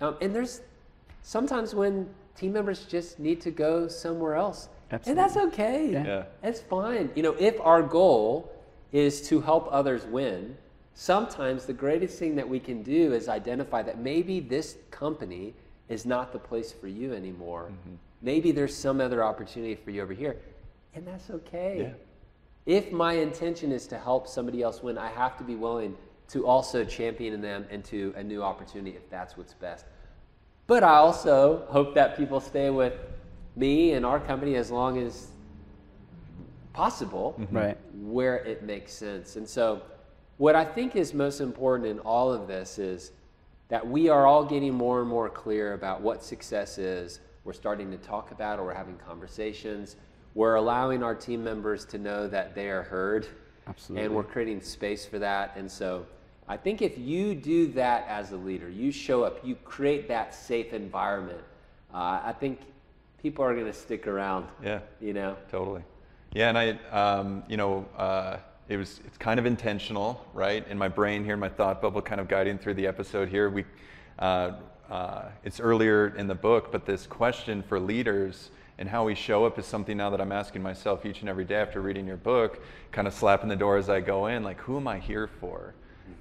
Um, 0.01 0.17
and 0.21 0.35
there's 0.35 0.61
sometimes 1.23 1.75
when 1.75 2.09
team 2.37 2.53
members 2.53 2.85
just 2.85 3.19
need 3.19 3.41
to 3.41 3.51
go 3.51 3.89
somewhere 3.89 4.35
else. 4.35 4.69
And 5.09 5.19
that's 5.19 5.37
okay. 5.39 5.91
Yeah. 5.91 6.05
Yeah. 6.05 6.25
It's 6.43 6.61
fine. 6.61 7.11
You 7.15 7.23
know, 7.23 7.35
if 7.39 7.59
our 7.63 7.83
goal 7.83 8.53
is 8.93 9.27
to 9.29 9.41
help 9.41 9.69
others 9.71 10.05
win, 10.05 10.57
sometimes 10.95 11.67
the 11.67 11.73
greatest 11.73 12.19
thing 12.19 12.37
that 12.37 12.49
we 12.49 12.61
can 12.61 12.83
do 12.83 13.13
is 13.13 13.29
identify 13.29 13.83
that 13.83 13.99
maybe 13.99 14.41
this 14.41 14.77
company 14.91 15.55
is 15.89 16.07
not 16.07 16.33
the 16.33 16.39
place 16.39 16.73
for 16.73 16.89
you 16.89 17.13
anymore. 17.13 17.71
Mm-hmm. 17.71 17.95
Maybe 18.23 18.53
there's 18.53 18.75
some 18.75 19.01
other 19.01 19.25
opportunity 19.25 19.75
for 19.75 19.91
you 19.91 20.03
over 20.03 20.13
here. 20.13 20.37
And 20.95 21.07
that's 21.07 21.31
okay. 21.31 21.95
Yeah. 22.67 22.75
If 22.81 22.93
my 22.93 23.15
intention 23.15 23.73
is 23.73 23.87
to 23.89 23.99
help 23.99 24.29
somebody 24.29 24.63
else 24.63 24.83
win, 24.83 24.97
I 24.97 25.09
have 25.09 25.37
to 25.39 25.45
be 25.45 25.57
willing 25.57 25.97
to 26.29 26.47
also 26.47 26.85
champion 26.85 27.41
them 27.41 27.67
into 27.71 28.15
a 28.17 28.23
new 28.23 28.43
opportunity 28.43 28.97
if 28.97 29.09
that's 29.11 29.37
what's 29.37 29.55
best. 29.55 29.85
But 30.67 30.85
I 30.85 30.95
also 30.95 31.67
hope 31.69 31.95
that 31.95 32.17
people 32.17 32.41
stay 32.41 32.71
with 32.71 32.95
me 33.57 33.93
and 33.93 34.07
our 34.07 34.21
company 34.21 34.55
as 34.55 34.71
long 34.71 34.99
as 34.99 35.29
possible 36.73 37.35
mm-hmm. 37.39 37.57
Right. 37.57 37.79
where 37.95 38.37
it 38.37 38.63
makes 38.63 38.93
sense. 38.93 39.37
And 39.37 39.49
so, 39.49 39.83
what 40.43 40.57
I 40.57 40.65
think 40.65 40.97
is 40.97 41.15
most 41.15 41.41
important 41.41 41.89
in 41.89 42.01
all 42.01 42.33
of 42.33 42.49
this 42.49 42.77
is 42.77 43.13
that 43.69 43.87
we 43.87 44.09
are 44.09 44.27
all 44.27 44.45
getting 44.45 44.75
more 44.75 44.99
and 44.99 45.09
more 45.09 45.29
clear 45.29 45.75
about 45.75 46.01
what 46.01 46.25
success 46.25 46.79
is. 46.79 47.21
We're 47.45 47.53
starting 47.53 47.93
to 47.93 47.97
talk 47.99 48.33
about 48.33 48.59
it, 48.59 48.63
we're 48.63 48.75
having 48.75 48.97
conversations. 48.97 49.95
We're 50.35 50.57
allowing 50.57 51.05
our 51.05 51.15
team 51.15 51.45
members 51.45 51.85
to 51.85 51.99
know 51.99 52.27
that 52.27 52.57
they 52.57 52.71
are 52.71 52.83
heard. 52.83 53.29
Absolutely. 53.69 54.05
And 54.05 54.17
we're 54.17 54.25
creating 54.25 54.63
space 54.63 55.07
for 55.07 55.21
that. 55.21 55.53
And 55.55 55.71
so, 55.71 56.07
I 56.49 56.57
think 56.57 56.83
if 56.83 56.99
you 56.99 57.37
do 57.37 57.69
that 57.75 58.05
as 58.09 58.33
a 58.33 58.37
leader, 58.37 58.69
you 58.69 58.91
show 58.91 59.23
up, 59.23 59.47
you 59.47 59.55
create 59.55 60.09
that 60.09 60.35
safe 60.35 60.73
environment, 60.73 61.39
uh, 61.95 62.21
I 62.25 62.35
think 62.37 62.59
people 63.23 63.45
are 63.45 63.55
going 63.55 63.67
to 63.67 63.73
stick 63.73 64.09
around. 64.09 64.49
Yeah. 64.61 64.81
You 65.01 65.13
know? 65.13 65.37
Totally. 65.53 65.85
Yeah, 66.33 66.49
and 66.49 66.59
I, 66.59 66.71
um, 66.91 67.45
you 67.47 67.57
know, 67.57 67.87
uh, 67.97 68.39
it 68.69 68.77
was 68.77 69.01
it's 69.07 69.19
kind 69.19 69.39
of 69.39 69.47
intentional, 69.47 70.25
right? 70.35 70.67
In 70.69 70.79
my 70.79 70.89
brain 70.89 71.25
here, 71.25 71.37
my 71.37 71.49
thought 71.49 71.83
bubble, 71.83 72.03
kind 72.03 72.21
of 72.21 72.29
guiding 72.29 72.59
through 72.59 72.75
the 72.75 72.87
episode 72.87 73.29
here. 73.29 73.51
We, 73.51 73.65
uh, 74.19 74.53
uh, 74.91 75.29
it's 75.45 75.61
earlier 75.61 76.15
in 76.17 76.27
the 76.27 76.35
book, 76.35 76.71
but 76.71 76.87
this 76.87 77.07
question 77.07 77.63
for 77.63 77.81
leaders 77.81 78.51
and 78.79 78.89
how 78.89 79.05
we 79.05 79.15
show 79.15 79.45
up 79.45 79.59
is 79.59 79.67
something 79.67 79.97
now 79.97 80.11
that 80.11 80.21
I'm 80.21 80.33
asking 80.33 80.63
myself 80.63 81.07
each 81.07 81.21
and 81.21 81.29
every 81.29 81.45
day 81.45 81.57
after 81.57 81.81
reading 81.81 82.07
your 82.07 82.17
book, 82.17 82.63
kind 82.91 83.07
of 83.07 83.15
slapping 83.15 83.49
the 83.49 83.57
door 83.57 83.77
as 83.77 83.89
I 83.89 84.01
go 84.01 84.27
in, 84.27 84.43
like, 84.43 84.59
who 84.61 84.77
am 84.77 84.89
I 84.89 84.99
here 84.99 85.29
for? 85.41 85.75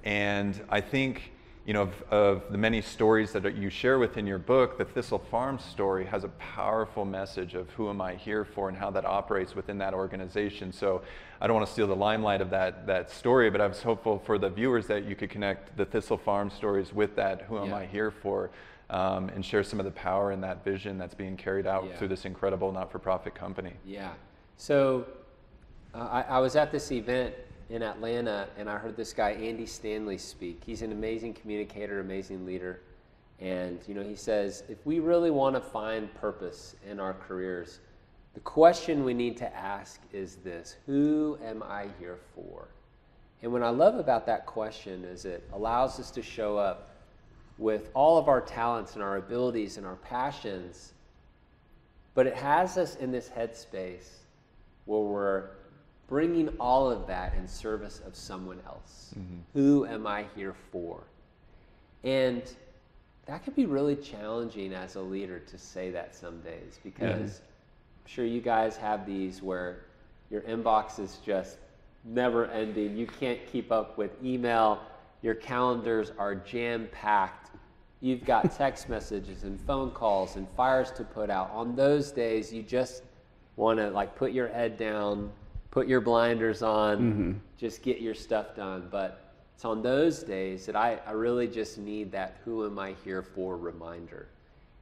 And 0.04 0.60
I 0.68 0.80
think, 0.80 1.32
you 1.66 1.74
know, 1.74 1.82
of, 1.82 2.02
of 2.10 2.52
the 2.52 2.58
many 2.58 2.80
stories 2.80 3.32
that 3.32 3.54
you 3.56 3.70
share 3.70 3.98
within 3.98 4.26
your 4.26 4.38
book, 4.38 4.78
the 4.78 4.84
Thistle 4.84 5.18
Farm 5.18 5.58
story 5.58 6.04
has 6.06 6.24
a 6.24 6.28
powerful 6.28 7.04
message 7.04 7.54
of 7.54 7.68
who 7.70 7.88
am 7.88 8.00
I 8.00 8.14
here 8.14 8.44
for 8.44 8.68
and 8.68 8.76
how 8.76 8.90
that 8.90 9.04
operates 9.04 9.54
within 9.54 9.78
that 9.78 9.94
organization. 9.94 10.72
So 10.72 11.02
I 11.42 11.48
don't 11.48 11.56
want 11.56 11.66
to 11.66 11.72
steal 11.72 11.88
the 11.88 11.96
limelight 11.96 12.40
of 12.40 12.50
that, 12.50 12.86
that 12.86 13.10
story, 13.10 13.50
but 13.50 13.60
I 13.60 13.66
was 13.66 13.82
hopeful 13.82 14.20
for 14.20 14.38
the 14.38 14.48
viewers 14.48 14.86
that 14.86 15.04
you 15.04 15.16
could 15.16 15.28
connect 15.28 15.76
the 15.76 15.84
Thistle 15.84 16.16
Farm 16.16 16.48
stories 16.48 16.92
with 16.92 17.16
that 17.16 17.42
who 17.48 17.58
am 17.58 17.70
Yeah. 17.70 17.78
I 17.78 17.86
here 17.86 18.12
for 18.12 18.50
um, 18.90 19.28
and 19.30 19.44
share 19.44 19.64
some 19.64 19.80
of 19.80 19.84
the 19.84 19.90
power 19.90 20.30
and 20.30 20.40
that 20.44 20.62
vision 20.62 20.98
that's 20.98 21.16
being 21.16 21.36
carried 21.36 21.66
out 21.66 21.84
Yeah. 21.84 21.96
through 21.96 22.08
this 22.08 22.26
incredible 22.26 22.70
not-for-profit 22.70 23.34
company. 23.34 23.72
Yeah. 23.84 24.12
So 24.56 25.04
uh, 25.92 25.98
I, 26.12 26.22
I 26.22 26.38
was 26.38 26.54
at 26.54 26.70
this 26.70 26.92
event 26.92 27.34
in 27.70 27.82
Atlanta 27.82 28.46
and 28.56 28.70
I 28.70 28.78
heard 28.78 28.96
this 28.96 29.12
guy, 29.12 29.30
Andy 29.30 29.66
Stanley, 29.66 30.18
speak. 30.18 30.62
He's 30.64 30.82
an 30.82 30.92
amazing 30.92 31.34
communicator, 31.34 31.98
amazing 31.98 32.46
leader. 32.46 32.82
And, 33.40 33.80
you 33.88 33.94
know, 33.94 34.04
he 34.04 34.14
says, 34.14 34.62
if 34.68 34.86
we 34.86 35.00
really 35.00 35.32
want 35.32 35.56
to 35.56 35.60
find 35.60 36.14
purpose 36.14 36.76
in 36.88 37.00
our 37.00 37.14
careers, 37.14 37.80
the 38.34 38.40
question 38.40 39.04
we 39.04 39.14
need 39.14 39.36
to 39.38 39.56
ask 39.56 40.00
is 40.12 40.36
this 40.36 40.76
Who 40.86 41.38
am 41.44 41.62
I 41.62 41.88
here 41.98 42.18
for? 42.34 42.68
And 43.42 43.52
what 43.52 43.62
I 43.62 43.70
love 43.70 43.96
about 43.96 44.26
that 44.26 44.46
question 44.46 45.04
is 45.04 45.24
it 45.24 45.48
allows 45.52 45.98
us 45.98 46.10
to 46.12 46.22
show 46.22 46.56
up 46.56 46.90
with 47.58 47.90
all 47.94 48.16
of 48.16 48.28
our 48.28 48.40
talents 48.40 48.94
and 48.94 49.02
our 49.02 49.16
abilities 49.16 49.76
and 49.76 49.86
our 49.86 49.96
passions 49.96 50.92
but 52.14 52.26
it 52.26 52.34
has 52.34 52.76
us 52.76 52.96
in 52.96 53.10
this 53.10 53.28
headspace 53.28 54.08
where 54.84 55.00
we're 55.00 55.44
bringing 56.08 56.48
all 56.60 56.90
of 56.90 57.06
that 57.06 57.34
in 57.34 57.48
service 57.48 58.02
of 58.06 58.14
someone 58.14 58.60
else. 58.66 59.14
Mm-hmm. 59.18 59.38
Who 59.54 59.86
am 59.86 60.06
I 60.06 60.26
here 60.36 60.54
for? 60.70 61.04
And 62.04 62.42
that 63.26 63.44
could 63.44 63.56
be 63.56 63.66
really 63.66 63.96
challenging 63.96 64.74
as 64.74 64.96
a 64.96 65.00
leader 65.00 65.38
to 65.38 65.58
say 65.58 65.90
that 65.90 66.14
some 66.14 66.40
days 66.40 66.80
because 66.82 67.40
I'm 67.40 67.51
sure 68.12 68.26
you 68.26 68.40
guys 68.40 68.76
have 68.76 69.06
these 69.06 69.42
where 69.42 69.84
your 70.30 70.42
inbox 70.42 70.98
is 70.98 71.18
just 71.24 71.56
never 72.04 72.46
ending. 72.46 72.96
You 72.96 73.06
can't 73.06 73.40
keep 73.50 73.72
up 73.72 73.96
with 73.96 74.10
email. 74.22 74.80
Your 75.22 75.34
calendars 75.34 76.12
are 76.18 76.34
jam 76.34 76.88
packed. 76.92 77.50
You've 78.00 78.24
got 78.24 78.52
text 78.56 78.88
messages 78.88 79.44
and 79.44 79.58
phone 79.60 79.90
calls 79.92 80.36
and 80.36 80.46
fires 80.56 80.90
to 80.92 81.04
put 81.04 81.30
out. 81.30 81.50
On 81.52 81.74
those 81.74 82.10
days, 82.10 82.52
you 82.52 82.62
just 82.62 83.02
want 83.56 83.78
to 83.78 83.88
like 83.90 84.14
put 84.14 84.32
your 84.32 84.48
head 84.48 84.76
down, 84.76 85.30
put 85.70 85.88
your 85.88 86.00
blinders 86.00 86.62
on, 86.62 86.98
mm-hmm. 86.98 87.32
just 87.56 87.82
get 87.82 88.00
your 88.00 88.14
stuff 88.14 88.54
done. 88.54 88.88
But 88.90 89.32
it's 89.54 89.64
on 89.64 89.80
those 89.80 90.22
days 90.22 90.66
that 90.66 90.76
I, 90.76 90.98
I 91.06 91.12
really 91.12 91.48
just 91.48 91.78
need 91.78 92.12
that 92.12 92.36
who 92.44 92.66
am 92.66 92.78
I 92.78 92.94
here 93.04 93.22
for 93.22 93.56
reminder. 93.56 94.28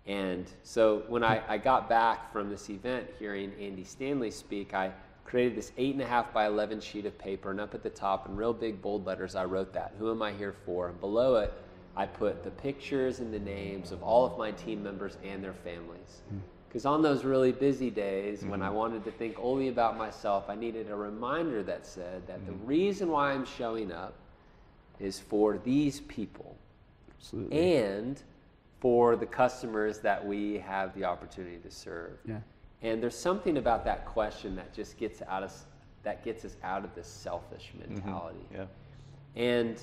And 0.06 0.50
so 0.62 1.02
when 1.08 1.22
I, 1.22 1.42
I 1.48 1.58
got 1.58 1.88
back 1.88 2.32
from 2.32 2.50
this 2.50 2.70
event 2.70 3.06
hearing 3.18 3.52
Andy 3.60 3.84
Stanley 3.84 4.30
speak, 4.30 4.74
I 4.74 4.92
created 5.24 5.56
this 5.56 5.72
eight 5.78 5.94
and 5.94 6.02
a 6.02 6.06
half 6.06 6.32
by 6.32 6.46
11 6.46 6.80
sheet 6.80 7.06
of 7.06 7.16
paper. 7.18 7.50
And 7.50 7.60
up 7.60 7.74
at 7.74 7.82
the 7.82 7.90
top, 7.90 8.28
in 8.28 8.34
real 8.34 8.52
big 8.52 8.82
bold 8.82 9.06
letters, 9.06 9.34
I 9.34 9.44
wrote 9.44 9.72
that 9.74 9.94
Who 9.98 10.10
am 10.10 10.22
I 10.22 10.32
here 10.32 10.54
for? 10.64 10.88
And 10.88 11.00
below 11.00 11.36
it, 11.36 11.52
I 11.96 12.06
put 12.06 12.42
the 12.42 12.50
pictures 12.50 13.20
and 13.20 13.32
the 13.32 13.38
names 13.38 13.92
of 13.92 14.02
all 14.02 14.24
of 14.24 14.38
my 14.38 14.52
team 14.52 14.82
members 14.82 15.16
and 15.24 15.42
their 15.42 15.52
families. 15.52 16.22
Hmm. 16.28 16.38
Because 16.68 16.86
on 16.86 17.02
those 17.02 17.24
really 17.24 17.50
busy 17.50 17.90
days, 17.90 18.44
when 18.44 18.62
I 18.62 18.68
hmm. 18.68 18.76
wanted 18.76 19.04
to 19.04 19.10
think 19.10 19.36
only 19.40 19.68
about 19.68 19.98
myself, 19.98 20.46
I 20.48 20.54
needed 20.54 20.90
a 20.90 20.96
reminder 20.96 21.62
that 21.64 21.86
said 21.86 22.26
that 22.26 22.44
the 22.46 22.52
hmm. 22.52 22.66
reason 22.66 23.10
why 23.10 23.32
I'm 23.32 23.44
showing 23.44 23.92
up 23.92 24.14
is 24.98 25.18
for 25.18 25.58
these 25.58 26.00
people 26.00 26.56
Absolutely. 27.18 27.76
and 27.76 28.22
for 28.80 29.14
the 29.14 29.26
customers 29.26 30.00
that 30.00 30.24
we 30.24 30.58
have 30.58 30.94
the 30.94 31.04
opportunity 31.04 31.58
to 31.58 31.70
serve. 31.70 32.18
yeah. 32.26 32.38
And 32.82 33.02
there's 33.02 33.16
something 33.16 33.58
about 33.58 33.84
that 33.84 34.06
question 34.06 34.56
that 34.56 34.72
just 34.72 34.96
gets 34.96 35.20
out 35.28 35.42
of 35.42 35.52
that 36.02 36.24
gets 36.24 36.46
us 36.46 36.56
out 36.62 36.82
of 36.82 36.94
this 36.94 37.06
selfish 37.06 37.72
mm-hmm. 37.76 37.94
mentality. 37.94 38.46
Yeah. 38.52 38.64
And 39.36 39.82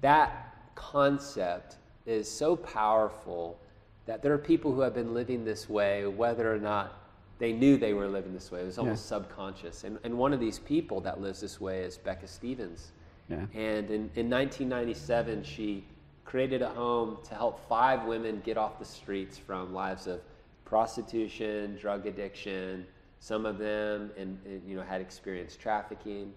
that 0.00 0.54
concept 0.76 1.76
is 2.06 2.30
so 2.30 2.54
powerful 2.54 3.58
that 4.06 4.22
there 4.22 4.32
are 4.32 4.38
people 4.38 4.72
who 4.72 4.82
have 4.82 4.94
been 4.94 5.12
living 5.14 5.44
this 5.44 5.68
way, 5.68 6.06
whether 6.06 6.52
or 6.52 6.58
not 6.58 7.00
they 7.38 7.52
knew 7.52 7.76
they 7.76 7.92
were 7.92 8.06
living 8.06 8.32
this 8.32 8.52
way. 8.52 8.60
It 8.60 8.66
was 8.66 8.78
almost 8.78 9.06
subconscious. 9.06 9.82
And, 9.82 9.98
and 10.04 10.16
one 10.16 10.32
of 10.32 10.38
these 10.38 10.60
people 10.60 11.00
that 11.00 11.20
lives 11.20 11.40
this 11.40 11.60
way 11.60 11.80
is 11.80 11.98
Becca 11.98 12.28
Stevens. 12.28 12.92
Yeah. 13.28 13.46
And 13.52 13.90
in, 13.90 14.10
in 14.14 14.30
1997, 14.30 15.42
she 15.42 15.84
created 16.26 16.60
a 16.60 16.68
home 16.68 17.16
to 17.24 17.34
help 17.34 17.66
five 17.68 18.04
women 18.04 18.42
get 18.44 18.58
off 18.58 18.78
the 18.78 18.84
streets 18.84 19.38
from 19.38 19.72
lives 19.72 20.06
of 20.08 20.20
prostitution, 20.64 21.78
drug 21.80 22.06
addiction. 22.06 22.84
Some 23.20 23.46
of 23.46 23.56
them, 23.58 24.10
and, 24.18 24.38
you 24.66 24.76
know, 24.76 24.82
had 24.82 25.00
experienced 25.00 25.58
trafficking, 25.60 26.34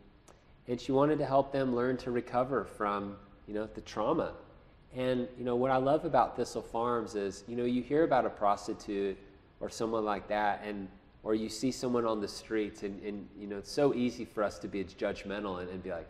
and 0.67 0.79
she 0.79 0.91
wanted 0.91 1.17
to 1.17 1.25
help 1.25 1.51
them 1.51 1.75
learn 1.75 1.97
to 1.97 2.11
recover 2.11 2.63
from, 2.63 3.17
you 3.47 3.53
know, 3.53 3.67
the 3.73 3.81
trauma. 3.81 4.33
And 4.95 5.27
you 5.37 5.43
know 5.43 5.55
what 5.55 5.71
I 5.71 5.77
love 5.77 6.05
about 6.05 6.35
Thistle 6.35 6.61
Farms 6.61 7.15
is, 7.15 7.43
you 7.47 7.55
know, 7.55 7.65
you 7.65 7.81
hear 7.81 8.03
about 8.03 8.25
a 8.25 8.29
prostitute 8.29 9.17
or 9.59 9.69
someone 9.69 10.05
like 10.05 10.27
that, 10.29 10.61
and 10.65 10.87
or 11.23 11.35
you 11.35 11.49
see 11.49 11.71
someone 11.71 12.05
on 12.05 12.21
the 12.21 12.27
streets, 12.27 12.83
and, 12.83 13.01
and 13.03 13.27
you 13.37 13.45
know, 13.45 13.57
it's 13.57 13.71
so 13.71 13.93
easy 13.93 14.23
for 14.23 14.41
us 14.41 14.57
to 14.59 14.67
be 14.67 14.83
judgmental 14.83 15.59
and, 15.59 15.69
and 15.69 15.83
be 15.83 15.91
like, 15.91 16.07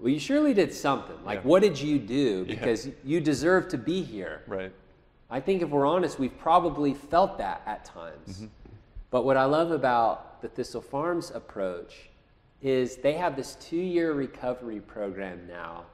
well, 0.00 0.08
you 0.08 0.18
surely 0.18 0.54
did 0.54 0.72
something. 0.72 1.16
Like, 1.24 1.40
Yeah. 1.40 1.48
what 1.48 1.62
did 1.62 1.78
you 1.80 1.98
do? 1.98 2.46
Yeah. 2.48 2.54
Because 2.54 2.88
you 3.04 3.20
deserve 3.20 3.68
to 3.68 3.78
be 3.78 4.02
here. 4.02 4.42
Right. 4.46 4.72
I 5.30 5.40
think 5.40 5.62
if 5.62 5.68
we're 5.68 5.86
honest, 5.86 6.18
we've 6.18 6.36
probably 6.38 6.94
felt 6.94 7.38
that 7.38 7.62
at 7.66 7.84
times. 7.84 8.28
Mm-hmm. 8.38 8.46
But 9.10 9.24
what 9.24 9.36
I 9.36 9.44
love 9.44 9.70
about 9.70 10.40
the 10.42 10.48
Thistle 10.48 10.80
Farms 10.80 11.30
approach 11.30 12.10
is 12.62 12.96
they 12.96 13.12
have 13.14 13.36
this 13.36 13.56
two 13.56 13.76
year 13.76 14.12
recovery 14.12 14.80
program 14.80 15.46
now 15.48 15.84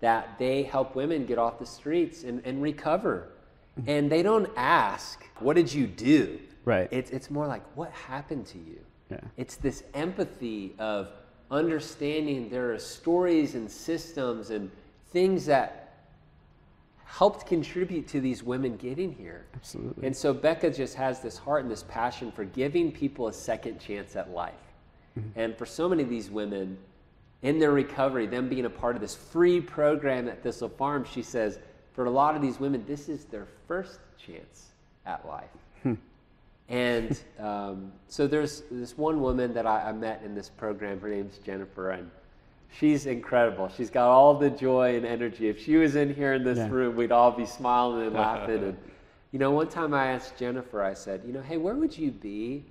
that 0.00 0.38
they 0.38 0.62
help 0.62 0.94
women 0.94 1.26
get 1.26 1.38
off 1.38 1.58
the 1.58 1.66
streets 1.66 2.24
and, 2.24 2.40
and 2.44 2.62
recover. 2.62 3.28
Mm-hmm. 3.78 3.90
And 3.90 4.10
they 4.12 4.22
don't 4.22 4.50
ask, 4.56 5.24
What 5.38 5.54
did 5.54 5.72
you 5.72 5.86
do? 5.86 6.38
Right. 6.64 6.88
It's, 6.90 7.10
it's 7.10 7.30
more 7.30 7.46
like, 7.46 7.62
What 7.76 7.90
happened 7.92 8.46
to 8.46 8.58
you? 8.58 8.80
Yeah. 9.10 9.20
It's 9.36 9.56
this 9.56 9.84
empathy 9.94 10.74
of 10.78 11.08
understanding 11.50 12.48
there 12.48 12.72
are 12.72 12.78
stories 12.78 13.54
and 13.54 13.70
systems 13.70 14.50
and 14.50 14.70
things 15.12 15.46
that 15.46 15.84
helped 17.04 17.46
contribute 17.46 18.06
to 18.06 18.20
these 18.20 18.42
women 18.42 18.76
getting 18.76 19.12
here. 19.12 19.46
Absolutely. 19.54 20.06
And 20.06 20.14
so 20.14 20.34
Becca 20.34 20.70
just 20.70 20.94
has 20.94 21.20
this 21.20 21.38
heart 21.38 21.62
and 21.62 21.70
this 21.70 21.82
passion 21.84 22.30
for 22.30 22.44
giving 22.44 22.92
people 22.92 23.28
a 23.28 23.32
second 23.32 23.80
chance 23.80 24.14
at 24.14 24.30
life. 24.30 24.52
Mm-hmm. 25.18 25.40
And 25.40 25.56
for 25.56 25.66
so 25.66 25.88
many 25.88 26.02
of 26.02 26.10
these 26.10 26.30
women, 26.30 26.76
in 27.42 27.58
their 27.58 27.72
recovery, 27.72 28.26
them 28.26 28.48
being 28.48 28.66
a 28.66 28.70
part 28.70 28.94
of 28.94 29.00
this 29.00 29.14
free 29.14 29.60
program 29.60 30.28
at 30.28 30.42
Thistle 30.42 30.68
Farm, 30.68 31.04
she 31.04 31.22
says, 31.22 31.58
for 31.92 32.04
a 32.04 32.10
lot 32.10 32.36
of 32.36 32.42
these 32.42 32.60
women, 32.60 32.84
this 32.86 33.08
is 33.08 33.24
their 33.24 33.46
first 33.66 34.00
chance 34.18 34.66
at 35.06 35.26
life. 35.26 35.50
And 36.68 37.18
um, 37.38 37.92
so 38.08 38.26
there's 38.26 38.62
this 38.70 38.96
one 38.98 39.20
woman 39.20 39.54
that 39.54 39.66
I, 39.66 39.88
I 39.88 39.92
met 39.92 40.22
in 40.24 40.34
this 40.34 40.48
program. 40.50 41.00
Her 41.00 41.08
name's 41.08 41.38
Jennifer, 41.38 41.90
and 41.90 42.10
she's 42.70 43.06
incredible. 43.06 43.70
She's 43.74 43.88
got 43.90 44.08
all 44.08 44.34
the 44.34 44.50
joy 44.50 44.96
and 44.96 45.06
energy. 45.06 45.48
If 45.48 45.62
she 45.62 45.76
was 45.76 45.96
in 45.96 46.14
here 46.14 46.34
in 46.34 46.44
this 46.44 46.58
Yeah. 46.58 46.68
room, 46.68 46.94
we'd 46.96 47.12
all 47.12 47.32
be 47.32 47.46
smiling 47.46 48.06
and 48.06 48.14
laughing. 48.14 48.62
And 48.64 48.76
you 49.32 49.38
know, 49.38 49.50
one 49.50 49.68
time 49.68 49.92
I 49.92 50.06
asked 50.08 50.38
Jennifer, 50.38 50.82
I 50.82 50.94
said, 50.94 51.20
you 51.26 51.34
know, 51.34 51.42
hey, 51.42 51.58
where 51.58 51.74
would 51.74 51.96
you 51.96 52.10
be 52.10 52.64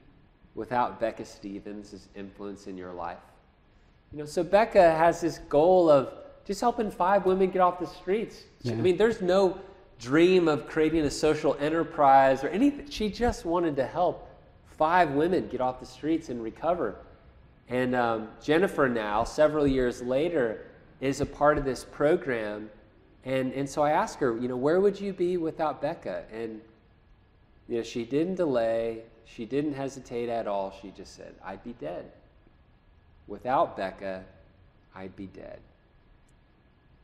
without 0.55 0.99
Becca 0.99 1.23
Stevens' 1.23 2.07
influence 2.15 2.65
in 2.65 2.75
your 2.75 2.93
life? 2.93 3.19
You 4.11 4.19
know, 4.19 4.25
so 4.25 4.41
Becca 4.43 4.81
has 4.95 5.21
this 5.21 5.37
goal 5.49 5.87
of 5.87 6.09
just 6.45 6.59
helping 6.61 6.89
five 6.89 7.25
women 7.27 7.51
get 7.51 7.61
off 7.61 7.79
the 7.79 7.85
streets. 7.85 8.43
She- 8.63 8.71
I 8.71 8.75
mean, 8.75 8.97
there's 8.97 9.21
no 9.21 9.59
dream 9.99 10.47
of 10.47 10.67
creating 10.67 11.01
a 11.01 11.11
social 11.11 11.55
enterprise 11.59 12.43
or 12.43 12.49
anything. 12.49 12.89
She 12.89 13.09
just 13.09 13.45
wanted 13.45 13.75
to 13.77 13.85
help 13.85 14.29
five 14.77 15.11
women 15.11 15.47
get 15.47 15.61
off 15.61 15.79
the 15.79 15.85
streets 15.85 16.29
and 16.29 16.41
recover. 16.43 16.95
And 17.69 17.95
um, 17.95 18.29
Jennifer, 18.41 18.87
now, 18.87 19.23
several 19.23 19.67
years 19.67 20.01
later, 20.01 20.65
is 21.01 21.19
a 21.21 21.25
part 21.25 21.57
of 21.57 21.65
this 21.65 21.83
program. 21.83 22.69
And, 23.25 23.51
and 23.53 23.69
so 23.69 23.81
I 23.81 23.91
asked 23.91 24.19
her, 24.19 24.37
you 24.37 24.47
know, 24.47 24.55
where 24.55 24.79
would 24.79 24.99
you 24.99 25.13
be 25.13 25.37
without 25.37 25.81
Becca? 25.81 26.23
And, 26.31 26.61
you 27.67 27.77
know, 27.77 27.83
she 27.83 28.05
didn't 28.05 28.35
delay. 28.35 29.01
She 29.25 29.45
didn't 29.45 29.73
hesitate 29.73 30.29
at 30.29 30.47
all. 30.47 30.73
She 30.81 30.91
just 30.91 31.15
said, 31.15 31.35
I'd 31.43 31.63
be 31.63 31.73
dead. 31.73 32.05
Without 33.27 33.75
Becca, 33.75 34.23
I'd 34.95 35.15
be 35.15 35.25
dead. 35.25 35.59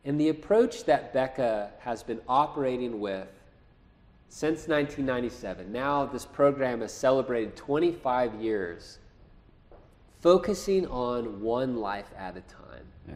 And 0.06 0.20
the 0.20 0.30
approach 0.30 0.84
that 0.86 1.14
Becca 1.14 1.72
has 1.80 2.04
been 2.04 2.20
operating 2.28 3.00
with 3.00 3.28
since 4.34 4.68
1997, 4.68 5.72
now 5.72 6.08
this 6.08 6.26
program 6.26 6.82
has 6.82 6.92
celebrated 6.92 7.56
25 7.56 8.34
years, 8.42 8.98
focusing 10.22 10.88
on 10.88 11.40
one 11.40 11.78
life 11.78 12.12
at 12.18 12.36
a 12.36 12.42
time. 12.42 12.84
yeah. 13.08 13.14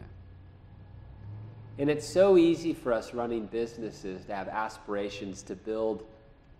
And 1.80 1.90
it's 1.90 2.08
so 2.08 2.38
easy 2.38 2.72
for 2.72 2.94
us 2.94 3.16
running 3.16 3.48
businesses 3.48 4.26
to 4.26 4.36
have 4.36 4.48
aspirations 4.48 5.42
to 5.44 5.56
build 5.56 6.06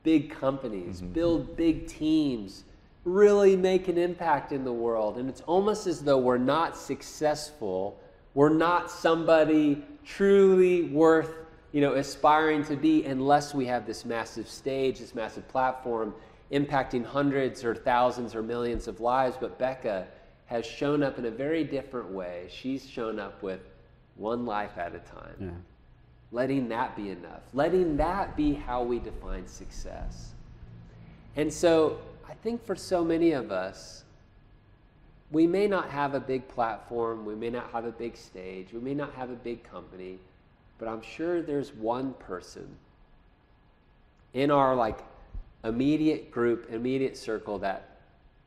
big 0.02 0.32
companies, 0.32 1.02
mm-hmm. 1.02 1.14
build 1.14 1.56
big 1.56 1.86
teams, 1.86 2.64
really 3.04 3.56
make 3.56 3.88
an 3.88 4.00
impact 4.00 4.52
in 4.52 4.64
the 4.64 4.74
world. 4.74 5.20
And 5.20 5.30
it's 5.30 5.42
almost 5.42 5.86
as 5.86 6.02
though 6.02 6.18
we're 6.18 6.40
not 6.40 6.76
successful, 6.76 8.00
we're 8.38 8.50
not 8.50 8.92
somebody 8.92 9.84
truly 10.06 10.84
worth, 10.84 11.34
you 11.72 11.82
know, 11.82 11.94
aspiring 11.96 12.64
to 12.64 12.76
be 12.76 13.04
unless 13.04 13.56
we 13.56 13.66
have 13.66 13.88
this 13.88 14.06
massive 14.06 14.48
stage, 14.48 15.00
this 15.00 15.16
massive 15.16 15.48
platform 15.48 16.14
impacting 16.52 17.04
hundreds 17.04 17.64
or 17.64 17.74
thousands 17.74 18.36
or 18.36 18.44
millions 18.44 18.88
of 18.88 19.00
lives. 19.00 19.36
But 19.42 19.58
Becca 19.58 20.06
has 20.46 20.68
shown 20.68 21.02
up 21.02 21.18
in 21.18 21.26
a 21.26 21.32
very 21.32 21.64
different 21.64 22.12
way. 22.12 22.46
She's 22.48 22.88
shown 22.88 23.20
up 23.20 23.42
with 23.42 23.62
one 24.18 24.46
life 24.46 24.78
at 24.78 24.94
a 24.94 25.00
time. 25.00 25.36
Yeah. 25.40 25.50
Letting 26.32 26.70
that 26.70 26.96
be 26.96 27.10
enough. 27.10 27.42
Letting 27.56 27.98
that 27.98 28.38
be 28.38 28.54
how 28.54 28.84
we 28.84 29.00
define 29.00 29.48
success. 29.48 30.36
And 31.36 31.52
so 31.52 31.98
I 32.30 32.36
think 32.36 32.64
for 32.64 32.76
so 32.76 33.04
many 33.04 33.32
of 33.32 33.52
us, 33.52 34.04
we 35.32 35.46
may 35.46 35.68
not 35.68 35.90
have 35.90 36.14
a 36.14 36.20
big 36.20 36.48
platform, 36.48 37.26
we 37.26 37.36
may 37.36 37.50
not 37.50 37.72
have 37.72 37.86
a 37.86 37.92
big 37.92 38.16
stage, 38.16 38.72
we 38.72 38.80
may 38.80 38.94
not 38.94 39.14
have 39.14 39.30
a 39.30 39.36
big 39.36 39.64
company, 39.64 40.20
but 40.78 40.88
I'm 40.88 41.02
sure 41.02 41.42
there's 41.42 41.74
one 41.74 42.14
person 42.14 42.68
in 44.34 44.52
our 44.52 44.76
like 44.76 45.00
immediate 45.64 46.32
group, 46.32 46.72
immediate 46.72 47.18
circle 47.18 47.58
that 47.60 47.98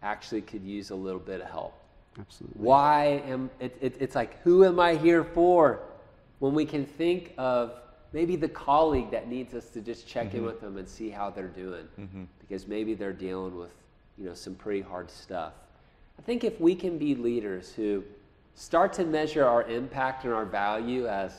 actually 0.02 0.40
could 0.40 0.64
use 0.64 0.90
a 0.90 0.94
little 0.94 1.20
bit 1.20 1.40
of 1.40 1.50
help. 1.50 1.74
Absolutely. 2.18 2.62
Why 2.62 3.22
am 3.26 3.50
it, 3.60 3.76
it, 3.80 3.96
it's 4.00 4.14
like 4.14 4.40
who 4.42 4.64
am 4.64 4.80
I 4.80 4.96
here 4.96 5.24
for? 5.24 5.80
When 6.38 6.54
we 6.54 6.64
can 6.64 6.86
think 6.86 7.34
of 7.36 7.74
maybe 8.12 8.34
the 8.36 8.48
colleague 8.48 9.10
that 9.10 9.28
needs 9.28 9.54
us 9.54 9.68
to 9.70 9.80
just 9.80 10.06
check 10.06 10.32
in 10.32 10.38
mm-hmm. 10.38 10.46
with 10.46 10.60
them 10.60 10.78
and 10.78 10.88
see 10.88 11.10
how 11.10 11.30
they're 11.30 11.48
doing, 11.48 11.86
mm-hmm. 12.00 12.24
because 12.40 12.66
maybe 12.66 12.94
they're 12.94 13.12
dealing 13.12 13.56
with 13.56 13.74
you 14.18 14.24
know 14.24 14.34
some 14.34 14.54
pretty 14.54 14.80
hard 14.80 15.10
stuff. 15.10 15.52
I 16.20 16.22
think 16.22 16.44
if 16.44 16.60
we 16.60 16.74
can 16.74 16.98
be 16.98 17.14
leaders 17.14 17.72
who 17.72 18.04
start 18.54 18.92
to 18.94 19.06
measure 19.06 19.46
our 19.46 19.62
impact 19.62 20.24
and 20.24 20.34
our 20.34 20.44
value 20.44 21.06
as 21.06 21.32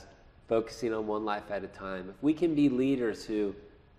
focusing 0.49 0.91
on 0.91 1.05
one 1.05 1.23
life 1.23 1.51
at 1.51 1.63
a 1.63 1.67
time, 1.67 2.09
if 2.09 2.15
we 2.23 2.33
can 2.33 2.55
be 2.55 2.67
leaders 2.67 3.23
who 3.23 3.53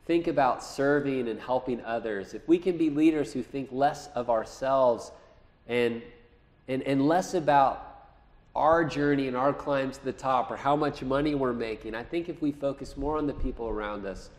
think 0.07 0.27
about 0.27 0.65
serving 0.65 1.29
and 1.29 1.39
helping 1.39 1.81
others, 1.85 2.35
if 2.35 2.49
we 2.49 2.59
can 2.59 2.77
be 2.77 2.91
leaders 2.91 3.33
who 3.33 3.45
think 3.45 3.69
less 3.71 4.09
of 4.17 4.29
ourselves 4.29 5.13
and, 5.69 6.03
and, 6.67 6.83
and 6.83 7.07
less 7.07 7.35
about 7.35 8.09
our 8.57 8.85
journey 8.85 9.29
and 9.29 9.37
our 9.37 9.53
climb 9.53 9.93
to 9.93 10.05
the 10.05 10.13
top 10.13 10.51
or 10.51 10.57
how 10.57 10.75
much 10.75 11.01
money 11.01 11.37
we're 11.37 11.53
making, 11.53 11.95
I 11.95 12.03
think 12.03 12.29
if 12.29 12.43
we 12.43 12.51
focus 12.51 12.97
more 12.97 13.19
on 13.19 13.29
the 13.29 13.35
people 13.35 13.69
around 13.69 14.05
us, 14.05 14.31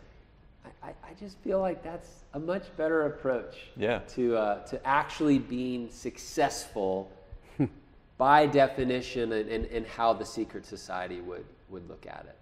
I, 0.84 0.88
I, 0.88 1.10
I 1.10 1.14
just 1.18 1.38
feel 1.38 1.60
like 1.60 1.82
that's 1.82 2.08
a 2.34 2.38
much 2.38 2.64
better 2.76 3.06
approach 3.06 3.56
Yeah. 3.76 4.00
to, 4.14 4.36
uh, 4.36 4.66
to 4.66 4.86
actually 4.86 5.38
being 5.38 5.90
successful 5.90 7.10
by 8.18 8.46
definition 8.46 9.32
and, 9.32 9.48
and, 9.48 9.66
and 9.66 9.86
how 9.86 10.12
the 10.12 10.24
secret 10.24 10.66
society 10.66 11.20
would, 11.20 11.44
would 11.70 11.88
look 11.88 12.06
at 12.06 12.26
it. 12.28 12.36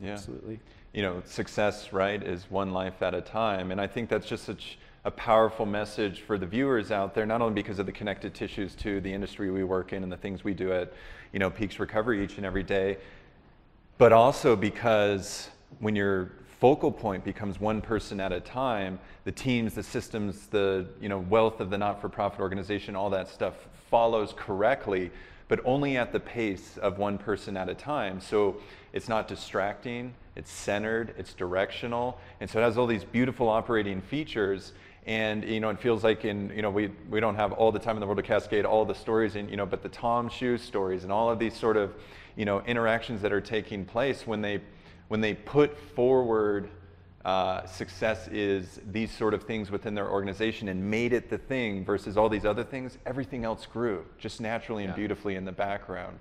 Yeah. 0.00 0.12
Absolutely. 0.12 0.60
you 0.92 1.02
know, 1.02 1.22
success, 1.24 1.92
right, 1.92 2.22
is 2.22 2.48
one 2.50 2.72
life 2.72 3.02
at 3.02 3.14
a 3.14 3.20
time. 3.20 3.72
And 3.72 3.80
I 3.80 3.86
think 3.86 4.08
that's 4.08 4.26
just 4.28 4.44
such 4.44 4.78
a 5.04 5.10
powerful 5.10 5.66
message 5.66 6.20
for 6.22 6.38
the 6.38 6.46
viewers 6.46 6.90
out 6.92 7.14
there, 7.14 7.26
not 7.26 7.40
only 7.40 7.54
because 7.54 7.78
of 7.78 7.86
the 7.86 7.92
connected 7.92 8.34
tissues 8.34 8.74
to 8.76 9.00
the 9.00 9.12
industry 9.12 9.50
we 9.50 9.64
work 9.64 9.92
in 9.92 10.02
and 10.02 10.12
the 10.12 10.16
things 10.16 10.44
we 10.44 10.54
do 10.54 10.72
at, 10.72 10.92
you 11.32 11.38
know, 11.38 11.50
Peaks 11.50 11.78
Recovery 11.78 12.22
each 12.22 12.36
and 12.36 12.46
every 12.46 12.62
day, 12.62 12.98
but 13.96 14.12
also 14.12 14.54
because 14.54 15.48
when 15.80 15.96
your 15.96 16.30
focal 16.58 16.90
point 16.90 17.24
becomes 17.24 17.60
one 17.60 17.80
person 17.80 18.20
at 18.20 18.32
a 18.32 18.40
time, 18.40 18.98
the 19.24 19.32
teams, 19.32 19.74
the 19.74 19.82
systems, 19.82 20.46
the 20.48 20.86
you 21.00 21.08
know 21.08 21.18
wealth 21.18 21.60
of 21.60 21.70
the 21.70 21.78
not-for-profit 21.78 22.40
organization, 22.40 22.96
all 22.96 23.10
that 23.10 23.28
stuff 23.28 23.54
follows 23.90 24.34
correctly, 24.36 25.10
but 25.46 25.60
only 25.64 25.96
at 25.96 26.12
the 26.12 26.20
pace 26.20 26.76
of 26.78 26.98
one 26.98 27.16
person 27.16 27.56
at 27.56 27.68
a 27.68 27.74
time. 27.74 28.20
So 28.20 28.56
it's 28.92 29.08
not 29.08 29.28
distracting, 29.28 30.14
it's 30.36 30.50
centered, 30.50 31.14
it's 31.16 31.32
directional, 31.32 32.18
and 32.40 32.50
so 32.50 32.58
it 32.58 32.62
has 32.62 32.76
all 32.76 32.86
these 32.86 33.04
beautiful 33.04 33.48
operating 33.48 34.00
features. 34.00 34.72
And 35.06 35.44
you 35.44 35.60
know, 35.60 35.70
it 35.70 35.78
feels 35.78 36.04
like 36.04 36.24
in 36.24 36.50
you 36.54 36.62
know 36.62 36.70
we 36.70 36.90
we 37.08 37.20
don't 37.20 37.36
have 37.36 37.52
all 37.52 37.70
the 37.70 37.78
time 37.78 37.96
in 37.96 38.00
the 38.00 38.06
world 38.06 38.18
to 38.18 38.22
cascade 38.22 38.64
all 38.64 38.84
the 38.84 38.94
stories, 38.94 39.36
and 39.36 39.48
you 39.48 39.56
know, 39.56 39.64
but 39.64 39.82
the 39.82 39.88
TOMS 39.88 40.32
Shoes 40.32 40.60
stories 40.60 41.04
and 41.04 41.12
all 41.12 41.30
of 41.30 41.38
these 41.38 41.56
sort 41.56 41.76
of 41.76 41.94
you 42.36 42.44
know 42.44 42.60
interactions 42.62 43.22
that 43.22 43.32
are 43.32 43.40
taking 43.40 43.84
place 43.84 44.26
when 44.26 44.42
they 44.42 44.60
when 45.08 45.20
they 45.20 45.34
put 45.34 45.76
forward 45.94 46.68
uh, 47.24 47.66
success 47.66 48.28
is 48.28 48.80
these 48.90 49.10
sort 49.10 49.34
of 49.34 49.42
things 49.42 49.70
within 49.70 49.94
their 49.94 50.08
organization 50.08 50.68
and 50.68 50.82
made 50.90 51.12
it 51.12 51.28
the 51.28 51.36
thing 51.38 51.84
versus 51.84 52.16
all 52.16 52.28
these 52.28 52.44
other 52.46 52.64
things, 52.64 52.96
everything 53.04 53.44
else 53.44 53.66
grew 53.66 54.04
just 54.18 54.40
naturally 54.40 54.84
and 54.84 54.92
Yeah. 54.92 54.96
beautifully 54.96 55.34
in 55.34 55.44
the 55.44 55.52
background. 55.52 56.18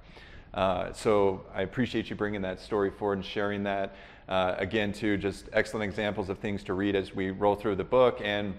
Uh, 0.54 0.92
so 0.92 1.46
I 1.54 1.62
appreciate 1.62 2.10
you 2.10 2.16
bringing 2.16 2.42
that 2.42 2.60
story 2.60 2.90
forward 2.90 3.20
and 3.20 3.26
sharing 3.26 3.64
that. 3.64 3.96
Uh, 4.28 4.56
again, 4.58 4.92
too, 4.92 5.16
just 5.18 5.48
excellent 5.54 5.84
examples 5.86 6.30
of 6.30 6.40
things 6.40 6.64
to 6.64 6.74
read 6.74 6.96
as 6.96 7.14
we 7.16 7.32
roll 7.32 7.56
through 7.56 7.76
the 7.76 7.84
book. 7.84 8.20
And 8.24 8.56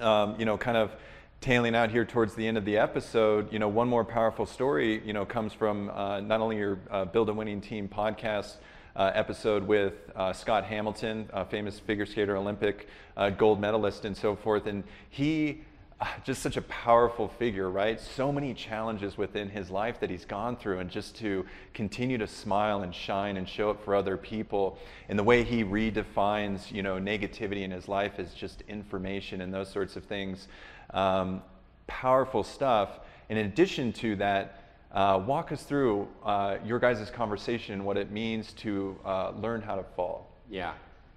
um, 0.00 0.34
you 0.38 0.44
know, 0.44 0.56
kind 0.58 0.76
of 0.76 0.92
tailing 1.40 1.74
out 1.74 1.90
here 1.90 2.04
towards 2.04 2.34
the 2.34 2.46
end 2.46 2.56
of 2.58 2.64
the 2.64 2.76
episode, 2.78 3.50
you 3.52 3.58
know, 3.58 3.68
one 3.68 3.88
more 3.88 4.04
powerful 4.04 4.44
story, 4.46 5.02
you 5.04 5.12
know, 5.12 5.24
comes 5.24 5.52
from 5.52 5.90
uh, 5.90 6.20
not 6.20 6.40
only 6.40 6.56
your 6.56 6.78
uh, 6.90 7.04
Build 7.04 7.28
a 7.28 7.32
Winning 7.34 7.60
Team 7.60 7.88
podcast 7.88 8.56
uh, 8.96 9.10
episode 9.14 9.66
with 9.66 9.94
uh, 10.16 10.32
Scott 10.32 10.64
Hamilton, 10.64 11.28
a 11.32 11.44
famous 11.44 11.78
figure 11.78 12.06
skater, 12.06 12.36
Olympic 12.36 12.88
uh, 13.16 13.30
gold 13.30 13.60
medalist, 13.60 14.04
and 14.04 14.16
so 14.16 14.36
forth, 14.36 14.66
and 14.66 14.84
he. 15.08 15.62
uh, 16.00 16.06
Just 16.24 16.40
such 16.40 16.56
a 16.56 16.62
powerful 16.62 17.28
figure, 17.28 17.68
right? 17.68 18.00
So 18.00 18.32
many 18.32 18.54
challenges 18.54 19.18
within 19.18 19.50
his 19.50 19.70
life 19.70 20.00
that 20.00 20.08
he's 20.08 20.24
gone 20.24 20.56
through, 20.56 20.80
and 20.80 20.90
just 20.90 21.14
to 21.16 21.44
continue 21.74 22.16
to 22.18 22.26
smile 22.26 22.82
and 22.82 22.94
shine 22.94 23.36
and 23.36 23.46
show 23.46 23.68
up 23.68 23.84
for 23.84 23.94
other 23.94 24.16
people. 24.16 24.78
And 25.10 25.18
the 25.18 25.22
way 25.22 25.44
he 25.44 25.62
redefines, 25.62 26.72
you 26.72 26.82
know, 26.82 26.96
negativity 26.98 27.64
in 27.64 27.70
his 27.70 27.86
life 27.86 28.18
is 28.18 28.32
just 28.32 28.62
information 28.66 29.42
and 29.42 29.52
those 29.52 29.68
sorts 29.68 29.96
of 29.96 30.04
things. 30.04 30.48
Um, 30.94 31.42
powerful 31.86 32.44
stuff. 32.44 32.88
And 33.28 33.38
in 33.38 33.46
addition 33.46 33.92
to 33.92 34.16
that, 34.16 34.59
uh, 34.92 35.22
walk 35.24 35.52
us 35.52 35.62
through 35.62 36.08
uh, 36.24 36.56
your 36.64 36.78
guys' 36.78 37.10
conversation 37.10 37.74
and 37.74 37.84
what 37.84 37.96
it 37.96 38.10
means 38.10 38.52
to 38.54 38.96
uh, 39.04 39.30
learn 39.30 39.60
how 39.60 39.76
to 39.76 39.84
fall. 39.96 40.30
Yeah. 40.50 40.72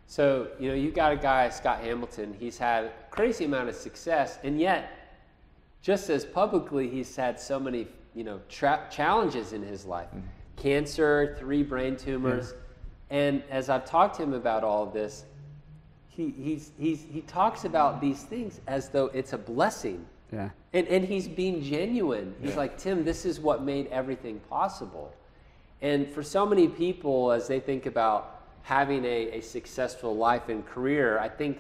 So, 0.06 0.50
you 0.60 0.70
know, 0.70 0.76
you 0.76 0.92
got 0.92 1.12
a 1.12 1.16
guy, 1.16 1.50
Scott 1.50 1.80
Hamilton, 1.80 2.36
he's 2.40 2.58
had 2.58 2.86
a 2.86 2.92
crazy 3.10 3.46
amount 3.46 3.70
of 3.70 3.76
success, 3.76 4.38
and 4.44 4.60
yet, 4.60 4.92
just 5.82 6.10
as 6.10 6.24
publicly, 6.24 6.90
he's 6.90 7.16
had 7.16 7.40
so 7.40 7.60
many, 7.60 7.88
you 8.14 8.24
know, 8.24 8.40
tra- 8.48 8.88
challenges 8.92 9.54
in 9.54 9.64
his 9.64 9.86
life 9.86 10.10
cancer, 10.56 11.36
three 11.40 11.64
brain 11.64 11.96
tumors. 11.96 12.54
And 13.10 13.44
as 13.50 13.70
I've 13.70 13.86
talked 13.86 14.16
to 14.18 14.24
him 14.24 14.34
about 14.34 14.64
all 14.64 14.84
of 14.84 14.94
this, 14.94 15.26
he, 16.08 16.30
he's, 16.30 16.72
he's, 16.78 17.06
he 17.12 17.22
talks 17.22 17.66
about 17.66 18.00
these 18.00 18.24
things 18.24 18.62
as 18.68 18.90
though 18.90 19.08
it's 19.08 19.34
a 19.34 19.38
blessing. 19.38 20.06
Yeah. 20.34 20.50
And, 20.74 20.88
and 20.88 21.06
he's 21.06 21.28
being 21.28 21.62
genuine. 21.62 22.34
He's 22.42 22.56
like, 22.56 22.78
Tim, 22.78 23.04
this 23.06 23.26
is 23.26 23.40
what 23.40 23.62
made 23.62 23.88
everything 23.88 24.40
possible. 24.50 25.14
And 25.82 26.10
for 26.10 26.24
so 26.24 26.46
many 26.46 26.68
people, 26.68 27.32
as 27.32 27.48
they 27.48 27.60
think 27.60 27.86
about 27.86 28.42
having 28.64 29.06
a, 29.06 29.38
a 29.38 29.42
successful 29.42 30.16
life 30.16 30.50
and 30.50 30.66
career, 30.66 31.20
I 31.20 31.30
think 31.30 31.60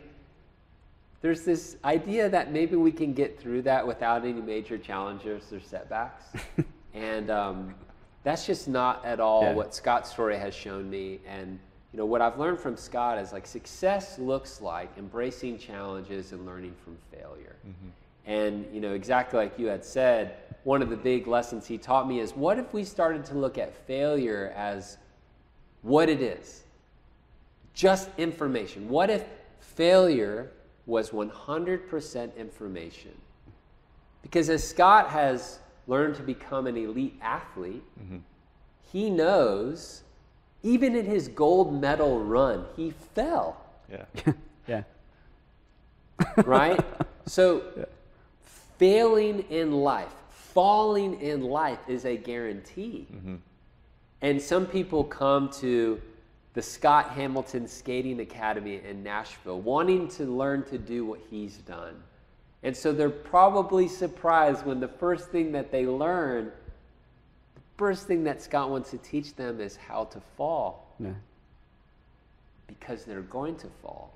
there's 1.21 1.43
this 1.43 1.77
idea 1.85 2.29
that 2.29 2.51
maybe 2.51 2.75
we 2.75 2.91
can 2.91 3.13
get 3.13 3.39
through 3.39 3.61
that 3.63 3.85
without 3.85 4.25
any 4.25 4.41
major 4.41 4.77
challenges 4.77 5.53
or 5.53 5.59
setbacks. 5.59 6.25
and 6.93 7.29
um, 7.29 7.75
that's 8.23 8.45
just 8.47 8.67
not 8.67 9.05
at 9.05 9.19
all 9.19 9.43
Yeah. 9.43 9.53
what 9.53 9.75
Scott's 9.75 10.09
story 10.09 10.37
has 10.37 10.53
shown 10.55 10.89
me. 10.89 11.19
And 11.27 11.59
you 11.91 11.97
know 11.97 12.05
what 12.05 12.21
I've 12.21 12.39
learned 12.39 12.59
from 12.59 12.75
Scott 12.75 13.19
is 13.19 13.31
like 13.31 13.45
success 13.45 14.17
looks 14.17 14.61
like 14.61 14.89
embracing 14.97 15.59
challenges 15.59 16.31
and 16.31 16.45
learning 16.45 16.73
from 16.83 16.97
failure. 17.11 17.55
And 18.25 18.65
you 18.73 18.79
know 18.79 18.93
exactly 18.93 19.37
like 19.39 19.59
you 19.59 19.67
had 19.67 19.83
said, 19.83 20.37
one 20.63 20.81
of 20.81 20.89
the 20.89 20.97
big 20.97 21.27
lessons 21.27 21.67
he 21.67 21.77
taught 21.77 22.07
me 22.07 22.19
is 22.19 22.33
what 22.35 22.57
if 22.57 22.73
we 22.73 22.83
started 22.83 23.25
to 23.25 23.35
look 23.35 23.57
at 23.57 23.75
failure 23.85 24.53
as 24.55 24.97
what 25.81 26.09
it 26.09 26.21
is? 26.21 26.63
Just 27.73 28.09
information. 28.17 28.87
What 28.87 29.09
if 29.09 29.25
failure 29.59 30.51
was 30.85 31.11
100% 31.11 32.35
information? 32.37 33.11
Because 34.21 34.49
as 34.49 34.65
Scott 34.67 35.09
has 35.09 35.59
learned 35.87 36.15
to 36.15 36.23
become 36.23 36.67
an 36.67 36.77
elite 36.77 37.19
athlete, 37.21 37.83
mm-hmm. 38.01 38.17
he 38.91 39.09
knows 39.09 40.03
even 40.63 40.95
in 40.95 41.05
his 41.05 41.27
gold 41.27 41.79
medal 41.79 42.23
run, 42.23 42.65
he 42.75 42.91
fell, 43.13 43.61
Yeah. 43.91 44.05
Yeah. 44.65 44.83
right? 46.45 46.79
so 47.25 47.63
failing 48.83 49.45
in 49.49 49.71
life, 49.71 50.13
falling 50.29 51.21
in 51.21 51.41
life 51.41 51.79
is 51.87 52.03
a 52.03 52.17
guarantee. 52.17 53.07
Mm-hmm. 53.15 53.35
And 54.21 54.41
some 54.41 54.65
people 54.65 55.05
come 55.05 55.49
to 55.61 56.01
the 56.53 56.61
Scott 56.61 57.11
Hamilton 57.11 57.65
Skating 57.65 58.19
Academy 58.19 58.81
in 58.85 59.01
Nashville 59.01 59.61
wanting 59.61 60.09
to 60.09 60.25
learn 60.25 60.63
to 60.65 60.77
do 60.77 61.05
what 61.05 61.21
he's 61.31 61.59
done. 61.59 61.95
And 62.61 62.75
so 62.75 62.91
they're 62.91 63.09
probably 63.09 63.87
surprised 63.87 64.65
when 64.65 64.81
the 64.81 64.89
first 64.89 65.29
thing 65.29 65.53
that 65.53 65.71
they 65.71 65.85
learn, 65.85 66.51
the 67.55 67.61
first 67.77 68.05
thing 68.05 68.25
that 68.25 68.41
Scott 68.41 68.69
wants 68.69 68.91
to 68.91 68.97
teach 68.97 69.33
them 69.33 69.61
is 69.61 69.77
how 69.77 70.03
to 70.05 70.19
fall 70.35 70.93
Yeah. 70.99 71.11
because 72.67 73.05
they're 73.05 73.21
going 73.21 73.55
to 73.59 73.67
fall. 73.81 74.13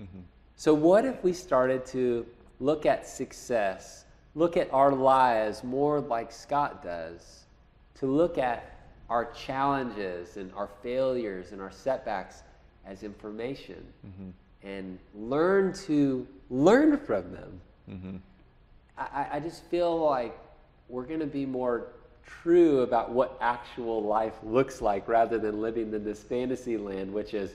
Mm-hmm. 0.00 0.20
So, 0.54 0.74
what 0.74 1.04
if 1.04 1.24
we 1.24 1.32
started 1.32 1.84
to 1.86 2.24
look 2.60 2.86
at 2.86 3.08
success, 3.08 4.04
look 4.34 4.56
at 4.56 4.72
our 4.72 4.92
lives 4.92 5.64
more 5.64 6.00
like 6.00 6.30
Scott 6.30 6.82
does, 6.84 7.46
to 7.96 8.06
look 8.06 8.38
at 8.38 8.76
our 9.08 9.32
challenges 9.32 10.36
and 10.36 10.52
our 10.54 10.68
failures 10.82 11.52
and 11.52 11.60
our 11.60 11.72
setbacks 11.72 12.42
as 12.86 13.02
information 13.02 13.84
mm-hmm. 14.06 14.30
and 14.62 14.98
learn 15.14 15.72
to 15.72 16.26
learn 16.50 16.96
from 16.98 17.32
them? 17.32 17.60
Mm-hmm. 17.90 18.16
I, 18.96 19.02
I- 19.02 19.28
I 19.36 19.40
just 19.40 19.64
feel 19.64 19.98
like 19.98 20.38
we're 20.88 21.04
going 21.04 21.20
to 21.20 21.26
be 21.26 21.46
more 21.46 21.88
true 22.42 22.80
about 22.80 23.10
what 23.10 23.36
actual 23.40 24.02
life 24.02 24.34
looks 24.42 24.80
like 24.80 25.08
rather 25.08 25.38
than 25.38 25.60
living 25.60 25.92
in 25.92 26.04
this 26.04 26.22
fantasy 26.22 26.76
land, 26.76 27.12
which 27.12 27.34
is, 27.34 27.54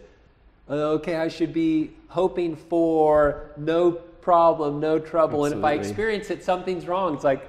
"Oh, 0.68 0.94
okay, 0.94 1.16
I 1.16 1.28
should 1.28 1.54
be 1.54 1.92
hoping 2.08 2.56
for 2.56 3.52
no 3.58 4.00
problem, 4.26 4.80
no 4.80 4.98
trouble. 4.98 5.46
And 5.46 5.54
if 5.54 5.64
I 5.64 5.74
experience 5.74 6.32
it, 6.32 6.44
something's 6.44 6.88
wrong. 6.88 7.14
It's 7.14 7.24
like, 7.24 7.48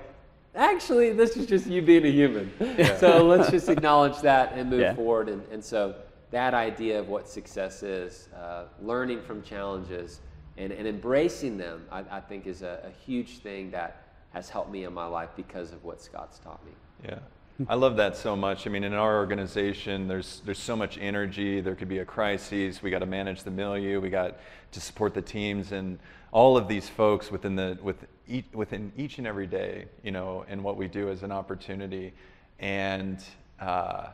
actually, 0.55 1.11
this 1.15 1.35
is 1.35 1.47
just 1.47 1.67
you 1.67 1.81
being 1.81 2.05
a 2.05 2.11
human. 2.11 2.53
So 3.01 3.25
let's 3.27 3.51
just 3.51 3.71
acknowledge 3.71 4.21
that 4.21 4.53
and 4.53 4.69
move 4.69 4.81
Yeah. 4.81 4.95
forward. 4.95 5.31
And, 5.31 5.43
and 5.51 5.65
so 5.65 5.95
that 6.33 6.53
idea 6.53 7.01
of 7.01 7.09
what 7.09 7.31
success 7.31 7.83
is, 7.83 8.29
uh, 8.37 8.65
learning 8.83 9.23
from 9.23 9.43
challenges 9.43 10.21
and, 10.59 10.71
and 10.71 10.87
embracing 10.87 11.57
them, 11.57 11.87
I, 11.91 12.05
I 12.11 12.21
think 12.21 12.47
is 12.47 12.61
a, 12.61 12.75
a 12.85 12.91
huge 13.07 13.39
thing 13.39 13.71
that 13.71 14.03
has 14.35 14.51
helped 14.51 14.71
me 14.71 14.85
in 14.85 14.93
my 14.93 15.07
life 15.07 15.31
because 15.35 15.73
of 15.73 15.83
what 15.83 16.03
Scott's 16.03 16.39
taught 16.41 16.63
me. 16.67 16.73
Yeah. 17.05 17.21
I 17.69 17.75
love 17.75 17.97
that 17.97 18.17
so 18.17 18.37
much. 18.37 18.67
I 18.67 18.71
mean, 18.71 18.85
in 18.85 18.93
our 18.93 19.17
organization, 19.17 20.09
there's 20.09 20.43
there's 20.45 20.59
so 20.59 20.77
much 20.77 20.99
energy. 20.99 21.61
There 21.63 21.75
could 21.75 21.89
be 21.89 21.99
a 21.99 22.05
crisis. 22.05 22.83
We 22.83 22.91
got 22.91 22.99
to 22.99 23.07
manage 23.07 23.45
the 23.45 23.51
milieu. 23.51 23.99
We 24.01 24.11
got 24.11 24.37
to 24.73 24.81
support 24.81 25.15
the 25.15 25.23
teams 25.23 25.73
and 25.73 25.99
all 26.33 26.59
of 26.59 26.69
these 26.69 26.89
folks 26.89 27.31
within 27.31 27.57
the 27.57 27.79
with 27.83 28.07
each, 28.29 28.45
within 28.53 28.93
each 28.99 29.17
and 29.17 29.27
every 29.27 29.47
day, 29.47 29.87
you 30.03 30.11
know, 30.11 30.45
and 30.49 30.63
what 30.63 30.77
we 30.77 30.87
do 30.87 31.09
as 31.09 31.23
an 31.23 31.33
opportunity, 31.33 32.13
and 32.59 33.25
uh, 33.59 34.09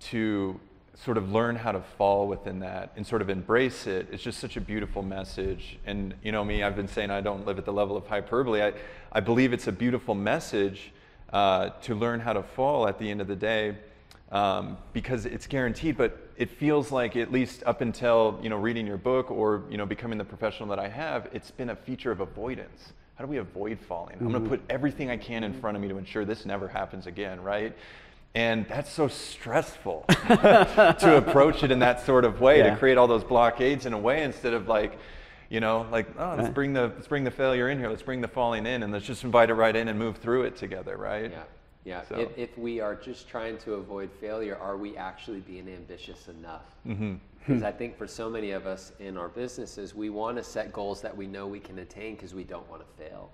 to 0.00 0.58
sort 0.94 1.16
of 1.16 1.30
learn 1.30 1.54
how 1.54 1.70
to 1.70 1.80
fall 1.96 2.26
within 2.26 2.58
that 2.58 2.90
and 2.96 3.06
sort 3.06 3.22
of 3.22 3.30
embrace 3.30 3.86
it. 3.86 4.08
It's 4.10 4.22
just 4.22 4.40
such 4.40 4.56
a 4.56 4.60
beautiful 4.60 5.02
message. 5.02 5.78
And 5.86 6.12
you 6.24 6.32
know 6.32 6.44
me, 6.44 6.64
I've 6.64 6.76
been 6.76 6.88
saying 6.88 7.10
I 7.10 7.20
don't 7.20 7.46
live 7.46 7.56
at 7.56 7.64
the 7.64 7.72
level 7.72 7.96
of 7.96 8.06
hyperbole. 8.08 8.62
I, 8.62 8.72
I 9.12 9.20
believe 9.20 9.52
it's 9.52 9.68
a 9.68 9.72
beautiful 9.72 10.16
message 10.16 10.92
uh, 11.32 11.70
to 11.82 11.94
learn 11.94 12.20
how 12.20 12.32
to 12.32 12.42
fall 12.42 12.86
at 12.88 12.98
the 12.98 13.10
end 13.10 13.20
of 13.20 13.26
the 13.28 13.36
day 13.36 13.76
um, 14.32 14.76
because 14.92 15.26
it's 15.26 15.46
guaranteed. 15.46 15.96
But 15.96 16.18
it 16.36 16.50
feels 16.50 16.90
like 16.90 17.16
at 17.16 17.30
least 17.32 17.62
up 17.66 17.80
until 17.80 18.38
you 18.42 18.48
know 18.48 18.56
reading 18.56 18.86
your 18.86 18.96
book 18.96 19.30
or 19.30 19.62
you 19.70 19.76
know 19.76 19.86
becoming 19.86 20.18
the 20.18 20.24
professional 20.24 20.68
that 20.70 20.78
I 20.78 20.88
have, 20.88 21.28
it's 21.32 21.50
been 21.50 21.70
a 21.70 21.76
feature 21.76 22.10
of 22.10 22.20
avoidance. 22.20 22.92
How 23.16 23.24
do 23.26 23.30
we 23.30 23.36
avoid 23.36 23.78
falling? 23.78 24.16
I'm 24.18 24.30
going 24.30 24.42
to 24.42 24.48
put 24.48 24.62
everything 24.70 25.10
I 25.10 25.18
can 25.18 25.44
in 25.44 25.52
front 25.52 25.76
of 25.76 25.82
me 25.82 25.88
to 25.88 25.98
ensure 25.98 26.24
this 26.24 26.46
never 26.46 26.66
happens 26.66 27.06
again, 27.06 27.42
right? 27.42 27.76
And 28.34 28.66
that's 28.66 28.90
so 28.90 29.08
stressful 29.08 30.04
to 30.08 31.16
approach 31.18 31.62
it 31.62 31.70
in 31.70 31.80
that 31.80 32.06
sort 32.06 32.24
of 32.24 32.40
way, 32.40 32.58
Yeah. 32.58 32.70
to 32.70 32.76
create 32.76 32.96
all 32.96 33.08
those 33.08 33.24
blockades 33.24 33.84
in 33.84 33.92
a 33.92 33.98
way 33.98 34.22
instead 34.22 34.54
of 34.54 34.68
like, 34.68 34.98
you 35.50 35.60
know, 35.60 35.86
like, 35.90 36.06
oh, 36.18 36.36
let's 36.38 36.48
bring 36.48 36.72
the 36.72 36.82
let's 36.94 37.08
bring 37.08 37.24
the 37.24 37.30
failure 37.30 37.68
in 37.68 37.78
here, 37.78 37.90
let's 37.90 38.02
bring 38.02 38.20
the 38.20 38.28
falling 38.28 38.64
in, 38.66 38.82
and 38.84 38.92
let's 38.92 39.04
just 39.04 39.24
invite 39.24 39.50
it 39.50 39.54
right 39.54 39.74
in 39.76 39.88
and 39.88 39.98
move 39.98 40.16
through 40.16 40.44
it 40.44 40.56
together, 40.56 40.96
right? 40.96 41.30
Yeah, 41.30 41.42
yeah. 41.84 42.02
So- 42.08 42.14
If, 42.14 42.38
if 42.38 42.58
we 42.58 42.80
are 42.80 42.94
just 42.94 43.28
trying 43.28 43.58
to 43.58 43.74
avoid 43.74 44.10
failure, 44.20 44.56
are 44.56 44.76
we 44.76 44.96
actually 44.96 45.40
being 45.40 45.68
ambitious 45.68 46.28
enough? 46.28 46.64
Mm-hmm. 46.86 47.16
Because 47.40 47.62
I 47.62 47.72
think 47.72 47.96
for 47.98 48.06
so 48.06 48.30
many 48.30 48.52
of 48.52 48.66
us 48.66 48.92
in 49.00 49.16
our 49.16 49.28
businesses, 49.28 49.94
we 49.94 50.08
want 50.10 50.36
to 50.36 50.44
set 50.44 50.72
goals 50.72 51.00
that 51.02 51.16
we 51.16 51.26
know 51.26 51.46
we 51.46 51.58
can 51.58 51.78
attain 51.78 52.14
because 52.14 52.34
we 52.34 52.44
don't 52.44 52.68
want 52.70 52.82
to 52.82 53.02
fail. 53.02 53.30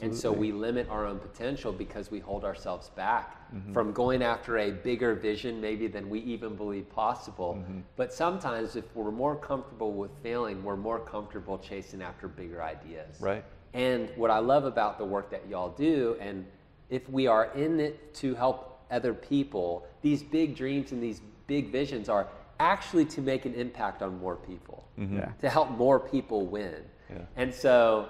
And 0.00 0.14
so 0.14 0.32
we 0.32 0.52
limit 0.52 0.88
our 0.90 1.06
own 1.06 1.18
potential 1.18 1.72
because 1.72 2.10
we 2.10 2.18
hold 2.18 2.44
ourselves 2.44 2.90
back 2.90 3.32
Mm-hmm. 3.54 3.74
from 3.74 3.92
going 3.92 4.24
after 4.24 4.58
a 4.58 4.72
bigger 4.72 5.14
vision, 5.14 5.60
maybe 5.60 5.86
than 5.86 6.10
we 6.10 6.18
even 6.22 6.56
believe 6.56 6.90
possible. 6.90 7.54
Mm-hmm. 7.54 7.78
But 7.94 8.12
sometimes, 8.12 8.74
if 8.74 8.84
we're 8.96 9.12
more 9.12 9.36
comfortable 9.36 9.92
with 9.92 10.10
failing, 10.20 10.64
we're 10.64 10.76
more 10.76 10.98
comfortable 10.98 11.56
chasing 11.56 12.02
after 12.02 12.26
bigger 12.26 12.60
ideas. 12.60 13.20
Right. 13.20 13.44
And 13.72 14.10
what 14.16 14.32
I 14.32 14.38
love 14.40 14.64
about 14.64 14.98
the 14.98 15.04
work 15.04 15.30
that 15.30 15.48
y'all 15.48 15.68
do, 15.68 16.16
and 16.20 16.44
if 16.90 17.08
we 17.08 17.28
are 17.28 17.52
in 17.54 17.78
it 17.78 18.14
to 18.14 18.34
help 18.34 18.80
other 18.90 19.14
people, 19.14 19.86
these 20.02 20.24
big 20.24 20.56
dreams 20.56 20.90
and 20.90 21.00
these 21.00 21.20
big 21.46 21.70
visions 21.70 22.08
are 22.08 22.26
actually 22.58 23.04
to 23.04 23.20
make 23.20 23.44
an 23.44 23.54
impact 23.54 24.02
on 24.02 24.18
more 24.18 24.34
people, 24.34 24.88
Yeah. 24.98 25.30
to 25.40 25.48
help 25.48 25.70
more 25.70 26.00
people 26.00 26.46
win. 26.46 26.82
Yeah. 27.08 27.18
And 27.36 27.54
so 27.54 28.08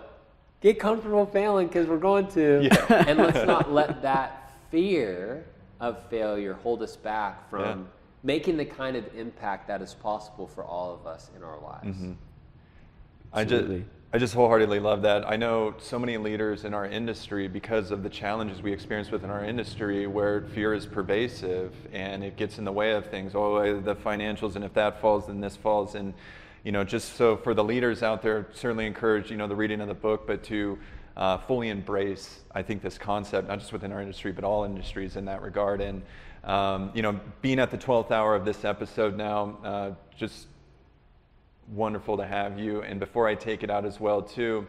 get 0.67 0.81
comfortable 0.81 1.27
failing 1.27 1.69
because 1.69 1.87
we're 1.87 1.97
going 1.97 2.27
to. 2.29 2.61
Yeah. 2.63 3.05
and 3.07 3.19
let's 3.19 3.47
not 3.47 3.73
let 3.73 4.03
that 4.11 4.53
fear 4.71 5.47
of 5.81 5.99
failure 6.11 6.55
hold 6.55 6.83
us 6.83 6.97
back 6.97 7.49
from 7.49 7.61
Yeah. 7.81 7.85
making 8.23 8.57
the 8.57 8.65
kind 8.65 8.97
of 8.97 9.05
impact 9.15 9.69
that 9.69 9.81
is 9.81 9.95
possible 9.95 10.47
for 10.47 10.65
all 10.65 10.93
of 10.93 11.07
us 11.07 11.31
in 11.37 11.43
our 11.45 11.61
lives. 11.61 11.87
Mm-hmm. 11.87 12.13
I 13.33 13.45
just, 13.45 13.85
I 14.13 14.19
just 14.19 14.35
wholeheartedly 14.35 14.81
love 14.81 15.03
that. 15.03 15.29
I 15.29 15.37
know 15.37 15.75
so 15.79 15.99
many 15.99 16.17
leaders 16.17 16.65
in 16.65 16.73
our 16.73 16.87
industry 16.87 17.49
because 17.49 17.91
of 17.91 18.03
the 18.03 18.09
challenges 18.09 18.63
we 18.63 18.73
experience 18.73 19.11
within 19.11 19.31
our 19.31 19.45
industry 19.45 20.07
where 20.07 20.43
fear 20.55 20.73
is 20.73 20.87
pervasive 20.87 21.75
and 21.93 22.25
it 22.25 22.37
gets 22.37 22.59
in 22.59 22.65
the 22.65 22.73
way 22.73 22.93
of 22.93 23.07
things. 23.07 23.35
Oh, 23.35 23.81
the 23.81 23.95
financials, 23.95 24.57
and 24.57 24.65
if 24.65 24.73
that 24.75 25.01
falls, 25.01 25.27
then 25.27 25.41
this 25.41 25.57
falls. 25.57 25.95
And, 25.95 26.15
you 26.67 26.73
know, 26.73 26.83
just 26.83 27.15
so 27.15 27.37
for 27.37 27.55
the 27.55 27.63
leaders 27.63 28.03
out 28.03 28.23
there, 28.23 28.49
certainly 28.53 28.87
encourage, 28.87 29.31
you 29.31 29.37
know, 29.37 29.47
the 29.47 29.55
reading 29.55 29.81
of 29.81 29.87
the 29.87 29.95
book, 29.95 30.27
but 30.27 30.43
to 30.43 30.77
uh, 31.17 31.39
fully 31.39 31.69
embrace, 31.69 32.41
I 32.53 32.63
think, 32.65 32.83
this 32.83 32.99
concept, 32.99 33.47
not 33.47 33.61
just 33.61 33.73
within 33.73 33.93
our 33.93 34.01
industry, 34.01 34.33
but 34.33 34.43
all 34.43 34.65
industries 34.65 35.15
in 35.15 35.27
that 35.27 35.43
regard. 35.43 35.81
And, 35.81 36.03
um, 36.43 36.91
you 36.93 37.03
know, 37.03 37.21
being 37.41 37.61
at 37.61 37.71
the 37.71 37.79
12th 37.79 38.11
hour 38.11 38.35
of 38.35 38.45
this 38.45 38.65
episode 38.65 39.17
now, 39.17 39.59
uh, 39.63 39.91
just 40.19 40.49
wonderful 41.69 42.17
to 42.17 42.27
have 42.27 42.59
you. 42.59 42.83
And 42.83 42.99
before 42.99 43.29
I 43.29 43.37
take 43.37 43.63
it 43.63 43.71
out 43.71 43.85
as 43.85 44.01
well, 44.01 44.21
too, 44.21 44.67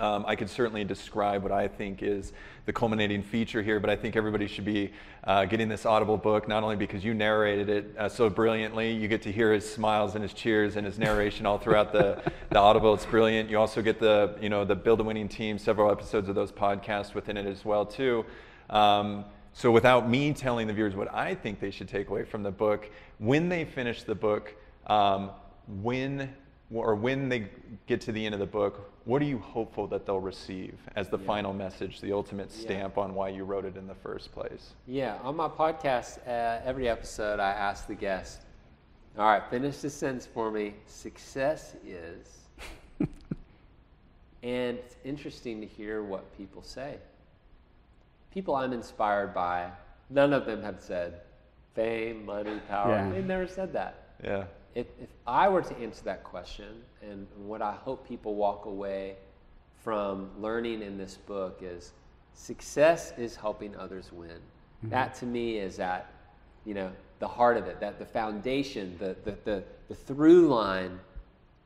um, 0.00 0.24
I 0.26 0.34
could 0.34 0.48
certainly 0.48 0.82
describe 0.82 1.42
what 1.42 1.52
I 1.52 1.68
think 1.68 2.02
is 2.02 2.32
the 2.66 2.72
culminating 2.72 3.22
feature 3.22 3.62
here, 3.62 3.78
but 3.78 3.90
I 3.90 3.96
think 3.96 4.16
everybody 4.16 4.46
should 4.46 4.64
be 4.64 4.92
uh, 5.24 5.44
getting 5.44 5.68
this 5.68 5.84
Audible 5.84 6.16
book, 6.16 6.48
not 6.48 6.62
only 6.62 6.76
because 6.76 7.04
you 7.04 7.14
narrated 7.14 7.68
it 7.68 7.94
uh, 7.98 8.08
so 8.08 8.30
brilliantly, 8.30 8.92
you 8.92 9.08
get 9.08 9.22
to 9.22 9.32
hear 9.32 9.52
his 9.52 9.70
smiles 9.70 10.14
and 10.14 10.22
his 10.22 10.32
cheers 10.32 10.76
and 10.76 10.86
his 10.86 10.98
narration 10.98 11.44
all 11.44 11.58
throughout 11.58 11.92
the, 11.92 12.22
the 12.48 12.58
Audible. 12.58 12.94
It's 12.94 13.06
brilliant. 13.06 13.50
You 13.50 13.58
also 13.58 13.82
get 13.82 14.00
the, 14.00 14.34
you 14.40 14.48
know, 14.48 14.64
the 14.64 14.74
Build 14.74 15.00
a 15.00 15.04
Winning 15.04 15.28
Team, 15.28 15.58
several 15.58 15.90
episodes 15.90 16.28
of 16.28 16.34
those 16.34 16.50
podcasts 16.50 17.14
within 17.14 17.36
it 17.36 17.46
as 17.46 17.64
well, 17.64 17.84
too. 17.84 18.24
Um, 18.70 19.24
so 19.52 19.70
without 19.70 20.08
me 20.08 20.32
telling 20.32 20.66
the 20.66 20.72
viewers 20.72 20.96
what 20.96 21.12
I 21.12 21.34
think 21.34 21.60
they 21.60 21.70
should 21.70 21.88
take 21.88 22.08
away 22.08 22.24
from 22.24 22.42
the 22.42 22.50
book, 22.50 22.90
when 23.18 23.48
they 23.48 23.64
finish 23.64 24.04
the 24.04 24.14
book, 24.14 24.54
um, 24.86 25.30
when 25.82 26.34
or 26.72 26.94
when 26.94 27.28
they 27.28 27.48
get 27.86 28.00
to 28.02 28.12
the 28.12 28.24
end 28.24 28.34
of 28.34 28.38
the 28.38 28.46
book, 28.46 28.89
what 29.04 29.22
are 29.22 29.26
you 29.26 29.38
hopeful 29.38 29.86
that 29.88 30.06
they'll 30.06 30.20
receive 30.20 30.78
as 30.94 31.08
the 31.08 31.18
Yeah. 31.18 31.26
final 31.26 31.52
message, 31.52 32.00
the 32.00 32.12
ultimate 32.12 32.50
Yeah. 32.54 32.62
stamp 32.62 32.98
on 32.98 33.14
why 33.14 33.28
you 33.30 33.44
wrote 33.44 33.64
it 33.64 33.76
in 33.76 33.86
the 33.86 33.94
first 33.94 34.32
place? 34.32 34.74
Yeah, 34.86 35.18
on 35.22 35.36
my 35.36 35.48
podcast, 35.48 36.18
uh, 36.26 36.60
every 36.64 36.88
episode, 36.88 37.40
I 37.40 37.50
ask 37.50 37.86
the 37.86 37.94
guest, 37.94 38.42
all 39.18 39.24
right, 39.24 39.42
finish 39.50 39.78
the 39.78 39.90
sentence 39.90 40.26
for 40.26 40.50
me. 40.50 40.74
Success 40.86 41.74
is. 41.84 42.46
and 44.42 44.78
it's 44.78 44.96
interesting 45.04 45.60
to 45.60 45.66
hear 45.66 46.02
what 46.02 46.36
people 46.36 46.62
say. 46.62 46.98
People 48.32 48.54
I'm 48.54 48.72
inspired 48.72 49.34
by, 49.34 49.70
none 50.08 50.32
of 50.32 50.46
them 50.46 50.62
have 50.62 50.80
said 50.80 51.20
fame, 51.74 52.24
money, 52.24 52.60
power. 52.68 52.90
Yeah. 52.92 53.10
They've 53.10 53.26
never 53.26 53.46
said 53.46 53.72
that. 53.72 53.94
Yeah. 54.22 54.44
If, 54.74 54.86
if 55.00 55.08
I 55.26 55.48
were 55.48 55.62
to 55.62 55.76
answer 55.78 56.04
that 56.04 56.24
question, 56.24 56.82
and 57.02 57.26
what 57.36 57.62
I 57.62 57.72
hope 57.72 58.06
people 58.06 58.34
walk 58.34 58.66
away 58.66 59.16
from 59.82 60.30
learning 60.38 60.82
in 60.82 60.98
this 60.98 61.16
book 61.16 61.60
is 61.62 61.92
success 62.34 63.12
is 63.18 63.36
helping 63.36 63.76
others 63.76 64.10
win. 64.12 64.30
Mm-hmm. 64.30 64.90
That 64.90 65.14
to 65.16 65.26
me 65.26 65.58
is 65.58 65.78
at, 65.78 66.12
you 66.64 66.74
know, 66.74 66.90
the 67.18 67.28
heart 67.28 67.56
of 67.56 67.66
it, 67.66 67.80
that 67.80 67.98
the 67.98 68.06
foundation, 68.06 68.96
the, 68.98 69.16
the, 69.24 69.36
the, 69.44 69.64
the 69.88 69.94
through 69.94 70.48
line 70.48 70.98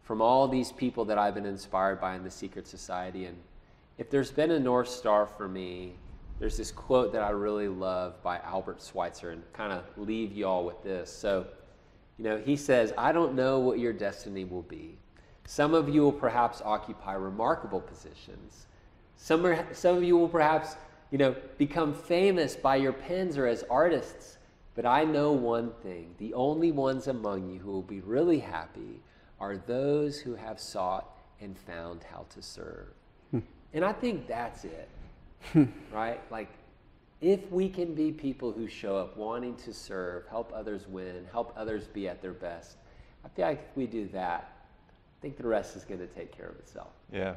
from 0.02 0.20
all 0.20 0.48
these 0.48 0.72
people 0.72 1.05
that 1.07 1.18
I've 1.18 1.34
been 1.34 1.46
inspired 1.46 2.00
by 2.00 2.14
in 2.14 2.24
the 2.24 2.30
secret 2.30 2.66
society. 2.66 3.24
And 3.26 3.36
if 3.98 4.11
there's 4.11 4.30
been 4.30 4.50
a 4.50 4.59
North 4.59 4.88
Star 4.88 5.26
for 5.26 5.48
me, 5.48 5.94
there's 6.38 6.57
this 6.57 6.70
quote 6.70 7.12
that 7.12 7.22
I 7.22 7.30
really 7.30 7.68
love 7.68 8.20
by 8.22 8.38
Albert 8.38 8.82
Schweitzer 8.82 9.30
and 9.30 9.42
kind 9.52 9.72
of 9.72 9.84
leave 9.96 10.32
y'all 10.32 10.64
with 10.64 10.82
this. 10.82 11.11
So, 11.11 11.46
you 12.18 12.24
know, 12.24 12.38
he 12.38 12.56
says, 12.56 12.92
I 12.96 13.12
don't 13.12 13.34
know 13.34 13.58
what 13.58 13.78
your 13.78 13.92
destiny 13.92 14.44
will 14.44 14.62
be. 14.62 14.96
Some 15.46 15.74
of 15.74 15.88
you 15.88 16.02
will 16.02 16.12
perhaps 16.12 16.62
occupy 16.64 17.14
remarkable 17.14 17.80
positions. 17.80 18.66
Some, 19.16 19.44
are, 19.44 19.66
some 19.72 19.96
of 19.96 20.04
you 20.04 20.16
will 20.16 20.28
perhaps, 20.28 20.76
you 21.10 21.18
know, 21.18 21.34
become 21.58 21.94
famous 21.94 22.56
by 22.56 22.76
your 22.76 22.92
pens 22.92 23.36
or 23.36 23.46
as 23.46 23.64
artists. 23.68 24.38
But 24.74 24.86
I 24.86 25.04
know 25.04 25.32
one 25.32 25.72
thing 25.82 26.14
the 26.18 26.34
only 26.34 26.72
ones 26.72 27.06
among 27.06 27.50
you 27.50 27.60
who 27.60 27.70
will 27.70 27.82
be 27.82 28.00
really 28.00 28.40
happy 28.40 29.00
are 29.40 29.56
those 29.56 30.18
who 30.18 30.34
have 30.34 30.58
sought 30.58 31.16
and 31.40 31.56
found 31.58 32.04
how 32.04 32.26
to 32.30 32.42
serve. 32.42 32.88
Hmm. 33.30 33.40
and 33.72 33.84
I 33.84 33.92
think 33.92 34.26
that's 34.26 34.64
it, 34.64 34.88
hmm. 35.52 35.64
right? 35.92 36.20
Like, 36.30 36.48
if 37.24 37.50
we 37.50 37.70
can 37.70 37.94
be 37.94 38.12
people 38.12 38.52
who 38.52 38.68
show 38.68 38.98
up 38.98 39.16
wanting 39.16 39.56
to 39.56 39.72
serve, 39.72 40.26
help 40.26 40.52
others 40.54 40.86
win, 40.86 41.26
help 41.32 41.54
others 41.56 41.86
be 41.86 42.06
at 42.06 42.20
their 42.20 42.34
best, 42.34 42.76
I 43.24 43.28
feel 43.28 43.46
like 43.46 43.66
if 43.70 43.76
we 43.76 43.86
do 43.86 44.08
that, 44.08 44.52
I 44.90 45.22
think 45.22 45.38
the 45.38 45.48
rest 45.48 45.74
is 45.74 45.84
going 45.84 46.00
to 46.00 46.06
take 46.06 46.36
care 46.36 46.48
of 46.48 46.56
itself. 46.56 46.90
Yeah, 47.10 47.36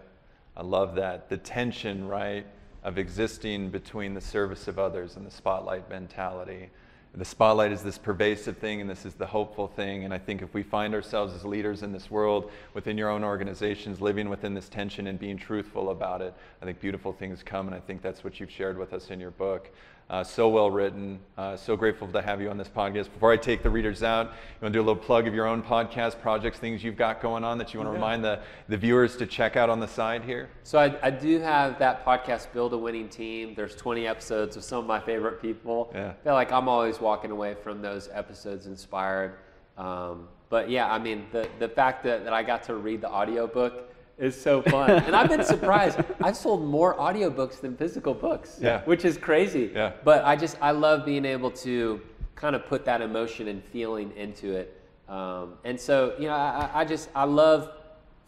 I 0.57 0.63
love 0.63 0.95
that. 0.95 1.29
The 1.29 1.37
tension, 1.37 2.05
right, 2.05 2.45
of 2.83 2.97
existing 2.97 3.69
between 3.69 4.13
the 4.13 4.19
service 4.19 4.67
of 4.67 4.77
others 4.77 5.15
and 5.15 5.25
the 5.25 5.31
spotlight 5.31 5.89
mentality. 5.89 6.69
The 7.17 7.25
spotlight 7.25 7.71
is 7.71 7.81
this 7.81 7.97
pervasive 7.97 8.57
thing, 8.57 8.79
and 8.79 8.87
this 8.87 9.03
is 9.03 9.15
the 9.15 9.25
hopeful 9.25 9.67
thing. 9.67 10.05
And 10.05 10.13
I 10.13 10.19
think 10.19 10.43
if 10.43 10.53
we 10.53 10.61
find 10.61 10.93
ourselves 10.93 11.33
as 11.33 11.43
leaders 11.43 11.81
in 11.81 11.91
this 11.91 12.11
world, 12.11 12.51
within 12.75 12.95
your 12.95 13.09
own 13.09 13.23
organizations, 13.23 13.99
living 13.99 14.29
within 14.29 14.53
this 14.53 14.69
tension 14.69 15.07
and 15.07 15.17
being 15.17 15.35
truthful 15.35 15.89
about 15.89 16.21
it, 16.21 16.35
I 16.61 16.65
think 16.65 16.79
beautiful 16.79 17.11
things 17.11 17.41
come. 17.41 17.65
And 17.65 17.75
I 17.75 17.79
think 17.79 18.03
that's 18.03 18.23
what 18.23 18.39
you've 18.39 18.51
shared 18.51 18.77
with 18.77 18.93
us 18.93 19.09
in 19.09 19.19
your 19.19 19.31
book. 19.31 19.71
Uh, 20.09 20.23
so 20.23 20.47
well 20.47 20.71
written. 20.71 21.19
Uh, 21.37 21.57
so 21.57 21.75
grateful 21.75 22.07
to 22.07 22.21
have 22.21 22.39
you 22.41 22.49
on 22.49 22.57
this 22.57 22.69
podcast. 22.69 23.11
Before 23.11 23.29
I 23.29 23.35
take 23.35 23.61
the 23.61 23.69
readers 23.69 24.03
out, 24.03 24.27
you 24.27 24.31
want 24.61 24.71
to 24.73 24.77
do 24.77 24.81
a 24.81 24.87
little 24.87 24.95
plug 24.95 25.27
of 25.27 25.33
your 25.33 25.45
own 25.45 25.61
podcast 25.61 26.21
projects, 26.21 26.59
things 26.59 26.81
you've 26.81 26.95
got 26.95 27.21
going 27.21 27.43
on 27.43 27.57
that 27.57 27.73
you 27.73 27.79
want 27.81 27.89
to 27.89 27.91
Yeah. 27.91 27.95
remind 28.05 28.23
the, 28.23 28.39
the 28.69 28.77
viewers 28.77 29.17
to 29.17 29.25
check 29.25 29.57
out 29.57 29.69
on 29.69 29.81
the 29.81 29.87
side 29.87 30.23
here? 30.23 30.47
So 30.63 30.79
I, 30.79 30.95
I 31.03 31.09
do 31.09 31.39
have 31.41 31.77
that 31.79 32.05
podcast, 32.05 32.53
Build 32.53 32.71
a 32.71 32.77
Winning 32.77 33.09
Team. 33.09 33.53
There's 33.53 33.75
20 33.75 34.07
episodes 34.07 34.55
of 34.55 34.63
some 34.63 34.79
of 34.79 34.85
my 34.85 35.01
favorite 35.01 35.41
people. 35.41 35.91
Yeah. 35.93 36.11
I 36.11 36.23
feel 36.23 36.33
like 36.35 36.53
I'm 36.53 36.69
always 36.69 37.01
walking 37.01 37.31
away 37.31 37.55
from 37.61 37.81
those 37.81 38.07
episodes 38.13 38.65
inspired. 38.65 39.33
Um, 39.77 40.29
but 40.49 40.69
yeah, 40.69 40.89
I 40.89 40.99
mean, 40.99 41.25
the, 41.33 41.49
the 41.59 41.67
fact 41.67 42.05
that, 42.05 42.23
that 42.23 42.31
I 42.31 42.43
got 42.43 42.63
to 42.63 42.75
read 42.75 43.01
the 43.01 43.11
audiobook 43.11 43.91
is 44.17 44.39
so 44.39 44.61
fun. 44.63 44.89
and 44.91 45.15
I've 45.15 45.29
been 45.29 45.43
surprised. 45.43 45.99
I've 46.21 46.37
sold 46.37 46.63
more 46.65 46.95
audiobooks 46.95 47.59
than 47.61 47.75
physical 47.77 48.13
books, 48.13 48.57
Yeah. 48.61 48.81
which 48.85 49.05
is 49.05 49.17
crazy. 49.17 49.71
Yeah. 49.73 49.93
But 50.03 50.23
I 50.25 50.35
just, 50.35 50.57
I 50.61 50.71
love 50.71 51.05
being 51.05 51.25
able 51.25 51.51
to 51.51 52.01
kind 52.35 52.55
of 52.55 52.65
put 52.65 52.85
that 52.85 53.01
emotion 53.01 53.47
and 53.47 53.63
feeling 53.63 54.11
into 54.15 54.55
it. 54.55 54.73
Um, 55.07 55.53
and 55.63 55.79
so, 55.79 56.13
you 56.19 56.27
know, 56.27 56.33
I, 56.35 56.69
I- 56.73 56.85
just, 56.85 57.09
I 57.15 57.23
love, 57.25 57.71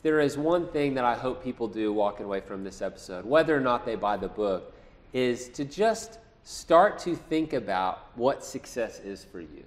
there 0.04 0.20
is 0.20 0.38
one 0.38 0.68
thing 0.70 0.94
that 0.94 1.04
I 1.06 1.16
hope 1.16 1.44
people 1.44 1.68
do 1.68 1.92
walking 1.92 2.26
away 2.26 2.40
from 2.40 2.64
this 2.64 2.82
episode, 2.82 3.26
whether 3.26 3.56
or 3.56 3.60
not 3.60 3.86
they 3.86 3.96
buy 3.96 4.16
the 4.18 4.30
book, 4.30 4.74
is 5.12 5.50
to 5.50 5.66
just 5.66 6.20
start 6.44 6.98
to 7.00 7.16
think 7.16 7.54
about 7.54 8.08
what 8.16 8.44
success 8.44 9.00
is 9.00 9.24
for 9.26 9.42
you. 9.42 9.64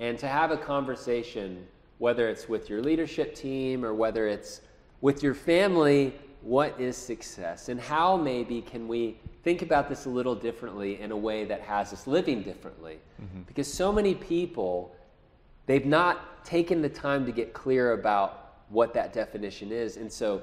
And 0.00 0.18
to 0.20 0.26
have 0.28 0.50
a 0.52 0.56
conversation, 0.56 1.66
whether 1.98 2.28
it's 2.28 2.48
with 2.48 2.68
your 2.70 2.80
leadership 2.82 3.34
team 3.34 3.84
or 3.84 3.94
whether 3.94 4.26
it's 4.28 4.60
with 5.00 5.22
your 5.22 5.34
family, 5.34 6.14
what 6.42 6.80
is 6.80 6.96
success? 6.96 7.68
And 7.68 7.80
how 7.80 8.16
maybe 8.16 8.60
can 8.62 8.88
we 8.88 9.18
think 9.48 9.62
about 9.62 9.88
this 9.88 10.04
a 10.04 10.08
little 10.10 10.34
differently 10.34 11.00
in 11.00 11.10
a 11.10 11.16
way 11.16 11.44
that 11.44 11.62
has 11.62 11.90
us 11.92 12.06
living 12.06 12.42
differently. 12.42 12.98
Mm-hmm. 13.22 13.42
Because 13.46 13.72
so 13.72 13.90
many 13.90 14.14
people, 14.14 14.94
they've 15.64 15.86
not 15.86 16.44
taken 16.44 16.82
the 16.82 16.88
time 16.88 17.24
to 17.24 17.32
get 17.32 17.54
clear 17.54 17.92
about 17.92 18.56
what 18.68 18.92
that 18.92 19.14
definition 19.14 19.72
is. 19.72 19.96
And 19.96 20.12
so 20.12 20.42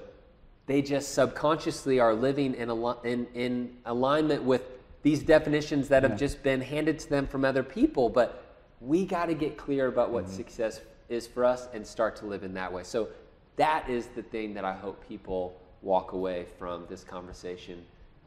they 0.65 0.81
just 0.81 1.13
subconsciously 1.13 1.99
are 1.99 2.15
living 2.15 2.55
in, 2.55 2.69
al- 2.69 2.99
in, 3.03 3.27
in 3.35 3.77
alignment 3.85 4.41
with 4.41 4.63
these 5.03 5.21
definitions 5.21 5.87
that 5.89 6.01
have 6.01 6.17
just 6.17 6.41
been 6.41 6.61
handed 6.61 6.97
to 6.97 7.07
them 7.07 7.27
from 7.27 7.45
other 7.45 7.61
people. 7.61 8.09
But 8.09 8.43
we 8.81 9.05
got 9.05 9.27
to 9.27 9.35
get 9.35 9.55
clear 9.55 9.85
about 9.85 10.09
what 10.09 10.25
mm-hmm. 10.25 10.35
success 10.35 10.81
is 11.09 11.27
for 11.27 11.45
us 11.45 11.67
and 11.73 11.85
start 11.85 12.15
to 12.15 12.25
live 12.25 12.43
in 12.43 12.55
that 12.55 12.73
way. 12.73 12.81
So 12.83 13.09
that 13.57 13.89
is 13.89 14.07
the 14.15 14.23
thing 14.23 14.53
that 14.53 14.65
I 14.65 14.73
hope 14.73 15.07
people 15.07 15.55
walk 15.81 16.13
away 16.13 16.45
from 16.57 16.85
this 16.89 17.03
conversation 17.03 17.83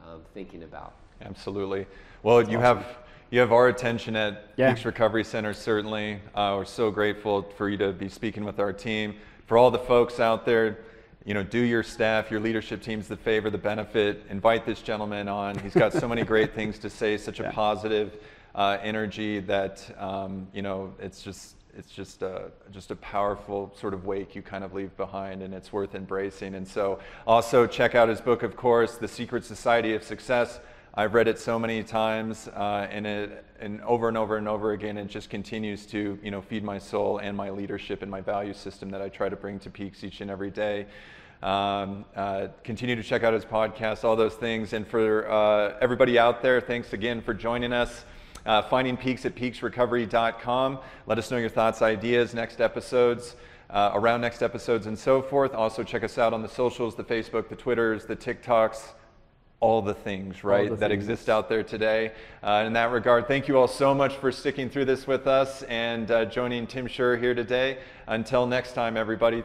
um, 0.06 0.22
thinking 0.34 0.62
about. 0.62 0.94
Absolutely. 1.20 1.86
Well, 2.22 2.48
you 2.48 2.58
have 2.58 2.86
you 3.30 3.40
have 3.40 3.52
our 3.52 3.68
attention 3.68 4.16
at 4.16 4.48
Yeah. 4.56 4.72
Peaks 4.72 4.86
Recovery 4.86 5.24
Center. 5.24 5.52
Certainly, 5.52 6.20
uh, 6.34 6.54
we're 6.56 6.64
so 6.64 6.90
grateful 6.90 7.42
for 7.56 7.68
you 7.68 7.76
to 7.76 7.92
be 7.92 8.08
speaking 8.08 8.44
with 8.44 8.58
our 8.58 8.72
team. 8.72 9.16
For 9.46 9.58
all 9.58 9.70
the 9.70 9.78
folks 9.78 10.18
out 10.18 10.46
there, 10.46 10.78
you 11.26 11.34
know, 11.34 11.42
do 11.42 11.58
your 11.58 11.82
staff, 11.82 12.30
your 12.30 12.40
leadership 12.40 12.80
teams 12.80 13.06
the 13.06 13.16
favor, 13.16 13.50
the 13.50 13.58
benefit. 13.58 14.24
Invite 14.30 14.64
this 14.64 14.80
gentleman 14.80 15.28
on. 15.28 15.58
He's 15.58 15.74
got 15.74 15.92
so 15.92 16.08
many 16.08 16.22
great 16.22 16.54
things 16.54 16.78
to 16.78 16.88
say. 16.88 17.18
Such 17.18 17.40
a 17.40 17.50
positive 17.52 18.16
uh, 18.54 18.78
energy 18.82 19.40
that 19.40 19.94
um, 19.98 20.48
you 20.54 20.62
know 20.62 20.94
it's 20.98 21.22
just 21.22 21.56
it's 21.78 21.92
just 21.92 22.22
a, 22.22 22.50
just 22.72 22.90
a 22.90 22.96
powerful 22.96 23.72
sort 23.78 23.94
of 23.94 24.04
wake 24.04 24.34
you 24.34 24.42
kind 24.42 24.64
of 24.64 24.74
leave 24.74 24.94
behind 24.96 25.42
and 25.42 25.54
it's 25.54 25.72
worth 25.72 25.94
embracing. 25.94 26.56
And 26.56 26.66
so 26.66 26.98
also 27.24 27.68
check 27.68 27.94
out 27.94 28.08
his 28.08 28.20
book 28.20 28.42
of 28.42 28.56
course 28.56 28.96
the 28.96 29.06
secret 29.06 29.44
society 29.44 29.94
of 29.94 30.02
success. 30.02 30.58
I've 30.94 31.14
read 31.14 31.28
it 31.28 31.38
so 31.38 31.56
many 31.56 31.84
times 31.84 32.48
uh, 32.48 32.88
and 32.90 33.06
it 33.06 33.44
and 33.60 33.80
over 33.82 34.08
and 34.08 34.16
over 34.16 34.36
and 34.36 34.48
over 34.48 34.72
again 34.72 34.98
it 34.98 35.06
just 35.06 35.30
continues 35.30 35.86
to 35.86 36.18
you 36.20 36.32
know 36.32 36.42
feed 36.42 36.64
my 36.64 36.78
soul 36.78 37.18
and 37.18 37.36
my 37.36 37.50
leadership 37.50 38.02
and 38.02 38.10
my 38.10 38.20
value 38.20 38.54
system 38.54 38.90
that 38.90 39.02
i 39.02 39.08
try 39.08 39.28
to 39.28 39.36
bring 39.36 39.58
to 39.60 39.70
peaks 39.70 40.02
each 40.02 40.20
and 40.20 40.30
every 40.30 40.50
day. 40.50 40.86
Um, 41.40 42.04
uh, 42.16 42.48
continue 42.64 42.96
to 42.96 43.02
check 43.04 43.22
out 43.22 43.32
his 43.32 43.44
podcast 43.44 44.02
all 44.02 44.16
those 44.16 44.34
things. 44.34 44.72
And 44.72 44.84
for 44.84 45.30
uh, 45.30 45.76
everybody 45.80 46.18
out 46.18 46.42
there 46.42 46.60
thanks 46.60 46.92
again 46.92 47.22
for 47.22 47.34
joining 47.34 47.72
us 47.72 48.04
uh, 48.48 48.62
finding 48.62 48.96
peaks 48.96 49.26
at 49.26 49.36
peaksrecovery.com. 49.36 50.78
Let 51.06 51.18
us 51.18 51.30
know 51.30 51.36
your 51.36 51.50
thoughts, 51.50 51.82
ideas, 51.82 52.34
next 52.34 52.60
episodes, 52.60 53.36
uh, 53.70 53.90
around 53.94 54.22
next 54.22 54.42
episodes, 54.42 54.86
and 54.86 54.98
so 54.98 55.20
forth. 55.20 55.54
Also, 55.54 55.84
check 55.84 56.02
us 56.02 56.16
out 56.16 56.32
on 56.32 56.42
the 56.42 56.48
socials 56.48 56.96
the 56.96 57.04
Facebook, 57.04 57.48
the 57.48 57.56
Twitters, 57.56 58.06
the 58.06 58.16
TikToks, 58.16 58.92
all 59.60 59.82
the 59.82 59.92
things, 59.92 60.44
right, 60.44 60.70
the 60.70 60.76
that 60.76 60.90
things. 60.90 61.04
exist 61.04 61.28
out 61.28 61.50
there 61.50 61.62
today. 61.62 62.12
Uh, 62.42 62.64
in 62.66 62.72
that 62.72 62.90
regard, 62.90 63.28
thank 63.28 63.48
you 63.48 63.58
all 63.58 63.68
so 63.68 63.94
much 63.94 64.14
for 64.14 64.32
sticking 64.32 64.70
through 64.70 64.86
this 64.86 65.06
with 65.06 65.26
us 65.26 65.62
and 65.64 66.10
uh, 66.10 66.24
joining 66.24 66.66
Tim 66.66 66.86
Schurrer 66.86 67.18
here 67.18 67.34
today. 67.34 67.78
Until 68.06 68.46
next 68.46 68.72
time, 68.72 68.96
everybody. 68.96 69.44